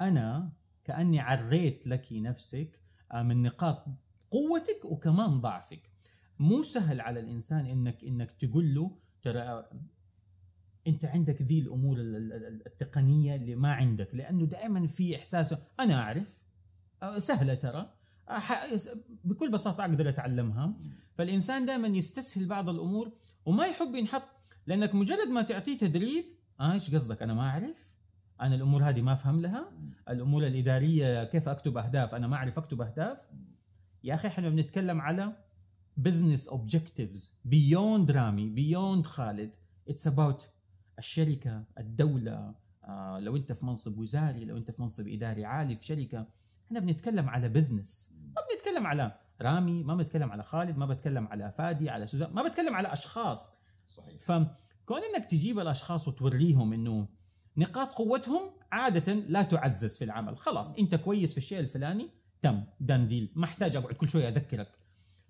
أنا 0.01 0.53
كأني 0.85 1.21
عريت 1.21 1.87
لك 1.87 2.07
نفسك 2.13 2.81
آه، 3.13 3.23
من 3.23 3.43
نقاط 3.43 3.85
قوتك 4.31 4.85
وكمان 4.85 5.41
ضعفك. 5.41 5.91
مو 6.39 6.63
سهل 6.63 7.01
على 7.01 7.21
الإنسان 7.21 7.67
إنك 7.67 8.05
إنك 8.05 8.33
تقول 8.33 8.75
له 8.75 8.99
ترى 9.23 9.69
أنت 10.87 11.05
عندك 11.05 11.43
ذي 11.43 11.59
الأمور 11.59 11.97
التقنية 12.67 13.37
اللي 13.37 13.55
ما 13.55 13.73
عندك 13.73 14.15
لأنه 14.15 14.47
دائما 14.47 14.87
في 14.87 15.17
احساسه 15.17 15.63
أنا 15.81 15.95
أعرف. 15.95 16.43
آه، 17.03 17.19
سهلة 17.19 17.55
ترى. 17.55 17.95
بكل 19.25 19.51
بساطة 19.51 19.85
أقدر 19.85 20.09
أتعلمها. 20.09 20.75
فالإنسان 21.15 21.65
دائما 21.65 21.89
يستسهل 21.89 22.47
بعض 22.47 22.69
الأمور 22.69 23.13
وما 23.47 23.67
يحب 23.67 23.95
ينحط. 23.95 24.23
لأنك 24.67 24.95
مجرد 24.95 25.29
ما 25.29 25.43
تعطيه 25.43 25.79
تدريب 25.79 26.25
آه 26.61 26.73
إيش 26.73 26.95
قصدك؟ 26.95 27.23
أنا 27.23 27.35
ما 27.35 27.49
أعرف. 27.49 27.97
أنا 28.41 28.55
الأمور 28.55 28.89
هذه 28.89 29.03
ما 29.03 29.13
أفهم 29.13 29.41
لها. 29.41 29.73
الأمور 30.09 30.47
الإدارية 30.47 31.25
كيف 31.25 31.49
أكتب 31.49 31.77
أهداف؟ 31.77 32.15
أنا 32.15 32.27
ما 32.27 32.37
أعرف 32.37 32.59
أكتب 32.59 32.81
أهداف. 32.81 33.19
يا 34.05 34.15
أخي 34.15 34.29
إحنا 34.29 34.49
بنتكلم 34.49 35.01
على 35.01 35.37
business 36.09 36.51
objectives 36.51 37.21
beyond 37.49 38.11
رامي 38.11 38.55
beyond 38.57 39.03
خالد. 39.07 39.57
It's 39.91 40.11
about 40.13 40.45
الشركة 40.99 41.65
الدولة. 41.79 42.55
آه 42.85 43.19
لو 43.19 43.37
أنت 43.37 43.53
في 43.53 43.67
منصب 43.67 43.99
وزاري 43.99 44.45
لو 44.45 44.57
أنت 44.57 44.71
في 44.71 44.83
منصب 44.83 45.09
إداري 45.09 45.45
عالي 45.45 45.77
في 45.77 45.85
شركة. 45.85 46.27
إحنا 46.67 46.81
بنتكلم 46.81 47.29
على 47.29 47.49
بزنس 47.49 48.15
ما 48.37 48.43
بنتكلم 48.55 48.87
على 48.87 49.19
رامي 49.43 49.83
ما 49.83 49.95
بنتكلم 49.95 50.33
على 50.33 50.43
خالد 50.43 50.79
ما 50.79 50.87
بتكلم 50.87 51.29
على 51.29 51.53
فادي 51.53 51.91
على 51.91 52.07
سوزان 52.07 52.31
ما 52.33 52.49
بتكلم 52.49 52.75
على 52.75 52.93
أشخاص. 52.93 53.61
صحيح. 53.89 54.23
فكون 54.23 55.01
إنك 55.15 55.31
تجيب 55.31 55.59
الأشخاص 55.59 56.09
وتوريهم 56.09 56.73
إنه 56.73 57.09
نقاط 57.57 57.93
قوتهم 57.93 58.43
عادة 58.73 59.13
لا 59.13 59.43
تعزز 59.43 59.99
في 59.99 60.05
العمل. 60.05 60.37
خلاص 60.37 60.79
أنت 60.79 60.95
كويس 60.95 61.33
في 61.33 61.39
الشيء 61.39 61.61
الفلاني 61.61 62.11
تم 62.43 62.65
دان 62.81 63.07
ديل 63.07 63.33
ما 63.35 63.45
احتاج 63.45 63.77
أقعد 63.77 63.95
كل 63.95 64.09
شوية 64.09 64.29
أذكرك. 64.29 64.69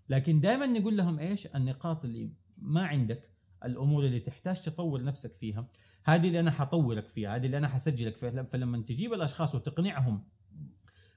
لكن 0.09 0.41
دائما 0.41 0.67
نقول 0.67 0.97
لهم 0.97 1.19
إيش؟ 1.19 1.47
النقاط 1.47 2.05
اللي 2.05 2.33
ما 2.59 2.87
عندك 2.87 3.31
الأمور 3.65 4.05
اللي 4.05 4.21
تحتاج 4.21 4.61
تطور 4.61 5.05
نفسك 5.05 5.37
فيها. 5.37 5.69
هذه 6.05 6.27
اللي 6.27 6.41
أنا 6.41 6.51
حطورك 6.51 7.09
فيها 7.09 7.37
هذه 7.37 7.47
اللي 7.47 7.59
أنا 7.59 7.69
حسجلك 7.69 8.17
فيها. 8.17 8.43
فلما 8.43 8.79
تجيب 8.79 9.13
الأشخاص 9.13 9.55
وتقنعهم 9.55 10.25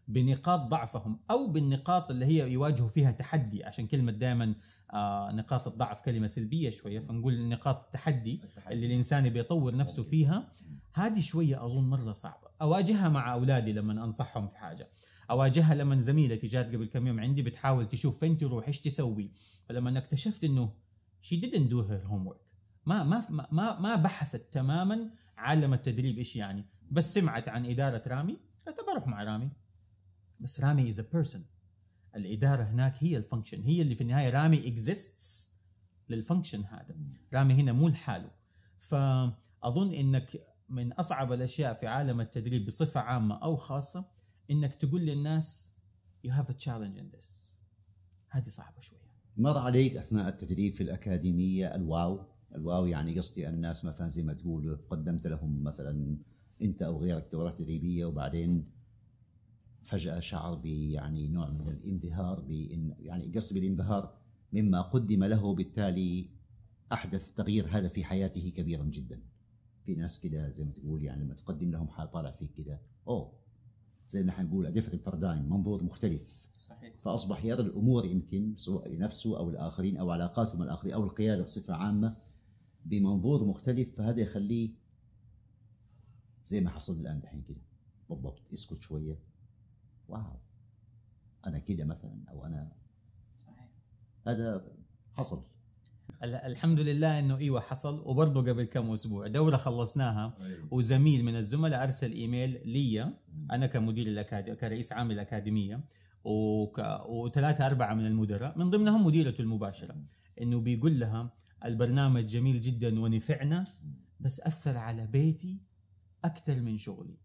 بنقاط 0.07 0.59
ضعفهم 0.59 1.19
أو 1.31 1.47
بالنقاط 1.47 2.11
اللي 2.11 2.25
هي 2.25 2.51
يواجهوا 2.51 2.87
فيها 2.87 3.11
تحدي. 3.11 3.63
عشان 3.63 3.87
كلمة 3.87 4.11
دائما 4.11 4.55
آه 4.93 5.31
نقاط 5.31 5.67
الضعف 5.67 6.01
كلمة 6.01 6.27
سلبية 6.27 6.69
شوية 6.69 6.99
فنقول 6.99 7.47
نقاط 7.47 7.85
التحدي, 7.85 8.41
التحدي. 8.43 8.73
اللي 8.73 8.85
الإنسان 8.85 9.29
بيطور 9.29 9.75
نفسه 9.75 10.03
فيها. 10.03 10.51
هذه 10.93 11.21
شوية 11.21 11.65
أظن 11.65 11.89
مرة 11.89 12.13
صعبة. 12.13 12.47
أواجهها 12.61 13.09
مع 13.09 13.33
أولادي 13.33 13.73
لما 13.73 14.03
أنصحهم 14.03 14.47
في 14.47 14.57
حاجة. 14.57 14.89
أواجهها 15.31 15.75
لما 15.75 15.97
زميلتي 15.97 16.47
جات 16.47 16.75
قبل 16.75 16.85
كم 16.85 17.07
يوم 17.07 17.19
عندي 17.19 17.41
بتحاول 17.41 17.87
تشوف 17.87 18.19
فين 18.19 18.37
تروح 18.37 18.67
إيش 18.67 18.81
تسوي. 18.81 19.31
فلما 19.69 19.97
اكتشفت 19.97 20.43
إنه 20.43 20.73
she 21.23 21.35
didn't 21.35 21.69
do 21.69 21.89
her 21.89 22.09
homework. 22.11 22.43
ما 22.85 23.03
ما 23.03 23.47
ما 23.51 23.79
ما 23.79 23.95
بحثت 23.95 24.53
تماما 24.53 25.11
عالم 25.37 25.73
التدريب 25.73 26.17
إيش 26.17 26.35
يعني. 26.35 26.65
بس 26.91 27.13
سمعت 27.13 27.49
عن 27.49 27.65
إدارة 27.65 28.03
رامي 28.07 28.37
قالت 28.65 28.77
بروح 28.91 29.07
مع 29.07 29.23
رامي. 29.23 29.49
بس 30.43 30.59
رامي 30.61 30.89
as 30.89 30.99
a 30.99 31.05
person 31.13 31.45
الإدارة 32.15 32.63
هناك 32.63 32.95
هي 32.99 33.17
ال 33.17 33.22
function 33.22 33.61
هي 33.61 33.81
اللي 33.81 33.95
في 33.95 34.01
النهاية 34.01 34.29
رامي 34.29 34.67
exists 34.67 35.55
لل 36.09 36.20
function 36.20 36.63
هذا. 36.63 36.95
رامي 37.33 37.53
هنا 37.53 37.71
مو 37.71 37.87
لحاله. 37.87 38.31
فأظن 38.79 39.93
إنك 39.93 40.47
من 40.69 40.93
أصعب 40.93 41.33
الأشياء 41.33 41.73
في 41.73 41.87
عالم 41.87 42.21
التدريب 42.21 42.65
بصفة 42.65 42.99
عامة 42.99 43.35
أو 43.35 43.55
خاصة 43.55 44.05
إنك 44.51 44.75
تقول 44.75 45.01
للناس 45.01 45.77
you 46.27 46.29
have 46.29 46.49
a 46.49 46.53
challenge 46.53 46.97
in 46.97 47.17
this. 47.17 47.53
هذه 48.29 48.49
صعبة 48.49 48.79
شوية. 48.79 49.13
مر 49.37 49.57
عليك 49.57 49.97
أثناء 49.97 50.27
التدريب 50.27 50.73
في 50.73 50.83
الأكاديمية 50.83 51.75
ال 51.75 52.25
wow؟ 52.55 52.70
ال 52.70 52.74
wow 52.74 52.85
يعني 52.85 53.17
قصدي 53.17 53.49
الناس 53.49 53.85
مثلا 53.85 54.07
زي 54.07 54.23
ما 54.23 54.33
تقول 54.33 54.79
قدمت 54.89 55.27
لهم 55.27 55.63
مثلا 55.63 56.17
أنت 56.61 56.81
أو 56.81 56.97
غيرك 56.97 57.27
دورات 57.31 57.57
تدريبية 57.57 58.05
وبعدين 58.05 58.65
فجأة 59.83 60.19
شعر 60.19 60.65
يعني 60.65 61.27
نوع 61.27 61.49
من 61.49 61.67
الانبهار 61.67 62.39
بإن 62.39 62.95
يعني 62.99 63.31
قصدي 63.35 63.59
بالانبهار 63.59 64.17
مما 64.53 64.81
قدم 64.81 65.23
له 65.23 65.55
بالتالي 65.55 66.29
أحدث 66.93 67.31
تغيير 67.31 67.67
هذا 67.71 67.87
في 67.87 68.03
حياته 68.03 68.49
كبيرا 68.49 68.83
جدا. 68.83 69.21
في 69.85 69.95
ناس 69.95 70.19
كده 70.19 70.49
زي 70.49 70.63
ما 70.63 70.71
تقول 70.71 71.03
يعني 71.03 71.23
لما 71.23 71.33
تقدم 71.33 71.71
لهم 71.71 71.87
حال 71.87 72.11
طالع 72.11 72.31
فيك 72.31 72.53
كده 72.53 72.81
أوه 73.07 73.33
زي 74.09 74.23
ما 74.23 74.31
حنقول 74.31 74.71
different 74.71 75.05
paradigm 75.05 75.49
منظور 75.49 75.83
مختلف. 75.83 76.49
صحيح. 76.59 76.93
فأصبح 77.01 77.45
يرى 77.45 77.61
الأمور 77.61 78.05
يمكن 78.05 78.53
سواء 78.57 78.89
لنفسه 78.89 79.37
أو 79.37 79.49
الآخرين 79.49 79.97
أو 79.97 80.11
علاقاته 80.11 80.57
مع 80.57 80.65
الآخرين 80.65 80.93
أو 80.93 81.03
القيادة 81.03 81.43
بصفة 81.43 81.73
عامة 81.73 82.17
بمنظور 82.85 83.43
مختلف 83.43 83.95
فهذا 83.95 84.21
يخليه 84.21 84.69
زي 86.45 86.61
ما 86.61 86.69
حصل 86.69 86.99
الآن 86.99 87.19
دحين 87.19 87.41
كده. 87.41 87.61
بالضبط 88.09 88.53
يسكت 88.53 88.81
شوية. 88.81 89.19
واو. 90.07 90.39
أنا 91.47 91.59
كده 91.59 91.85
مثلا 91.85 92.23
أو 92.29 92.45
أنا 92.45 92.71
صحيح. 93.45 93.69
هذا 94.27 94.65
حصل. 95.13 95.53
الحمد 96.23 96.79
لله 96.79 97.19
إنه 97.19 97.37
إيوه 97.37 97.61
حصل 97.61 98.03
وبرضه 98.05 98.51
قبل 98.51 98.63
كم 98.63 98.91
أسبوع 98.91 99.27
دورة 99.27 99.57
خلصناها 99.57 100.33
أيوة. 100.41 100.67
وزميل 100.71 101.25
من 101.25 101.35
الزملاء 101.35 101.83
أرسل 101.83 102.11
إيميل 102.11 102.61
لي 102.65 103.13
أنا 103.51 103.67
كمدير 103.67 104.07
الاكاديميه 104.07 104.59
كرئيس 104.59 104.93
عام 104.93 105.11
الأكاديمية 105.11 105.83
وك... 106.23 106.79
وثلاثة 107.05 107.67
أربعة 107.67 107.93
من 107.93 108.05
المدراء 108.05 108.57
من 108.57 108.69
ضمنهم 108.69 109.05
مديرته 109.05 109.41
المباشرة 109.41 109.95
إنه 110.41 110.59
بيقول 110.59 110.99
لها 110.99 111.33
البرنامج 111.65 112.25
جميل 112.25 112.61
جدا 112.61 112.99
ونفعنا 112.99 113.65
بس 114.19 114.41
أثر 114.41 114.77
على 114.77 115.07
بيتي 115.07 115.57
أكثر 116.23 116.61
من 116.61 116.77
شغلي. 116.77 117.17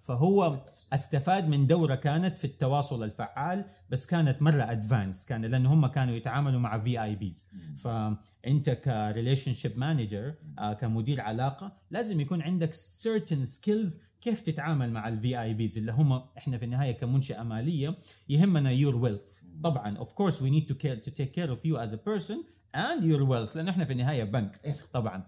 فهو 0.00 0.60
استفاد 0.92 1.48
من 1.48 1.66
دورة 1.66 1.94
كانت 1.94 2.38
في 2.38 2.44
التواصل 2.44 3.04
الفعال 3.04 3.64
بس 3.90 4.06
كانت 4.06 4.42
مرة 4.42 4.62
advanced 4.62 5.24
كان 5.26 5.44
لأنه 5.44 5.72
هم 5.72 5.86
كانوا 5.86 6.14
يتعاملوا 6.14 6.60
مع 6.60 6.78
VIPs 6.78 7.50
فانت 7.78 8.70
ك 8.70 9.52
relationship 9.52 9.78
manager 9.78 10.34
كمدير 10.80 11.20
علاقة 11.20 11.72
لازم 11.90 12.20
يكون 12.20 12.42
عندك 12.42 12.74
certain 12.74 13.44
skills 13.44 14.02
كيف 14.20 14.40
تتعامل 14.40 14.92
مع 14.92 15.08
ال 15.08 15.42
VIPs 15.42 15.78
اللي 15.78 15.92
هم 15.92 16.12
إحنا 16.38 16.58
في 16.58 16.64
النهاية 16.64 16.92
كمنشأة 16.92 17.42
مالية 17.42 17.94
يهمنا 18.28 18.70
your 18.70 18.96
wealth 18.96 19.40
طبعا 19.64 19.96
of 19.96 20.12
course 20.12 20.42
we 20.42 20.50
need 20.50 20.66
to 20.66 20.74
care 20.74 20.96
to 20.96 21.10
take 21.10 21.30
care 21.30 21.50
of 21.50 21.64
you 21.64 21.76
as 21.76 21.92
a 21.92 21.98
person 22.06 22.44
and 22.74 23.04
your 23.04 23.22
wealth 23.22 23.56
لأنه 23.56 23.70
إحنا 23.70 23.84
في 23.84 23.92
النهاية 23.92 24.24
بنك 24.24 24.60
إيه. 24.64 24.76
طبعا. 24.92 25.26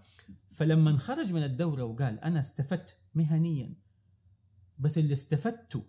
فلما 0.51 0.97
خرج 0.97 1.33
من 1.33 1.43
الدورة 1.43 1.83
وقال 1.83 2.19
أنا 2.19 2.39
استفدت 2.39 2.95
مهنيا. 3.15 3.73
بس 4.79 4.97
اللي 4.97 5.13
استفدته 5.13 5.85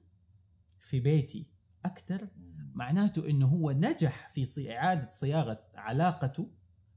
في 0.80 1.01
بيتي 1.01 1.47
أكثر 1.84 2.28
معناته 2.74 3.30
إنه 3.30 3.47
هو 3.47 3.70
نجح 3.70 4.30
في 4.30 4.72
إعادة 4.76 5.09
صياغة 5.11 5.61
علاقته 5.74 6.51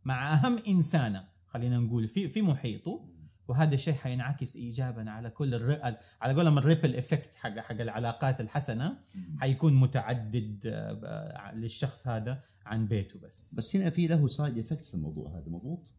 مع 0.05 0.33
أهم 0.33 0.57
إنسانة 0.67 1.27
خلينا 1.47 1.77
نقول 1.77 2.07
في 2.07 2.29
في 2.29 2.41
محيطه. 2.41 3.09
وهذا 3.47 3.75
الشيء 3.75 3.93
حينعكس 3.93 4.55
ايجابا 4.55 5.09
على 5.09 5.29
كل 5.29 5.53
الر... 5.53 5.97
على 6.21 6.33
قولهم 6.33 6.57
ال 6.57 6.63
ripple 6.63 6.95
effect 6.95 7.35
حق 7.35 7.59
حق 7.59 7.81
العلاقات 7.81 8.41
الحسنة. 8.41 8.97
حيكون 9.37 9.73
متعدد 9.73 10.59
آه، 10.65 11.55
للشخص 11.55 12.07
هذا 12.07 12.43
عن 12.65 12.87
بيته 12.87 13.19
بس. 13.19 13.55
بس 13.55 13.75
هنا 13.75 13.89
في 13.89 14.07
له 14.07 14.27
side 14.27 14.57
effects 14.57 14.95
الموضوع 14.95 15.29
هذا 15.29 15.49
مضبوط؟ 15.49 15.93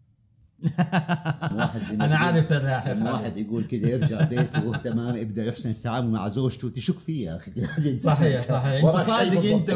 أنا 2.01 2.17
عارف 2.17 2.53
الراحة 2.53 2.93
لما 2.93 3.13
واحد 3.13 3.39
يقول 3.39 3.65
كذا 3.65 3.89
يرجع 3.89 4.25
بيته 4.25 4.77
تمام 4.85 5.17
يبدأ 5.17 5.45
يحسن 5.45 5.71
التعامل 5.71 6.11
مع 6.11 6.29
زوجته 6.29 6.69
تشك 6.69 6.99
فيه 6.99 7.27
يا 7.27 7.37
أخي؟ 7.37 7.97
صحيح 7.97 8.41
صحيح. 8.41 8.85
أنت 8.85 9.11
صادق 9.11 9.53
أنت 9.53 9.71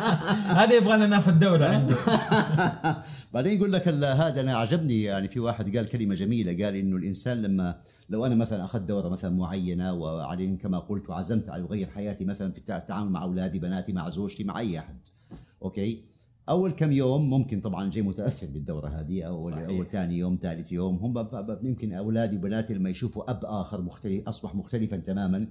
هذا 0.60 0.74
يبغى 0.76 0.96
لنا 0.96 1.06
ناخذ 1.06 1.32
دورة 1.32 1.64
عنده. 1.64 1.96
بعدين 3.34 3.56
يقول 3.58 3.72
لك 3.72 3.88
هذا 3.88 4.40
أنا 4.40 4.56
عجبني 4.56 5.02
يعني 5.02 5.28
في 5.28 5.40
واحد 5.40 5.76
قال 5.76 5.88
كلمة 5.88 6.14
جميلة 6.14 6.64
قال 6.64 6.76
إنه 6.76 6.96
الإنسان 6.96 7.42
لما 7.42 7.80
لو 8.10 8.26
أنا 8.26 8.34
مثلا 8.34 8.64
أخذت 8.64 8.82
دورة 8.82 9.08
مثلا 9.08 9.30
معينة 9.30 9.92
وعلي 9.92 10.56
كما 10.56 10.78
قلت 10.78 11.10
وعزمت 11.10 11.48
على 11.48 11.64
اغير 11.64 11.86
حياتي 11.86 12.24
مثلا 12.24 12.52
في 12.52 12.58
التعامل 12.58 13.10
مع 13.10 13.22
أولادي 13.22 13.58
بناتي 13.58 13.92
مع 13.92 14.08
زوجتي 14.08 14.44
مع 14.44 14.58
أي 14.58 14.78
أحد. 14.78 14.98
أوكي؟ 15.62 16.13
أول 16.48 16.72
كم 16.72 16.92
يوم 16.92 17.30
ممكن 17.30 17.60
طبعا 17.60 17.90
جاي 17.90 18.02
متأثر 18.02 18.46
بالدورة 18.46 18.88
هذه 18.88 19.22
أو 19.22 19.48
أول 19.48 19.86
ثاني 19.86 20.18
يوم 20.18 20.38
ثالث 20.40 20.72
يوم 20.72 20.96
هم 20.96 21.28
يمكن 21.62 21.92
أولادي 21.92 22.36
وبناتي 22.36 22.74
لما 22.74 22.90
يشوفوا 22.90 23.30
أب 23.30 23.44
آخر 23.44 23.82
مختلف 23.82 24.28
أصبح 24.28 24.54
مختلفا 24.54 24.96
تماما 24.96 25.48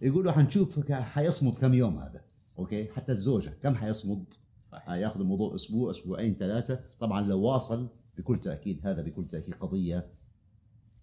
يقولوا 0.00 0.32
حنشوف 0.32 0.92
حيصمد 0.92 1.54
كم 1.54 1.74
يوم 1.74 1.98
هذا 1.98 2.20
أوكي؟ 2.58 2.88
حتى 2.92 3.12
الزوجة 3.12 3.52
كم 3.62 3.74
حيصمد؟ 3.74 4.34
صحيح. 4.72 4.90
ياخذ 4.90 5.20
الموضوع 5.20 5.54
أسبوع 5.54 5.90
أسبوعين 5.90 6.34
ثلاثة. 6.34 6.80
طبعا 7.00 7.20
لو 7.20 7.40
واصل 7.40 7.88
بكل 8.18 8.40
تأكيد 8.40 8.86
هذا 8.86 9.02
بكل 9.02 9.28
تأكيد 9.28 9.54
قضية 9.54 10.06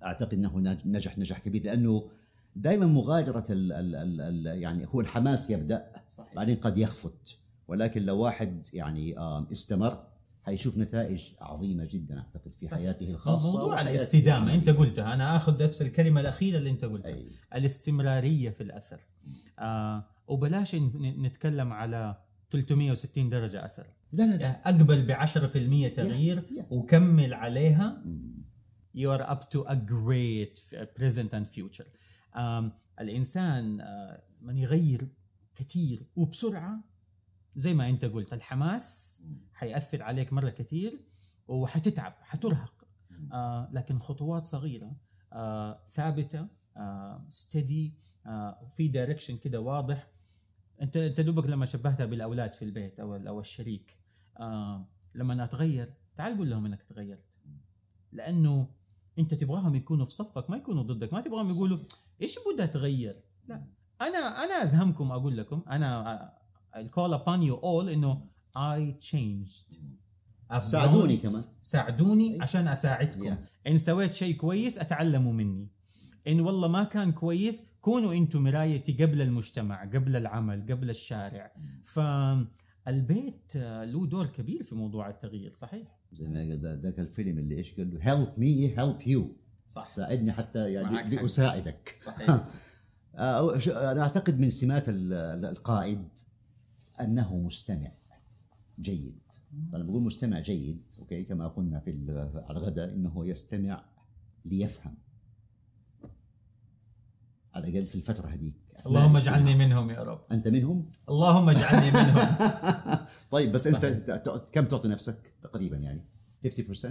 أعتقد 0.04 0.34
إنه 0.34 0.60
نجح 0.86 1.18
نجح 1.18 1.40
كبير 1.40 1.66
لأنه 1.66 2.10
دائما 2.56 2.86
مغادرة 2.86 3.46
ال 3.50 3.72
ال 3.72 3.96
ال 3.96 4.22
ال 4.22 4.62
يعني 4.62 4.88
هو 4.88 5.02
الحماس 5.02 5.50
يبدأ 5.50 5.92
صحيح. 6.10 6.36
بعدين 6.36 6.56
قد 6.56 6.78
يخفت. 6.78 7.43
ولكن 7.68 8.02
لو 8.04 8.20
واحد 8.20 8.68
يعني 8.74 9.16
استمر 9.52 10.04
حيشوف 10.44 10.78
نتائج 10.78 11.24
عظيمة 11.42 11.88
جدا 11.92 12.18
أعتقد 12.20 12.52
في 12.54 12.66
صحيح. 12.66 12.80
حياته 12.80 13.10
الخاصة 13.10 13.60
موضوع 13.60 13.82
الاستدامة. 13.82 14.54
أنت 14.54 14.70
قلتها. 14.70 15.14
أنا 15.14 15.36
آخذ 15.36 15.64
نفس 15.64 15.82
الكلمة 15.82 16.22
الأخيرة 16.22 16.58
اللي 16.58 16.70
أنت 16.70 16.86
قلتها. 16.86 17.08
أي. 17.08 17.28
الاستمرارية 17.56 18.50
في 18.50 18.64
الأثر. 18.64 19.00
آه 19.60 20.06
وبلاش 20.28 20.76
نتكلم 20.76 21.74
على 21.74 22.18
360 22.52 23.30
درجة 23.30 23.66
أثر. 23.66 23.88
لا 24.12 24.24
لا 24.24 24.36
لا. 24.36 24.42
يعني 24.42 24.62
أقبل 24.66 25.02
ب 25.02 25.12
10% 25.12 25.96
تغيير 25.96 26.42
yeah, 26.42 26.46
yeah. 26.46 26.72
وكمل 26.72 27.34
عليها. 27.34 28.04
you 28.98 29.10
are 29.10 29.24
up 29.24 29.50
to 29.50 29.60
a 29.68 29.76
great 29.76 30.60
present 31.00 31.34
and 31.34 31.48
future. 31.58 31.88
um, 32.36 32.72
الإنسان 33.00 33.82
uh, 33.82 34.22
من 34.42 34.58
يغير 34.58 35.08
كثير 35.56 36.06
وبسرعة 36.16 36.93
زي 37.56 37.74
ما 37.74 37.90
انت 37.90 38.06
قلت 38.06 38.34
الحماس 38.34 39.20
حيأثر 39.54 40.04
عليك 40.04 40.34
مرة 40.34 40.50
كثير 40.50 41.00
وحتتعب 41.48 42.14
حترهق. 42.22 42.74
آه 43.34 43.70
لكن 43.72 44.00
خطوات 44.00 44.46
صغيرة 44.46 44.92
آه 45.34 45.80
ثابتة 45.90 46.48
آه 46.78 47.26
ستدي 47.30 47.94
آه 48.26 48.70
في 48.76 48.88
دايركشن 48.88 49.38
كده 49.38 49.60
واضح. 49.60 50.08
انت 50.82 50.98
انت 50.98 51.22
دوبك 51.22 51.46
لما 51.46 51.66
شبهتها 51.66 52.06
بالأولاد 52.06 52.54
في 52.54 52.66
البيت 52.66 53.00
أو 53.00 53.16
أو 53.16 53.40
الشريك 53.40 54.00
آه 54.40 54.88
لما 55.16 55.44
أتغير 55.44 55.94
تعال 56.18 56.38
قول 56.38 56.50
لهم 56.50 56.66
إنك 56.66 56.84
تغيرت. 56.84 57.40
لأنه 58.12 58.68
انت 59.20 59.34
تبغاهم 59.34 59.76
يكونوا 59.76 60.06
في 60.06 60.12
صفك 60.12 60.50
ما 60.50 60.58
يكونوا 60.58 60.84
ضدك 60.84 61.14
ما 61.14 61.22
تبغاهم 61.22 61.50
يقولوا 61.50 61.78
إيش 62.22 62.36
بدها 62.54 62.66
تغير؟ 62.66 63.24
لا 63.48 63.64
أنا 64.02 64.44
أنا 64.44 64.64
أزهمكم 64.64 65.12
أقول 65.12 65.38
لكم 65.38 65.64
أنا 65.70 66.34
I'll 66.74 66.90
call 66.90 67.14
upon 67.14 67.42
you 67.42 67.56
all 67.56 67.90
انه 67.90 68.22
I 68.56 68.94
changed. 69.00 69.76
ساعدوني 70.60 71.18
كمان. 71.18 71.44
ساعدوني 71.62 72.42
عشان 72.42 72.68
أساعدكم. 72.68 73.36
Yeah. 73.36 73.38
إن 73.68 73.78
سويت 73.78 74.14
شيء 74.14 74.36
كويس 74.36 74.78
أتعلموا 74.78 75.34
مني. 75.34 75.68
إن 76.28 76.40
والله 76.40 76.68
ما 76.68 76.84
كان 76.84 77.12
كويس 77.12 77.74
كونوا 77.82 78.14
أنتم 78.14 78.44
مرايتي 78.44 79.06
قبل 79.06 79.22
المجتمع 79.22 79.84
قبل 79.84 80.16
العمل 80.16 80.66
قبل 80.70 80.90
الشارع. 80.90 81.52
فالبيت 81.84 83.56
له 83.56 84.06
دور 84.08 84.26
كبير 84.26 84.64
في 84.64 84.76
موضوع 84.76 85.10
التغيير 85.10 85.54
صحيح؟ 85.54 86.00
زي 86.14 86.28
ما 86.28 86.56
ذاك 86.84 87.00
الفيلم 87.00 87.40
اللي 87.40 87.58
إيش 87.58 87.74
قال 87.74 87.94
له 87.94 88.00
help 88.02 88.34
me 88.38 88.80
help 88.80 89.08
you 89.08 89.36
صح. 89.68 89.90
ساعدني 89.90 90.32
حتى 90.32 90.74
يعني 90.74 91.16
لأساعدك. 91.16 91.96
صحيح. 92.04 92.30
آه، 93.16 93.56
أنا 93.92 94.02
أعتقد 94.02 94.40
من 94.40 94.50
سمات 94.50 94.86
القائد 94.90 96.08
أنه 97.02 97.38
مستمع 97.38 97.92
جيد. 98.80 99.22
فلما 99.72 99.84
بقول 99.84 100.04
مستمع 100.04 100.40
جيد 100.40 100.82
أوكي 101.00 101.24
كما 101.24 101.48
قلنا 101.48 101.80
في 101.80 101.92
على 102.36 102.60
الغداء 102.60 102.94
إنه 102.94 103.28
يستمع 103.28 103.86
ليفهم. 104.46 104.96
على 107.54 107.68
الأقل 107.68 107.86
في 107.86 107.96
الفترة 107.96 108.28
هذيك. 108.28 108.56
اللهم 108.86 109.18
اجعلني 109.18 109.56
منهم 109.56 109.90
يا 109.90 110.04
رب. 110.04 110.22
أنت 110.32 110.48
منهم؟ 110.48 110.92
اللهم 111.10 111.50
اجعلني 111.50 111.92
منهم. 111.92 112.18
طيب 113.32 113.52
بس 113.52 113.68
أنت 113.68 113.86
كم 114.52 114.66
تعطي 114.66 114.88
نفسك 114.88 115.34
تقريبا 115.42 115.78
يعني؟ 115.78 116.06
50% 116.48 116.88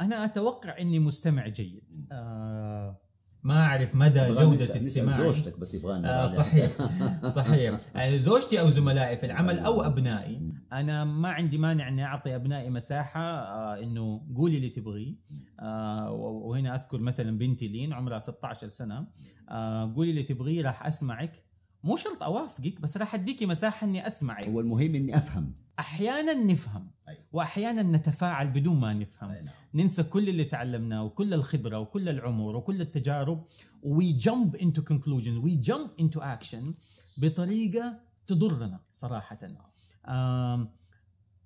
أنا 0.00 0.24
أتوقع 0.24 0.78
إني 0.78 0.98
مستمع 0.98 1.48
جيد. 1.48 2.06
آه 2.12 3.00
ما 3.42 3.66
أعرف 3.66 3.94
مدى 3.94 4.20
جودة 4.34 4.64
استماعي. 4.76 5.18
زوجتك 5.18 5.58
بس 5.58 5.74
يبغاني 5.74 6.08
آه 6.08 6.26
صحيح. 6.26 6.70
صحيح. 7.36 7.80
يعني 7.94 8.18
زوجتي 8.18 8.60
أو 8.60 8.68
زملائي 8.68 9.16
في 9.16 9.26
العمل 9.26 9.58
أو 9.58 9.82
أبنائي 9.82 10.52
أنا 10.72 11.04
ما 11.04 11.28
عندي 11.28 11.58
مانع 11.58 11.88
إني 11.88 12.04
أعطي 12.04 12.34
أبنائي 12.36 12.70
مساحة 12.70 13.20
آه 13.20 13.82
إنه 13.82 14.22
قولي 14.36 14.56
اللي 14.56 14.68
تبغيه 14.68 15.14
آه 15.60 16.10
وهنا 16.12 16.74
أذكر 16.74 16.98
مثلا 16.98 17.38
بنتي 17.38 17.68
لين 17.68 17.92
عمرها 17.92 18.18
16 18.18 18.68
سنة. 18.68 19.06
آه 19.48 19.92
قولي 19.96 20.10
اللي 20.10 20.22
تبغيه 20.22 20.62
راح 20.62 20.86
أسمعك. 20.86 21.44
مو 21.84 21.96
شرط 21.96 22.22
أوافقك 22.22 22.80
بس 22.80 22.96
راح 22.96 23.14
أديكي 23.14 23.46
مساحة 23.46 23.86
إني 23.86 24.06
أسمعك. 24.06 24.48
هو 24.48 24.60
المهم 24.60 24.94
إني 24.94 25.16
أفهم. 25.16 25.54
أحيانا 25.80 26.34
نفهم 26.34 26.90
أيوة. 27.08 27.20
وأحيانا 27.32 27.82
نتفاعل 27.82 28.50
بدون 28.50 28.80
ما 28.80 28.92
نفهم. 28.92 29.30
أيوة. 29.30 29.48
ننسى 29.74 30.02
كل 30.02 30.28
اللي 30.28 30.44
تعلمناه 30.44 31.04
وكل 31.04 31.34
الخبرة 31.34 31.78
وكل 31.78 32.08
العمر 32.08 32.56
وكل 32.56 32.80
التجارب. 32.80 33.44
we 33.82 34.12
jump 34.12 34.56
into 34.56 34.82
conclusion 34.82 35.36
we 35.36 35.54
jump 35.54 35.90
into 36.00 36.20
action 36.20 36.74
بطريقة 37.18 38.00
تضرنا 38.26 38.80
صراحة. 38.92 39.38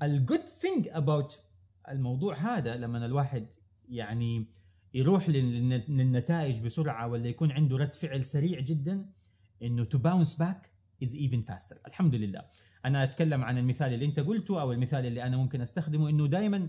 ال 0.02 0.10
good 0.10 0.40
thing 0.60 0.88
about 0.88 1.40
الموضوع 1.88 2.34
هذا 2.36 2.76
لما 2.76 3.06
الواحد 3.06 3.46
يعني 3.88 4.46
يروح 4.94 5.28
للنتائج 5.28 6.60
بسرعة 6.60 7.08
ولا 7.08 7.28
يكون 7.28 7.52
عنده 7.52 7.76
رد 7.76 7.94
فعل 7.94 8.24
سريع 8.24 8.60
جدا 8.60 9.06
إنه 9.62 9.84
to 9.84 9.98
bounce 9.98 10.36
back 10.36 10.70
is 11.04 11.14
even 11.14 11.42
faster 11.42 11.78
الحمد 11.86 12.14
لله 12.14 12.42
أنا 12.84 13.04
أتكلم 13.04 13.44
عن 13.44 13.58
المثال 13.58 13.94
اللي 13.94 14.04
أنت 14.04 14.20
قلته 14.20 14.60
أو 14.60 14.72
المثال 14.72 15.06
اللي 15.06 15.22
أنا 15.22 15.36
ممكن 15.36 15.60
أستخدمه 15.60 16.10
إنه 16.10 16.26
دائما 16.26 16.68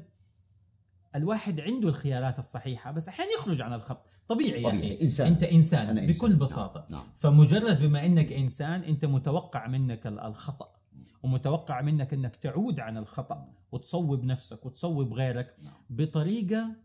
الواحد 1.15 1.59
عنده 1.59 1.89
الخيارات 1.89 2.39
الصحيحة 2.39 2.91
بس 2.91 3.07
أحيانا 3.07 3.31
يخرج 3.31 3.61
عن 3.61 3.73
الخط 3.73 4.05
طبيعي, 4.27 4.63
طبيعي. 4.63 4.89
يا 4.89 4.95
أخي 4.95 5.03
إنسان. 5.03 5.27
أنت 5.27 5.43
إنسان 5.43 5.87
أنا 5.87 6.03
إنسان. 6.03 6.29
بكل 6.29 6.35
بساطة 6.35 6.87
نعم. 6.89 7.01
نعم. 7.01 7.09
فمجرد 7.15 7.81
بما 7.81 8.05
إنك 8.05 8.31
إنسان 8.31 8.83
أنت 8.83 9.05
متوقع 9.05 9.67
منك 9.67 10.07
الخطأ 10.07 10.75
ومتوقع 11.23 11.81
منك 11.81 12.13
إنك 12.13 12.35
تعود 12.35 12.79
عن 12.79 12.97
الخطأ 12.97 13.47
وتصوب 13.71 14.23
نفسك 14.23 14.65
وتصوب 14.65 15.13
غيرك 15.13 15.55
نعم. 15.63 15.73
بطريقة 15.89 16.75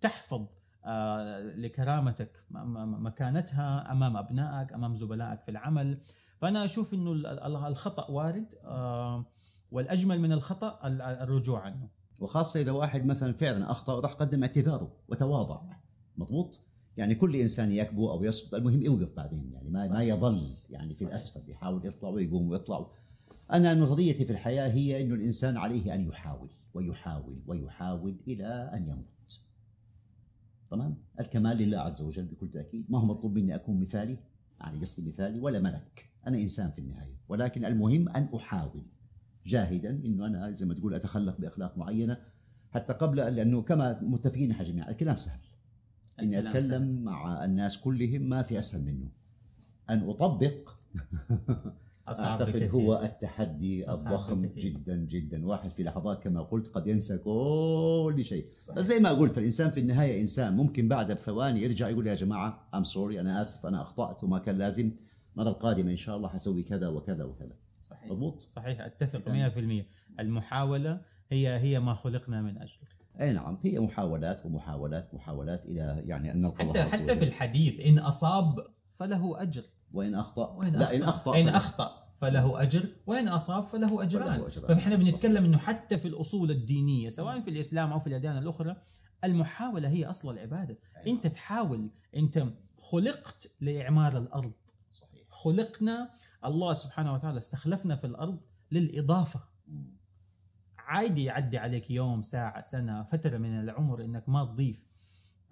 تحفظ 0.00 0.46
آه 0.84 1.40
لكرامتك 1.40 2.30
مكانتها 2.50 3.92
أمام 3.92 4.16
أبنائك 4.16 4.72
أمام 4.72 4.94
زملائك 4.94 5.42
في 5.42 5.50
العمل 5.50 5.98
فأنا 6.40 6.64
أشوف 6.64 6.94
إنه 6.94 7.12
الخطأ 7.68 8.10
وارد 8.10 8.54
والأجمل 9.70 10.20
من 10.20 10.32
الخطأ 10.32 10.78
الرجوع 11.22 11.60
عنه. 11.60 11.88
وخاصة 12.18 12.60
إذا 12.60 12.70
واحد 12.72 13.06
مثلا 13.06 13.32
فعلا 13.32 13.70
أخطأ 13.70 13.92
وراح 13.92 14.12
قدم 14.12 14.42
اعتذاره 14.42 14.92
وتواضع. 15.08 15.60
مضبوط؟ 16.16 16.60
يعني 16.96 17.14
كل 17.14 17.36
إنسان 17.36 17.72
يكبو 17.72 18.10
أو 18.10 18.24
يسقط 18.24 18.54
المهم 18.54 18.82
يوقف 18.82 19.16
بعدين 19.16 19.50
يعني 19.52 19.70
ما 19.70 19.92
ما 19.92 20.02
يظل 20.02 20.50
يعني 20.70 20.94
في 20.94 21.04
الأسفل 21.04 21.50
يحاول 21.50 21.86
يطلع 21.86 22.08
ويقوم 22.08 22.50
ويطلع. 22.50 22.86
أنا 23.52 23.74
نظريتي 23.74 24.24
في 24.24 24.32
الحياة 24.32 24.68
هي 24.68 25.02
إنه 25.02 25.14
الإنسان 25.14 25.56
عليه 25.56 25.94
أن 25.94 26.08
يحاول 26.08 26.50
ويحاول 26.74 27.42
ويحاول 27.46 28.16
إلى 28.28 28.70
أن 28.74 28.88
يموت. 28.88 29.40
تمام؟ 30.70 30.96
الكمال 31.20 31.56
لله 31.56 31.78
عز 31.78 32.02
وجل 32.02 32.24
بكل 32.24 32.50
تأكيد. 32.50 32.90
ما 32.90 32.98
هو 32.98 33.04
مطلوب 33.04 33.34
مني 33.34 33.54
أكون 33.54 33.80
مثالي؟ 33.80 34.18
يعني 34.60 34.80
قصدي 34.80 35.08
مثالي 35.08 35.40
ولا 35.40 35.58
ملك. 35.58 36.10
أنا 36.26 36.38
إنسان 36.38 36.70
في 36.70 36.78
النهاية 36.78 37.16
ولكن 37.28 37.64
المهم 37.64 38.08
أن 38.08 38.28
أحاول 38.36 38.82
جاهدا 39.46 39.90
إنه 39.90 40.26
أنا 40.26 40.50
زي 40.50 40.66
ما 40.66 40.74
تقول 40.74 40.94
أتخلق 40.94 41.40
بأخلاق 41.40 41.78
معينة 41.78 42.18
حتى 42.70 42.92
قبل 42.92 43.16
لأنه 43.16 43.62
كما 43.62 44.00
متفقين 44.02 44.50
إحنا 44.50 44.64
جميعا 44.64 44.90
الكلام 44.90 45.16
سهل 45.16 45.40
إني 46.20 46.38
أتكلم 46.38 46.62
سهل. 46.62 47.00
مع 47.00 47.44
الناس 47.44 47.78
كلهم 47.78 48.22
ما 48.22 48.42
في 48.42 48.58
أسهل 48.58 48.84
منه 48.84 49.08
أن 49.90 50.08
أطبق 50.08 50.70
أصعب 52.08 52.40
أعتقد 52.40 52.52
بكثير. 52.52 52.70
هو 52.70 53.02
التحدي 53.02 53.84
أصعب 53.84 54.12
الضخم 54.12 54.42
بكثير. 54.42 54.62
جدا 54.72 54.96
جدا 54.96 55.46
واحد 55.46 55.70
في 55.70 55.82
لحظات 55.82 56.22
كما 56.22 56.42
قلت 56.42 56.68
قد 56.68 56.86
ينسى 56.86 57.18
كل 57.18 58.20
شيء 58.22 58.46
صحيح. 58.58 58.80
زي 58.80 58.98
ما 58.98 59.10
قلت 59.10 59.38
الإنسان 59.38 59.70
في 59.70 59.80
النهاية 59.80 60.20
إنسان 60.20 60.56
ممكن 60.56 60.88
بعدها 60.88 61.14
بثواني 61.14 61.62
يرجع 61.62 61.88
يقول 61.88 62.06
يا 62.06 62.14
جماعة 62.14 62.68
ام 62.74 62.84
سوري 62.84 63.20
أنا 63.20 63.40
آسف 63.40 63.66
أنا 63.66 63.82
أخطأت 63.82 64.24
وما 64.24 64.38
كان 64.38 64.58
لازم 64.58 64.90
المرة 65.36 65.48
القادمة 65.48 65.90
إن 65.90 65.96
شاء 65.96 66.16
الله 66.16 66.28
حسوي 66.28 66.62
كذا 66.62 66.88
وكذا 66.88 67.24
وكذا. 67.24 67.56
صحيح. 67.82 68.10
مضبوط؟ 68.10 68.42
صحيح 68.42 68.80
أتفق 68.80 69.18
تمام. 69.20 69.82
100% 69.82 70.20
المحاولة 70.20 71.00
هي 71.30 71.58
هي 71.58 71.80
ما 71.80 71.94
خلقنا 71.94 72.42
من 72.42 72.58
اجله 72.58 72.96
أي 73.20 73.32
نعم 73.32 73.58
هي 73.64 73.80
محاولات 73.80 74.46
ومحاولات 74.46 75.14
محاولات 75.14 75.66
إلى 75.66 76.02
يعني 76.06 76.32
أن 76.32 76.40
نلقى 76.40 76.68
حتى 76.68 76.82
حتى 76.82 77.16
في 77.16 77.24
الحديث 77.24 77.80
إن 77.80 77.98
أصاب 77.98 78.66
فله 78.94 79.42
أجر. 79.42 79.62
وإن 79.92 80.14
أخطأ 80.14 80.50
وإن 80.50 80.72
لا 80.72 80.96
إن 80.96 81.02
أخطأ 81.02 81.30
اخطا 81.30 81.40
إن 81.40 81.44
فلا. 81.44 81.56
أخطأ 81.56 82.06
فله 82.16 82.62
أجر 82.62 82.88
وإن 83.06 83.28
أصاب 83.28 83.64
فله 83.64 84.02
أجران 84.02 84.36
فله 84.36 84.46
أجران. 84.46 84.68
فإحنا 84.68 84.96
صح. 84.96 85.02
بنتكلم 85.02 85.44
أنه 85.44 85.58
حتى 85.58 85.98
في 85.98 86.08
الأصول 86.08 86.50
الدينية 86.50 87.08
سواء 87.08 87.40
في 87.40 87.50
الإسلام 87.50 87.92
أو 87.92 87.98
في 87.98 88.06
الأديان 88.06 88.38
الأخرى 88.38 88.76
المحاولة 89.24 89.88
هي 89.88 90.04
أصل 90.04 90.34
العبادة. 90.34 90.78
أي 90.96 91.10
أنت 91.12 91.26
تحاول 91.26 91.90
أنت 92.16 92.44
خلقت 92.78 93.50
لإعمار 93.60 94.18
الأرض. 94.18 94.52
صحيح 94.52 94.65
خلقنا 95.46 96.14
الله 96.44 96.72
سبحانه 96.72 97.14
وتعالى 97.14 97.38
استخلفنا 97.38 97.96
في 97.96 98.06
الأرض 98.06 98.40
للإضافة. 98.72 99.40
عادي 100.78 101.24
يعدي 101.24 101.58
عليك 101.58 101.90
يوم 101.90 102.22
ساعة 102.22 102.60
سنة 102.60 103.02
فترة 103.02 103.38
من 103.38 103.60
العمر 103.60 104.04
إنك 104.04 104.28
ما 104.28 104.44
تضيف 104.44 104.86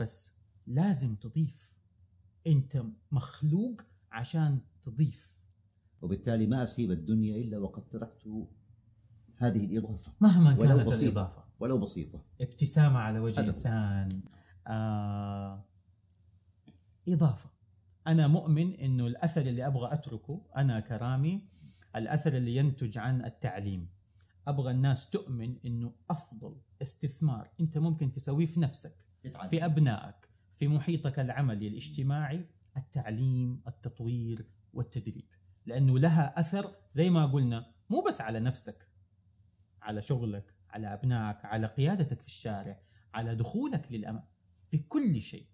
بس 0.01 0.41
لازم 0.67 1.15
تضيف. 1.15 1.77
أنت 2.47 2.83
مخلوق 3.13 3.81
عشان 4.13 4.61
تضيف. 4.83 5.35
وبالتالي 6.03 6.47
ما 6.47 6.63
أسيب 6.63 6.91
الدنيا 6.91 7.37
إلا 7.37 7.59
وقد 7.59 7.89
تركت 7.89 8.49
هذه 9.37 9.65
الإضافة. 9.65 10.13
مهما 10.21 10.59
ولو 10.59 10.77
كانت 10.77 10.89
بسيطة. 10.89 11.05
الإضافة. 11.05 11.45
ولو 11.61 11.79
بسيطة. 11.79 12.25
ابتسامة 12.41 12.99
على 12.99 13.19
وجه. 13.19 13.41
إنسان 13.41 14.23
آه 14.67 15.65
إضافة. 17.09 17.54
أنا 18.07 18.27
مؤمن 18.27 18.75
إنه 18.75 19.07
الأثر 19.07 19.41
اللي 19.41 19.67
أبغى 19.67 19.93
أتركه 19.93 20.43
أنا 20.57 20.81
كرامي 20.81 21.49
الأثر 21.97 22.37
اللي 22.37 22.57
ينتج 22.57 22.99
عن 22.99 23.25
التعليم. 23.25 23.89
أبغى 24.47 24.71
الناس 24.71 25.11
تؤمن 25.11 25.57
إنه 25.65 25.93
أفضل 26.11 26.57
استثمار 26.83 27.51
أنت 27.61 27.79
ممكن 27.79 28.13
تسويه 28.13 28.47
في 28.47 28.61
نفسك 28.61 28.93
في 29.49 29.65
أبنائك 29.65 30.29
في 30.53 30.69
محيطك 30.69 31.19
العملي 31.19 31.69
الاجتماعي 31.69 32.47
التعليم 32.77 33.63
التطوير 33.67 34.47
والتدريب. 34.73 35.25
لأنه 35.67 35.99
لها 35.99 36.41
أثر 36.41 36.77
زي 36.93 37.11
ما 37.11 37.27
قلنا 37.27 37.67
مو 37.91 38.01
بس 38.09 38.21
على 38.21 38.41
نفسك 38.41 38.89
على 39.83 40.03
شغلك 40.03 40.55
على 40.71 40.93
أبنائك 40.93 41.45
على 41.45 41.67
قيادتك 41.67 42.21
في 42.21 42.29
الشارع 42.29 42.81
على 43.15 43.35
دخولك 43.35 43.93
للأمام 43.93 44.25
في 44.71 44.79
كل 44.79 45.23
شيء. 45.23 45.47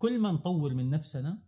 كل 0.00 0.18
ما 0.18 0.32
نطور 0.32 0.74
من 0.74 0.90
نفسنا 0.90 1.38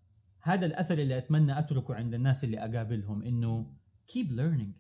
هذا 0.40 0.66
الأثر 0.66 0.98
اللي 0.98 1.18
أتمنى 1.18 1.58
أتركه 1.58 1.94
عند 1.94 2.14
الناس 2.14 2.44
اللي 2.44 2.58
أقابلهم 2.58 3.22
إنه 3.22 3.66
keep 4.12 4.26
learning 4.26 4.72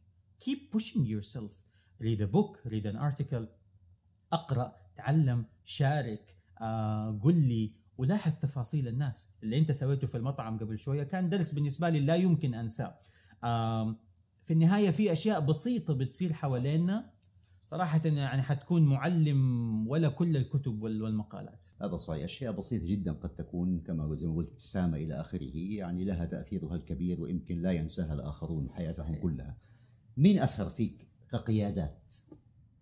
keep 0.44 0.58
pushing 0.76 1.04
yourself. 1.06 1.52
Read 2.02 2.20
a 2.20 2.26
book 2.36 2.58
read 2.72 2.86
an 2.86 2.96
article 2.96 3.44
أقرأ 4.32 4.76
تعلم 4.96 5.44
شارك 5.64 6.36
آه، 6.60 7.18
قل 7.22 7.34
لي 7.34 7.72
ولاحظ 7.98 8.32
تفاصيل 8.32 8.88
الناس. 8.88 9.30
اللي 9.42 9.58
أنت 9.58 9.72
سويته 9.72 10.06
في 10.06 10.16
المطعم 10.16 10.58
قبل 10.58 10.78
شوية 10.78 11.02
كان 11.02 11.28
درس 11.28 11.52
بالنسبة 11.52 11.88
لي 11.88 12.00
لا 12.00 12.14
يمكن 12.14 12.54
أنساه. 12.54 12.98
آم، 13.44 13.96
في 14.42 14.52
النهاية 14.52 14.90
في 14.90 15.12
أشياء 15.12 15.40
بسيطة 15.40 15.94
بتصير 15.94 16.32
حوالينا 16.32 17.10
صراحة 17.72 18.00
يعني 18.06 18.42
حتكون 18.42 18.82
معلم 18.86 19.88
ولا 19.88 20.08
كل 20.08 20.36
الكتب 20.36 20.82
وال- 20.82 21.02
والمقالات. 21.02 21.66
هذا 21.82 21.96
صحيح. 21.96 22.24
أشياء 22.24 22.52
بسيطة 22.52 22.86
جدا 22.86 23.12
قد 23.12 23.34
تكون 23.34 23.80
كما 23.80 24.14
زي 24.14 24.26
ما 24.28 24.34
قلت 24.34 24.50
ابتسامه 24.50 24.96
إلى 24.96 25.20
آخره. 25.20 25.50
يعني 25.54 26.04
لها 26.04 26.24
تأثيرها 26.24 26.74
الكبير 26.74 27.20
ويمكن 27.20 27.62
لا 27.62 27.72
ينساها 27.72 28.14
الآخرون 28.14 28.70
حياتهم. 28.70 29.14
كلها. 29.14 29.56
مين 30.16 30.38
أثر 30.38 30.68
فيك 30.70 31.06
كقيادات؟ 31.30 32.14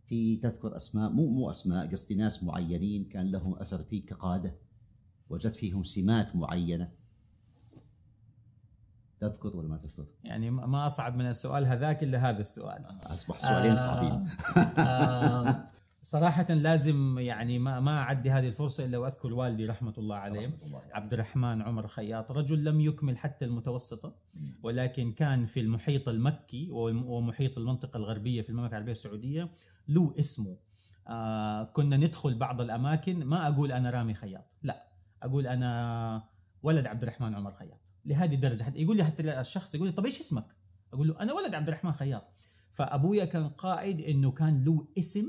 في 0.07 0.37
تذكر 0.37 0.77
أسماء 0.77 1.11
مو 1.13 1.27
مو 1.27 1.51
أسماء 1.51 1.91
قصدي 1.91 2.15
ناس 2.15 2.45
معينين 2.45 3.05
كان 3.05 3.31
لهم 3.31 3.55
أثر 3.55 3.83
فيك 3.83 4.05
كقادة؟ 4.05 4.55
وجدت 5.31 5.57
فيهم 5.57 5.83
سمات 5.83 6.37
معينة؟ 6.37 6.93
تذكر 9.21 9.57
ولا 9.57 9.69
ما 9.69 9.77
تذكر؟ 9.77 10.05
يعني 10.25 10.51
ما 10.51 10.87
أصعب 10.87 11.17
من 11.17 11.27
السؤال 11.27 11.67
هذاك 11.67 12.03
إلا 12.03 12.31
هذا 12.31 12.41
السؤال. 12.41 12.85
أصبح 13.03 13.39
سؤالين 13.39 13.77
صعبين. 13.77 14.27
آه 14.79 15.57
صراحة 16.03 16.55
لازم 16.55 17.19
يعني 17.19 17.59
ما 17.59 17.81
ما 17.81 17.99
أعدي 17.99 18.31
هذه 18.31 18.49
الفرصة 18.49 18.85
إلا 18.85 18.99
وأذكر 18.99 19.33
والدي 19.33 19.67
رحمة 19.67 19.95
الله 19.99 20.17
عليه. 20.17 20.59
عبد 20.93 21.13
الرحمن 21.13 21.63
عمر 21.63 21.87
خياط 21.87 22.33
رجل 22.33 22.65
لم 22.65 22.81
يكمل 22.81 23.19
حتى 23.19 23.45
المتوسطة 23.45 24.13
ولكن 24.63 25.13
كان 25.13 25.47
في 25.47 25.61
المحيط 25.61 26.09
المكي 26.09 26.69
ومحيط 26.71 27.59
المنطقة 27.59 27.97
الغربية 27.97 28.43
في 28.43 28.51
المملكة 28.51 28.71
العربية 28.71 28.93
السعودية. 28.93 29.49
له 29.89 30.15
اسمه. 30.19 30.57
آه 31.09 31.65
كنا 31.65 31.97
ندخل 31.97 32.35
بعض 32.35 32.61
الأماكن. 32.61 33.25
ما 33.25 33.49
أقول 33.49 33.73
أنا 33.73 33.91
رامي 33.91 34.15
خياط 34.15 34.45
لا. 34.63 34.87
أقول 35.23 35.47
أنا 35.47 36.23
ولد 36.63 36.87
عبد 36.87 37.03
الرحمن 37.03 37.35
عمر 37.35 37.53
خياط. 37.53 37.80
لهذه 38.11 38.35
الدرجة. 38.35 38.63
حتى 38.63 38.79
يقول 38.79 38.97
لي 38.97 39.05
حتى 39.05 39.41
الشخص 39.41 39.75
يقول 39.75 39.89
لي 39.89 39.93
طب 39.93 40.05
إيش 40.05 40.21
اسمك؟ 40.21 40.47
أقول 40.93 41.09
له 41.09 41.21
أنا 41.21 41.33
ولد 41.33 41.55
عبد 41.55 41.69
الرحمن 41.69 41.93
خياط. 41.93 42.25
فأبويا 42.73 43.25
كان 43.25 43.49
قائد 43.49 44.01
إنه 44.01 44.31
كان 44.31 44.65
له 44.65 44.89
اسم 44.99 45.27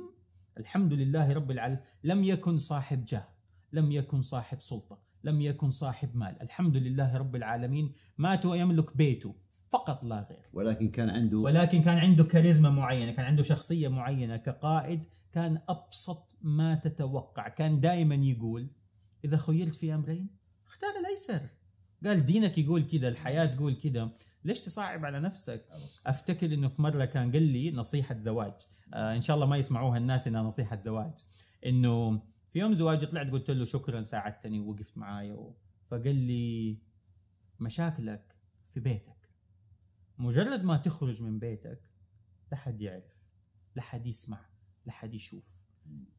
الحمد 0.58 0.94
لله 0.94 1.34
رب 1.34 1.52
العالمين 1.52 1.84
لم 2.04 2.24
يكن 2.24 2.58
صاحب 2.58 3.06
جاه 3.06 3.28
لم 3.74 3.92
يكن 3.92 4.22
صاحب 4.22 4.62
سلطة 4.62 5.02
لم 5.24 5.42
يكن 5.42 5.70
صاحب 5.70 6.16
مال. 6.16 6.42
الحمد 6.42 6.78
لله 6.78 7.18
رب 7.18 7.36
العالمين 7.36 7.94
مات 8.18 8.46
ويملك 8.46 8.98
بيته 8.98 9.36
فقط 9.70 10.04
لا 10.04 10.28
غير. 10.30 10.50
ولكن 10.54 10.92
كان 10.92 11.10
عنده 11.10 11.38
ولكن 11.38 11.82
كان 11.82 11.98
عنده 11.98 12.24
كاريزما 12.24 12.70
معينة 12.70 13.12
كان 13.12 13.26
عنده 13.26 13.44
شخصية 13.44 13.88
معينة. 13.88 14.38
كقائد 14.38 15.06
كان 15.32 15.62
أبسط 15.70 16.38
ما 16.42 16.76
تتوقع. 16.76 17.48
كان 17.48 17.80
دائما 17.80 18.16
يقول 18.16 18.72
إذا 19.26 19.38
خيرت 19.38 19.76
في 19.76 19.94
أمرين 19.94 20.30
اختار 20.68 20.90
الأيسر. 21.00 21.61
قال 22.06 22.26
دينك 22.26 22.58
يقول 22.58 22.84
كده 22.84 23.08
الحياة 23.08 23.46
تقول 23.46 23.74
كده. 23.76 24.10
ليش 24.46 24.60
تصعب 24.60 25.06
على 25.06 25.20
نفسك؟ 25.20 25.66
أفتكر 26.06 26.54
إنه 26.54 26.68
في 26.68 26.82
مرة 26.82 27.06
كان 27.06 27.32
قال 27.32 27.44
لي 27.44 27.72
نصيحة 27.72 28.18
زواج. 28.18 28.54
آه 28.94 29.16
إن 29.16 29.22
شاء 29.22 29.36
الله 29.36 29.46
ما 29.46 29.58
يسمعوها 29.58 29.98
الناس 29.98 30.28
إنها 30.28 30.42
نصيحة 30.42 30.80
زواج. 30.80 31.14
إنه 31.66 32.22
في 32.50 32.60
يوم 32.60 32.74
زواجي 32.74 33.06
طلعت 33.06 33.32
قلت 33.32 33.52
له 33.52 33.66
شكرا 33.66 34.04
ساعدتني 34.04 34.60
ووقفت 34.60 34.98
معايا 34.98 35.34
و... 35.34 35.56
فقال 35.92 36.16
لي 36.16 36.78
مشاكلك 37.60 38.36
في 38.70 38.80
بيتك. 38.80 39.30
مجرد 40.18 40.64
ما 40.64 40.78
تخرج 40.78 41.24
من 41.24 41.40
بيتك 41.40 41.82
لا 42.52 42.58
حد 42.58 42.82
يعرف 42.82 43.04
لا 43.76 43.82
حد 43.82 44.08
يسمع 44.08 44.46
لا 44.86 44.92
حد 44.92 45.14
يشوف. 45.14 45.68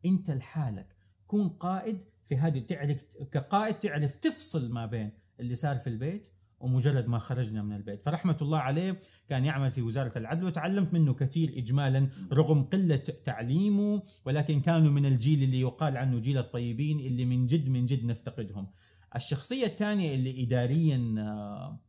أنت 0.04 0.30
لحالك 0.30 0.96
كون 1.26 1.48
قائد 1.48 2.04
في 2.24 2.36
هذه 2.36 2.58
تعرف 2.58 3.04
كقائد 3.32 3.74
تعرف 3.74 4.14
تفصل 4.14 4.72
ما 4.72 4.86
بين 4.86 5.12
اللي 5.40 5.54
صار 5.54 5.76
في 5.76 5.86
البيت 5.86 6.28
ومجرد 6.60 7.06
ما 7.06 7.18
خرجنا 7.18 7.62
من 7.62 7.76
البيت. 7.76 8.04
فرحمة 8.04 8.36
الله 8.42 8.58
عليه 8.58 9.00
كان 9.28 9.44
يعمل 9.44 9.70
في 9.70 9.82
وزارة 9.82 10.18
العدل 10.18 10.44
وتعلمت 10.44 10.94
منه 10.94 11.14
كثير 11.14 11.52
إجمالا 11.56 12.08
رغم 12.32 12.62
قلة 12.62 12.96
تعليمه 13.24 14.02
ولكن 14.24 14.60
كانوا 14.60 14.92
من 14.92 15.06
الجيل 15.06 15.42
اللي 15.42 15.60
يقال 15.60 15.96
عنه 15.96 16.18
جيل 16.18 16.38
الطيبين 16.38 17.00
اللي 17.00 17.24
من 17.24 17.46
جد 17.46 17.68
من 17.68 17.86
جد 17.86 18.04
نفتقدهم. 18.04 18.66
الشخصية 19.16 19.66
الثانية 19.66 20.14
اللي 20.14 20.42
إداريا 20.42 21.14
آه، 21.18 21.80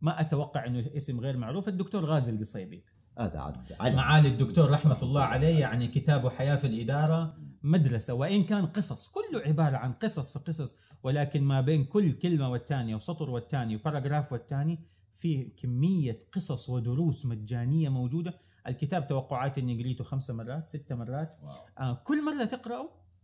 ما 0.00 0.20
أتوقع 0.20 0.66
أنه 0.66 0.90
اسم 0.96 1.20
غير 1.20 1.36
معروف 1.36 1.68
الدكتور 1.68 2.04
غازي 2.04 2.32
القصيبي. 2.32 2.84
هذا 3.18 3.38
عاد 3.38 3.72
علم. 3.80 3.96
معالي 3.96 4.28
الدكتور 4.28 4.70
رحمة 4.70 5.02
الله 5.02 5.22
عليه 5.22 5.58
يعني 5.58 5.88
كتابه 5.88 6.30
حياة 6.30 6.56
في 6.56 6.66
الإدارة. 6.66 7.36
مدرسة 7.66 8.14
وإن 8.14 8.44
كان 8.44 8.66
قصص 8.66 9.08
كله 9.08 9.40
عبارة 9.46 9.76
عن 9.76 9.92
قصص 9.92 10.32
في 10.32 10.38
قصص 10.38 10.76
ولكن 11.02 11.42
ما 11.42 11.60
بين 11.60 11.84
كل 11.84 12.12
كلمة 12.12 12.48
والتانية 12.50 12.96
وسطر 12.96 13.30
والتاني 13.30 13.76
وباراجراف 13.76 14.32
والتاني 14.32 14.78
في 15.14 15.44
كمية 15.44 16.20
قصص 16.32 16.68
ودروس 16.68 17.26
مجانية 17.26 17.88
موجودة. 17.88 18.34
الكتاب 18.66 19.06
توقعات 19.08 19.58
إني 19.58 19.82
قريته 19.82 20.04
خمسة 20.04 20.34
مرات 20.34 20.66
ستة 20.66 20.94
مرات. 20.94 21.38
آه 21.78 21.94
كل 22.04 22.24
مرة 22.24 22.44
تقرأه 22.44 22.82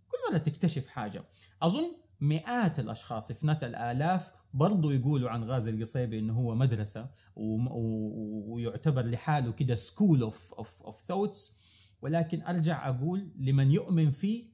كل 0.09 0.19
مرة 0.33 0.39
تكتشف 0.39 0.87
حاجة. 0.87 1.25
أظن 1.63 1.97
مئات 2.21 2.79
الأشخاص 2.81 3.33
if 3.33 3.37
not 3.47 3.65
الآلاف 3.65 4.33
برضو 4.55 4.91
يقولوا 4.91 5.31
عن 5.31 5.45
غازي 5.45 5.71
القصيبي 5.71 6.19
إنه 6.19 6.33
هو 6.35 6.55
و- 7.77 8.55
ويعتبر 8.55 9.03
لحاله 9.07 9.53
كده 9.53 9.75
school 9.75 10.23
of 10.23 10.55
of 10.55 10.83
of 10.83 11.01
thoughts 11.03 11.57
ولكن 12.03 12.43
أرجع 12.43 12.89
أقول 12.89 13.29
لمن 13.39 13.71
يؤمن 13.71 14.11
فيه 14.11 14.45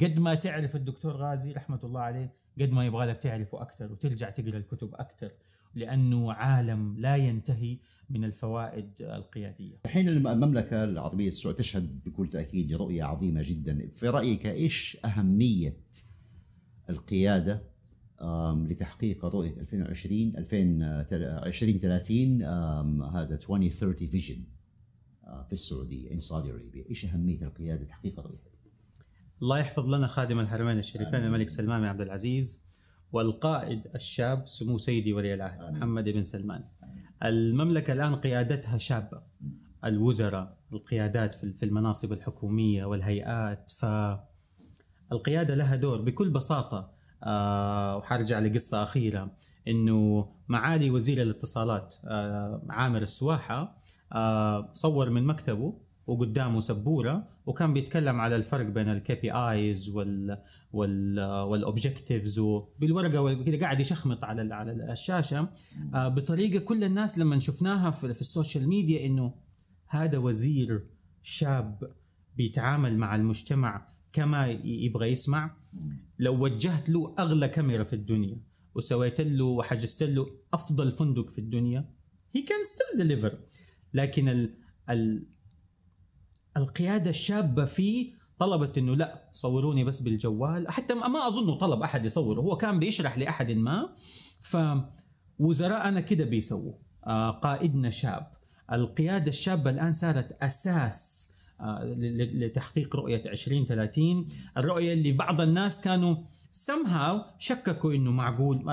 قد 0.00 0.20
ما 0.20 0.34
تعرف 0.34 0.76
الدكتور 0.76 1.12
غازي 1.12 1.52
رحمة 1.52 1.80
الله 1.84 2.00
عليه 2.00 2.34
قد 2.60 2.70
ما 2.70 2.86
يبغى 2.86 3.06
لك 3.06 3.18
تعرفه 3.18 3.62
أكثر 3.62 3.92
وترجع 3.92 4.30
تقرأ 4.30 4.56
الكتب 4.56 4.94
أكثر 4.94 5.30
لأنه 5.74 6.32
عالم 6.32 6.98
لا 6.98 7.16
ينتهي 7.16 7.78
من 8.10 8.24
الفوائد 8.24 8.90
القيادية. 9.00 9.76
الحين 9.84 10.08
المملكة 10.08 10.84
العربية 10.84 11.28
السعودية 11.28 11.58
تشهد 11.58 12.04
بكل 12.04 12.28
تأكيد 12.28 12.72
رؤية 12.72 13.04
عظيمة 13.04 13.42
جدا، 13.44 13.88
في 13.92 14.08
رأيك 14.08 14.46
إيش 14.46 14.98
أهمية 15.04 15.76
القيادة 16.90 17.62
لتحقيق 18.54 19.24
رؤية 19.24 19.60
2020 19.60 20.36
2030 20.36 22.42
هذا 23.02 23.34
2030 23.34 24.08
vision 24.08 24.44
في 25.46 25.52
السعودية 25.52 26.12
in 26.12 26.20
Saudi 26.20 26.50
Arabia، 26.50 26.84
إيش 26.90 27.04
أهمية 27.04 27.42
القيادة 27.42 27.82
لتحقيق 27.82 28.18
الرؤيه؟ 28.18 28.52
الله 29.42 29.58
يحفظ 29.58 29.88
لنا 29.88 30.06
خادم 30.06 30.40
الحرمين 30.40 30.78
الشريفين 30.78 31.14
الملك 31.20 31.48
سلمان 31.48 31.80
بن 31.80 31.86
عبد 31.86 32.00
العزيز 32.00 32.64
والقائد 33.12 33.82
الشاب 33.94 34.48
سمو 34.48 34.78
سيدي 34.78 35.12
ولي 35.12 35.34
العهد 35.34 35.72
محمد 35.72 36.08
بن 36.08 36.22
سلمان. 36.22 36.64
المملكة 37.24 37.92
الآن 37.92 38.14
قيادتها 38.14 38.78
شابة. 38.78 39.22
الوزراء، 39.84 40.56
القيادات 40.72 41.34
في 41.34 41.62
المناصب 41.62 42.12
الحكومية 42.12 42.84
والهيئات 42.84 43.72
ف 43.78 43.86
القياده 45.12 45.54
لها 45.54 45.76
دور 45.76 46.00
بكل 46.00 46.30
بساطة 46.30 46.90
آه 47.24 47.96
وحرجع 47.96 48.38
لقصة 48.38 48.82
أخيرة 48.82 49.30
إنه 49.68 50.28
معالي 50.48 50.90
وزير 50.90 51.22
الاتصالات 51.22 51.94
آه 52.04 52.62
عامر 52.68 53.02
السواحة 53.02 53.54
آه 53.54 53.81
صور 54.74 55.10
من 55.10 55.24
مكتبه 55.24 55.74
وقدامه 56.06 56.60
سبورة 56.60 57.28
وكان 57.46 57.74
بيتكلم 57.74 58.20
على 58.20 58.36
الفرق 58.36 58.66
بين 58.66 58.88
ال 58.88 59.14
KPIs 59.14 59.88
وال 59.88 60.38
وال 60.72 61.20
وال 61.20 61.40
objectives 61.40 62.38
وبالورقة 62.38 63.44
كذا 63.44 63.60
قاعد 63.60 63.80
يشخمط 63.80 64.24
على 64.24 64.54
على 64.54 64.92
الشاشة. 64.92 65.48
آه 65.94 66.08
بطريقة 66.08 66.64
كل 66.64 66.84
الناس 66.84 67.18
لما 67.18 67.38
شفناها 67.38 67.90
في 67.90 68.20
ال 68.20 68.27
social 68.27 68.68
media 68.68 69.06
إنه 69.06 69.34
هذا 69.86 70.18
وزير 70.18 70.82
شاب 71.22 71.92
بيتعامل 72.36 72.98
مع 72.98 73.14
المجتمع 73.14 73.88
كما 74.12 74.46
يبغى 74.64 75.08
يسمع. 75.08 75.56
لو 76.18 76.42
وجهت 76.44 76.88
له 76.90 77.14
أغلى 77.18 77.48
كاميرا 77.48 77.84
في 77.84 77.92
الدنيا 77.92 78.36
وسويت 78.74 79.20
له 79.20 79.44
وحجزت 79.44 80.02
له 80.02 80.26
أفضل 80.52 80.92
فندق 80.92 81.30
في 81.30 81.38
الدنيا 81.38 81.84
he 82.34 82.42
can 82.42 82.64
still 82.64 83.08
deliver 83.08 83.38
لكن 83.94 84.28
ال 84.28 84.54
ال 84.90 85.26
القيادة 86.56 87.10
الشابة 87.10 87.64
فيه 87.64 88.12
طلبت 88.38 88.78
إنه 88.78 88.96
لا 88.96 89.28
صوروني 89.32 89.84
بس 89.84 90.00
بالجوال. 90.00 90.70
حتى 90.70 90.94
ما 90.94 91.26
اظنه 91.26 91.54
طلب 91.58 91.82
أحد 91.82 92.04
يصوره. 92.04 92.40
هو 92.40 92.56
كان 92.56 92.78
بيشرح 92.78 93.18
لأحد 93.18 93.50
ما 93.50 93.88
فوزراءنا 94.40 96.00
كده 96.00 96.24
بيسووا. 96.24 96.74
آه 97.06 97.30
قائدنا 97.30 97.90
شاب. 97.90 98.26
القيادة 98.72 99.28
الشابة 99.28 99.70
الآن 99.70 99.92
صارت 99.92 100.42
أساس 100.42 101.32
آه 101.60 101.84
لتحقيق 102.18 102.96
رؤية 102.96 103.22
2030 103.30 104.26
الرؤية 104.56 104.92
اللي 104.92 105.12
بعض 105.12 105.40
الناس 105.40 105.80
كانوا 105.80 106.16
somehow 106.52 107.16
شككوا 107.38 107.94
إنه 107.94 108.10
معقول. 108.10 108.70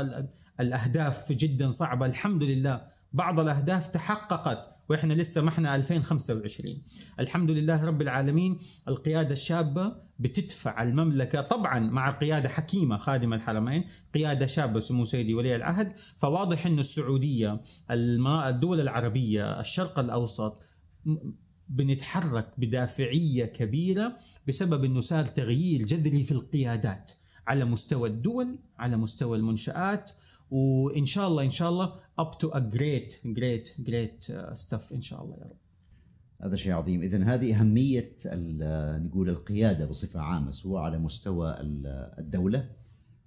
الأهداف 0.60 1.32
جدا 1.32 1.70
صعبة. 1.70 2.06
الحمد 2.06 2.44
لله 2.44 2.88
بعض 3.14 3.40
الأهداف 3.40 3.88
تحققت. 3.88 4.79
وإحنا 4.90 5.14
لسه 5.14 5.42
ما 5.42 5.50
إحنا 5.50 5.76
2025 5.76 6.82
الحمد 7.20 7.52
لله 7.52 7.86
رب 7.86 8.02
العالمين 8.02 8.60
القيادة 8.88 9.32
الشابة 9.32 9.96
بتدفع 10.20 10.84
المملكة. 10.84 11.42
طبعا 11.42 11.80
مع 11.80 12.12
قيادة 12.12 12.50
حكيمة 12.50 12.98
خادم 12.98 13.34
الحرمين 13.34 13.84
قيادة 14.14 14.46
شابة 14.46 14.80
سمو 14.80 15.04
سيدي 15.04 15.34
ولي 15.34 15.56
العهد. 15.56 15.94
فواضح 16.18 16.66
انه 16.66 16.80
السعودية 16.80 17.62
الدول 17.92 18.80
العربية 18.80 19.60
الشرق 19.60 20.00
الأوسط 20.00 20.62
بنتحرك 21.70 22.54
بدافعية 22.58 23.46
كبيرة 23.46 24.18
بسبب 24.48 24.84
إنه 24.84 25.00
صار 25.00 25.26
تغيير 25.26 25.86
جذري 25.86 26.24
في 26.24 26.32
القيادات 26.32 27.12
على 27.48 27.66
مستوى 27.66 28.10
الدول 28.10 28.60
على 28.80 28.98
مستوى 28.98 29.38
المنشآت. 29.38 30.12
وإن 30.52 31.06
شاء 31.06 31.28
الله 31.28 31.44
إن 31.44 31.52
شاء 31.52 31.70
الله 31.70 31.94
up 32.22 32.34
to 32.44 32.48
a 32.50 32.60
great 32.60 33.14
great 33.26 33.86
great 33.90 34.32
stuff 34.54 34.94
إن 34.94 35.02
شاء 35.02 35.24
الله 35.24 35.38
يا 35.38 35.44
رب. 35.44 35.58
هذا 36.42 36.56
شيء 36.56 36.74
عظيم. 36.74 37.02
اذا 37.02 37.24
هذه 37.24 37.60
أهمية 37.60 38.16
نقول 39.06 39.30
القيادة 39.30 39.86
بصفة 39.86 40.20
عامة 40.20 40.52
سواء 40.52 40.82
على 40.82 41.00
مستوى 41.00 41.56
الدولة 42.20 42.70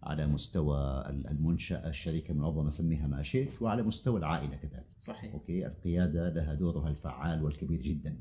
على 0.03 0.27
مستوى 0.27 1.05
المنشأة 1.09 1.89
الشركة 1.89 2.33
المنظمة 2.33 2.71
سميها 2.71 3.07
ما 3.07 3.23
شئت 3.23 3.63
وعلى 3.63 3.83
مستوى 3.83 4.19
العائلة 4.19 4.57
كذلك. 4.57 4.87
صحيح. 4.99 5.35
أوكي؟ 5.35 5.67
القيادة 5.67 6.29
لها 6.29 6.55
دورها 6.55 6.89
الفعال 6.89 7.45
والكبير 7.45 7.81
جدا. 7.83 8.19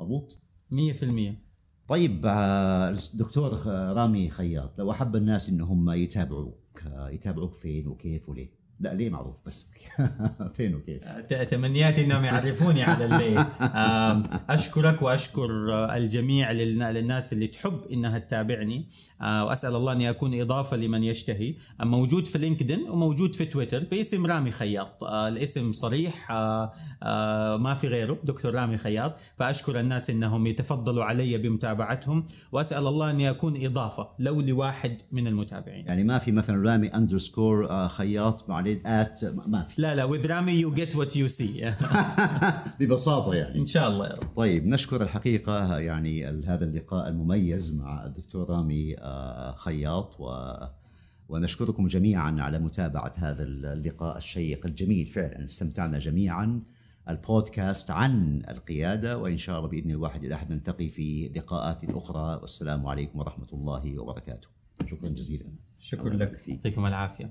مضبوط 0.00 0.38
100% 0.70 0.74
طيب 1.88 2.20
دكتور 3.14 3.66
رامي 3.66 4.30
خياط 4.30 4.78
لو 4.78 4.90
أحب 4.90 5.16
الناس 5.16 5.48
إنهم 5.48 5.90
يتابعوك 5.90 6.58
يتابعوك 6.84 7.54
فين 7.54 7.88
وكيف 7.88 8.28
وليه. 8.28 8.55
لا 8.80 8.94
ليه 8.94 9.10
معروف 9.10 9.46
بس؟ 9.46 9.72
فين 10.56 10.74
وكيف؟ 10.74 11.02
تمنياتي 11.50 12.04
إنهم 12.04 12.24
يعرفوني 12.24 12.82
على 12.82 13.04
الليل 13.04 13.44
أشكرك 14.50 15.02
وأشكر 15.02 15.50
الجميع 15.94 16.52
للناس 16.52 17.32
اللي 17.32 17.46
تحب 17.46 17.80
إنها 17.92 18.18
تتابعني. 18.18 18.88
وأسأل 19.20 19.74
الله 19.74 19.92
اني 19.92 20.10
اكون 20.10 20.40
إضافة 20.40 20.76
لمن 20.76 21.04
يشتهي. 21.04 21.54
موجود 21.80 22.26
في 22.26 22.38
لينكدين 22.38 22.90
وموجود 22.90 23.34
في 23.34 23.44
تويتر. 23.44 23.84
باسم 23.84 24.26
رامي 24.26 24.50
خياط. 24.50 25.04
الاسم 25.04 25.72
صريح. 25.72 26.32
ما 27.60 27.76
في 27.80 27.88
غيره. 27.88 28.18
دكتور 28.24 28.54
رامي 28.54 28.78
خياط. 28.78 29.16
فأشكر 29.38 29.80
الناس 29.80 30.10
إنهم 30.10 30.46
يتفضلوا 30.46 31.04
علي 31.04 31.38
بمتابعتهم. 31.38 32.26
وأسأل 32.52 32.86
الله 32.86 33.10
اني 33.10 33.30
اكون 33.30 33.64
إضافة 33.64 34.08
لو 34.18 34.40
لواحد 34.40 35.02
من 35.12 35.26
المتابعين. 35.26 35.86
يعني 35.86 36.04
ما 36.04 36.18
في 36.18 36.32
مثلا 36.32 36.70
رامي 36.70 36.88
underscore 36.88 37.88
خياط 37.88 38.50
مع 38.74 39.00
at 39.00 39.24
ما 39.24 39.62
في. 39.62 39.82
لا 39.82 39.94
لا 39.94 40.08
with 40.08 40.26
رامي 40.26 40.52
you 40.52 40.74
get 40.74 40.96
what 40.96 41.16
you 41.16 41.28
see 41.28 41.74
ببساطة 42.80 43.34
يعني. 43.34 43.58
إن 43.58 43.66
شاء 43.66 43.88
الله 43.88 44.06
يا 44.06 44.12
رب. 44.12 44.36
طيب 44.36 44.66
نشكر 44.66 45.02
الحقيقة 45.02 45.78
يعني 45.78 46.26
هذا 46.26 46.64
اللقاء 46.64 47.08
المميز 47.08 47.80
مع 47.80 48.06
الدكتور 48.06 48.50
رامي 48.50 48.96
خياط 49.56 50.20
و 50.20 50.54
ونشكركم 51.28 51.86
جميعا 51.86 52.36
على 52.38 52.58
متابعة 52.58 53.12
هذا 53.18 53.42
اللقاء 53.42 54.16
الشيق 54.16 54.66
الجميل. 54.66 55.06
فعلا 55.06 55.44
استمتعنا 55.44 55.98
جميعا. 55.98 56.62
البودكاست 57.08 57.90
عن 57.90 58.42
القيادة 58.48 59.18
وإن 59.18 59.38
شاء 59.38 59.58
الله 59.58 59.68
بإذن 59.68 59.90
الواحد 59.90 60.24
الاحد 60.24 60.52
نلتقي 60.52 60.88
في 60.88 61.32
لقاءات 61.36 61.84
أخرى. 61.84 62.38
والسلام 62.40 62.86
عليكم 62.86 63.18
ورحمة 63.18 63.48
الله 63.52 63.98
وبركاته. 63.98 64.48
شكرا 64.86 65.08
جزيلا. 65.08 65.44
شكرا 65.78 66.14
لك. 66.14 66.48
يعطيكم 66.48 66.86
العافية. 66.86 67.30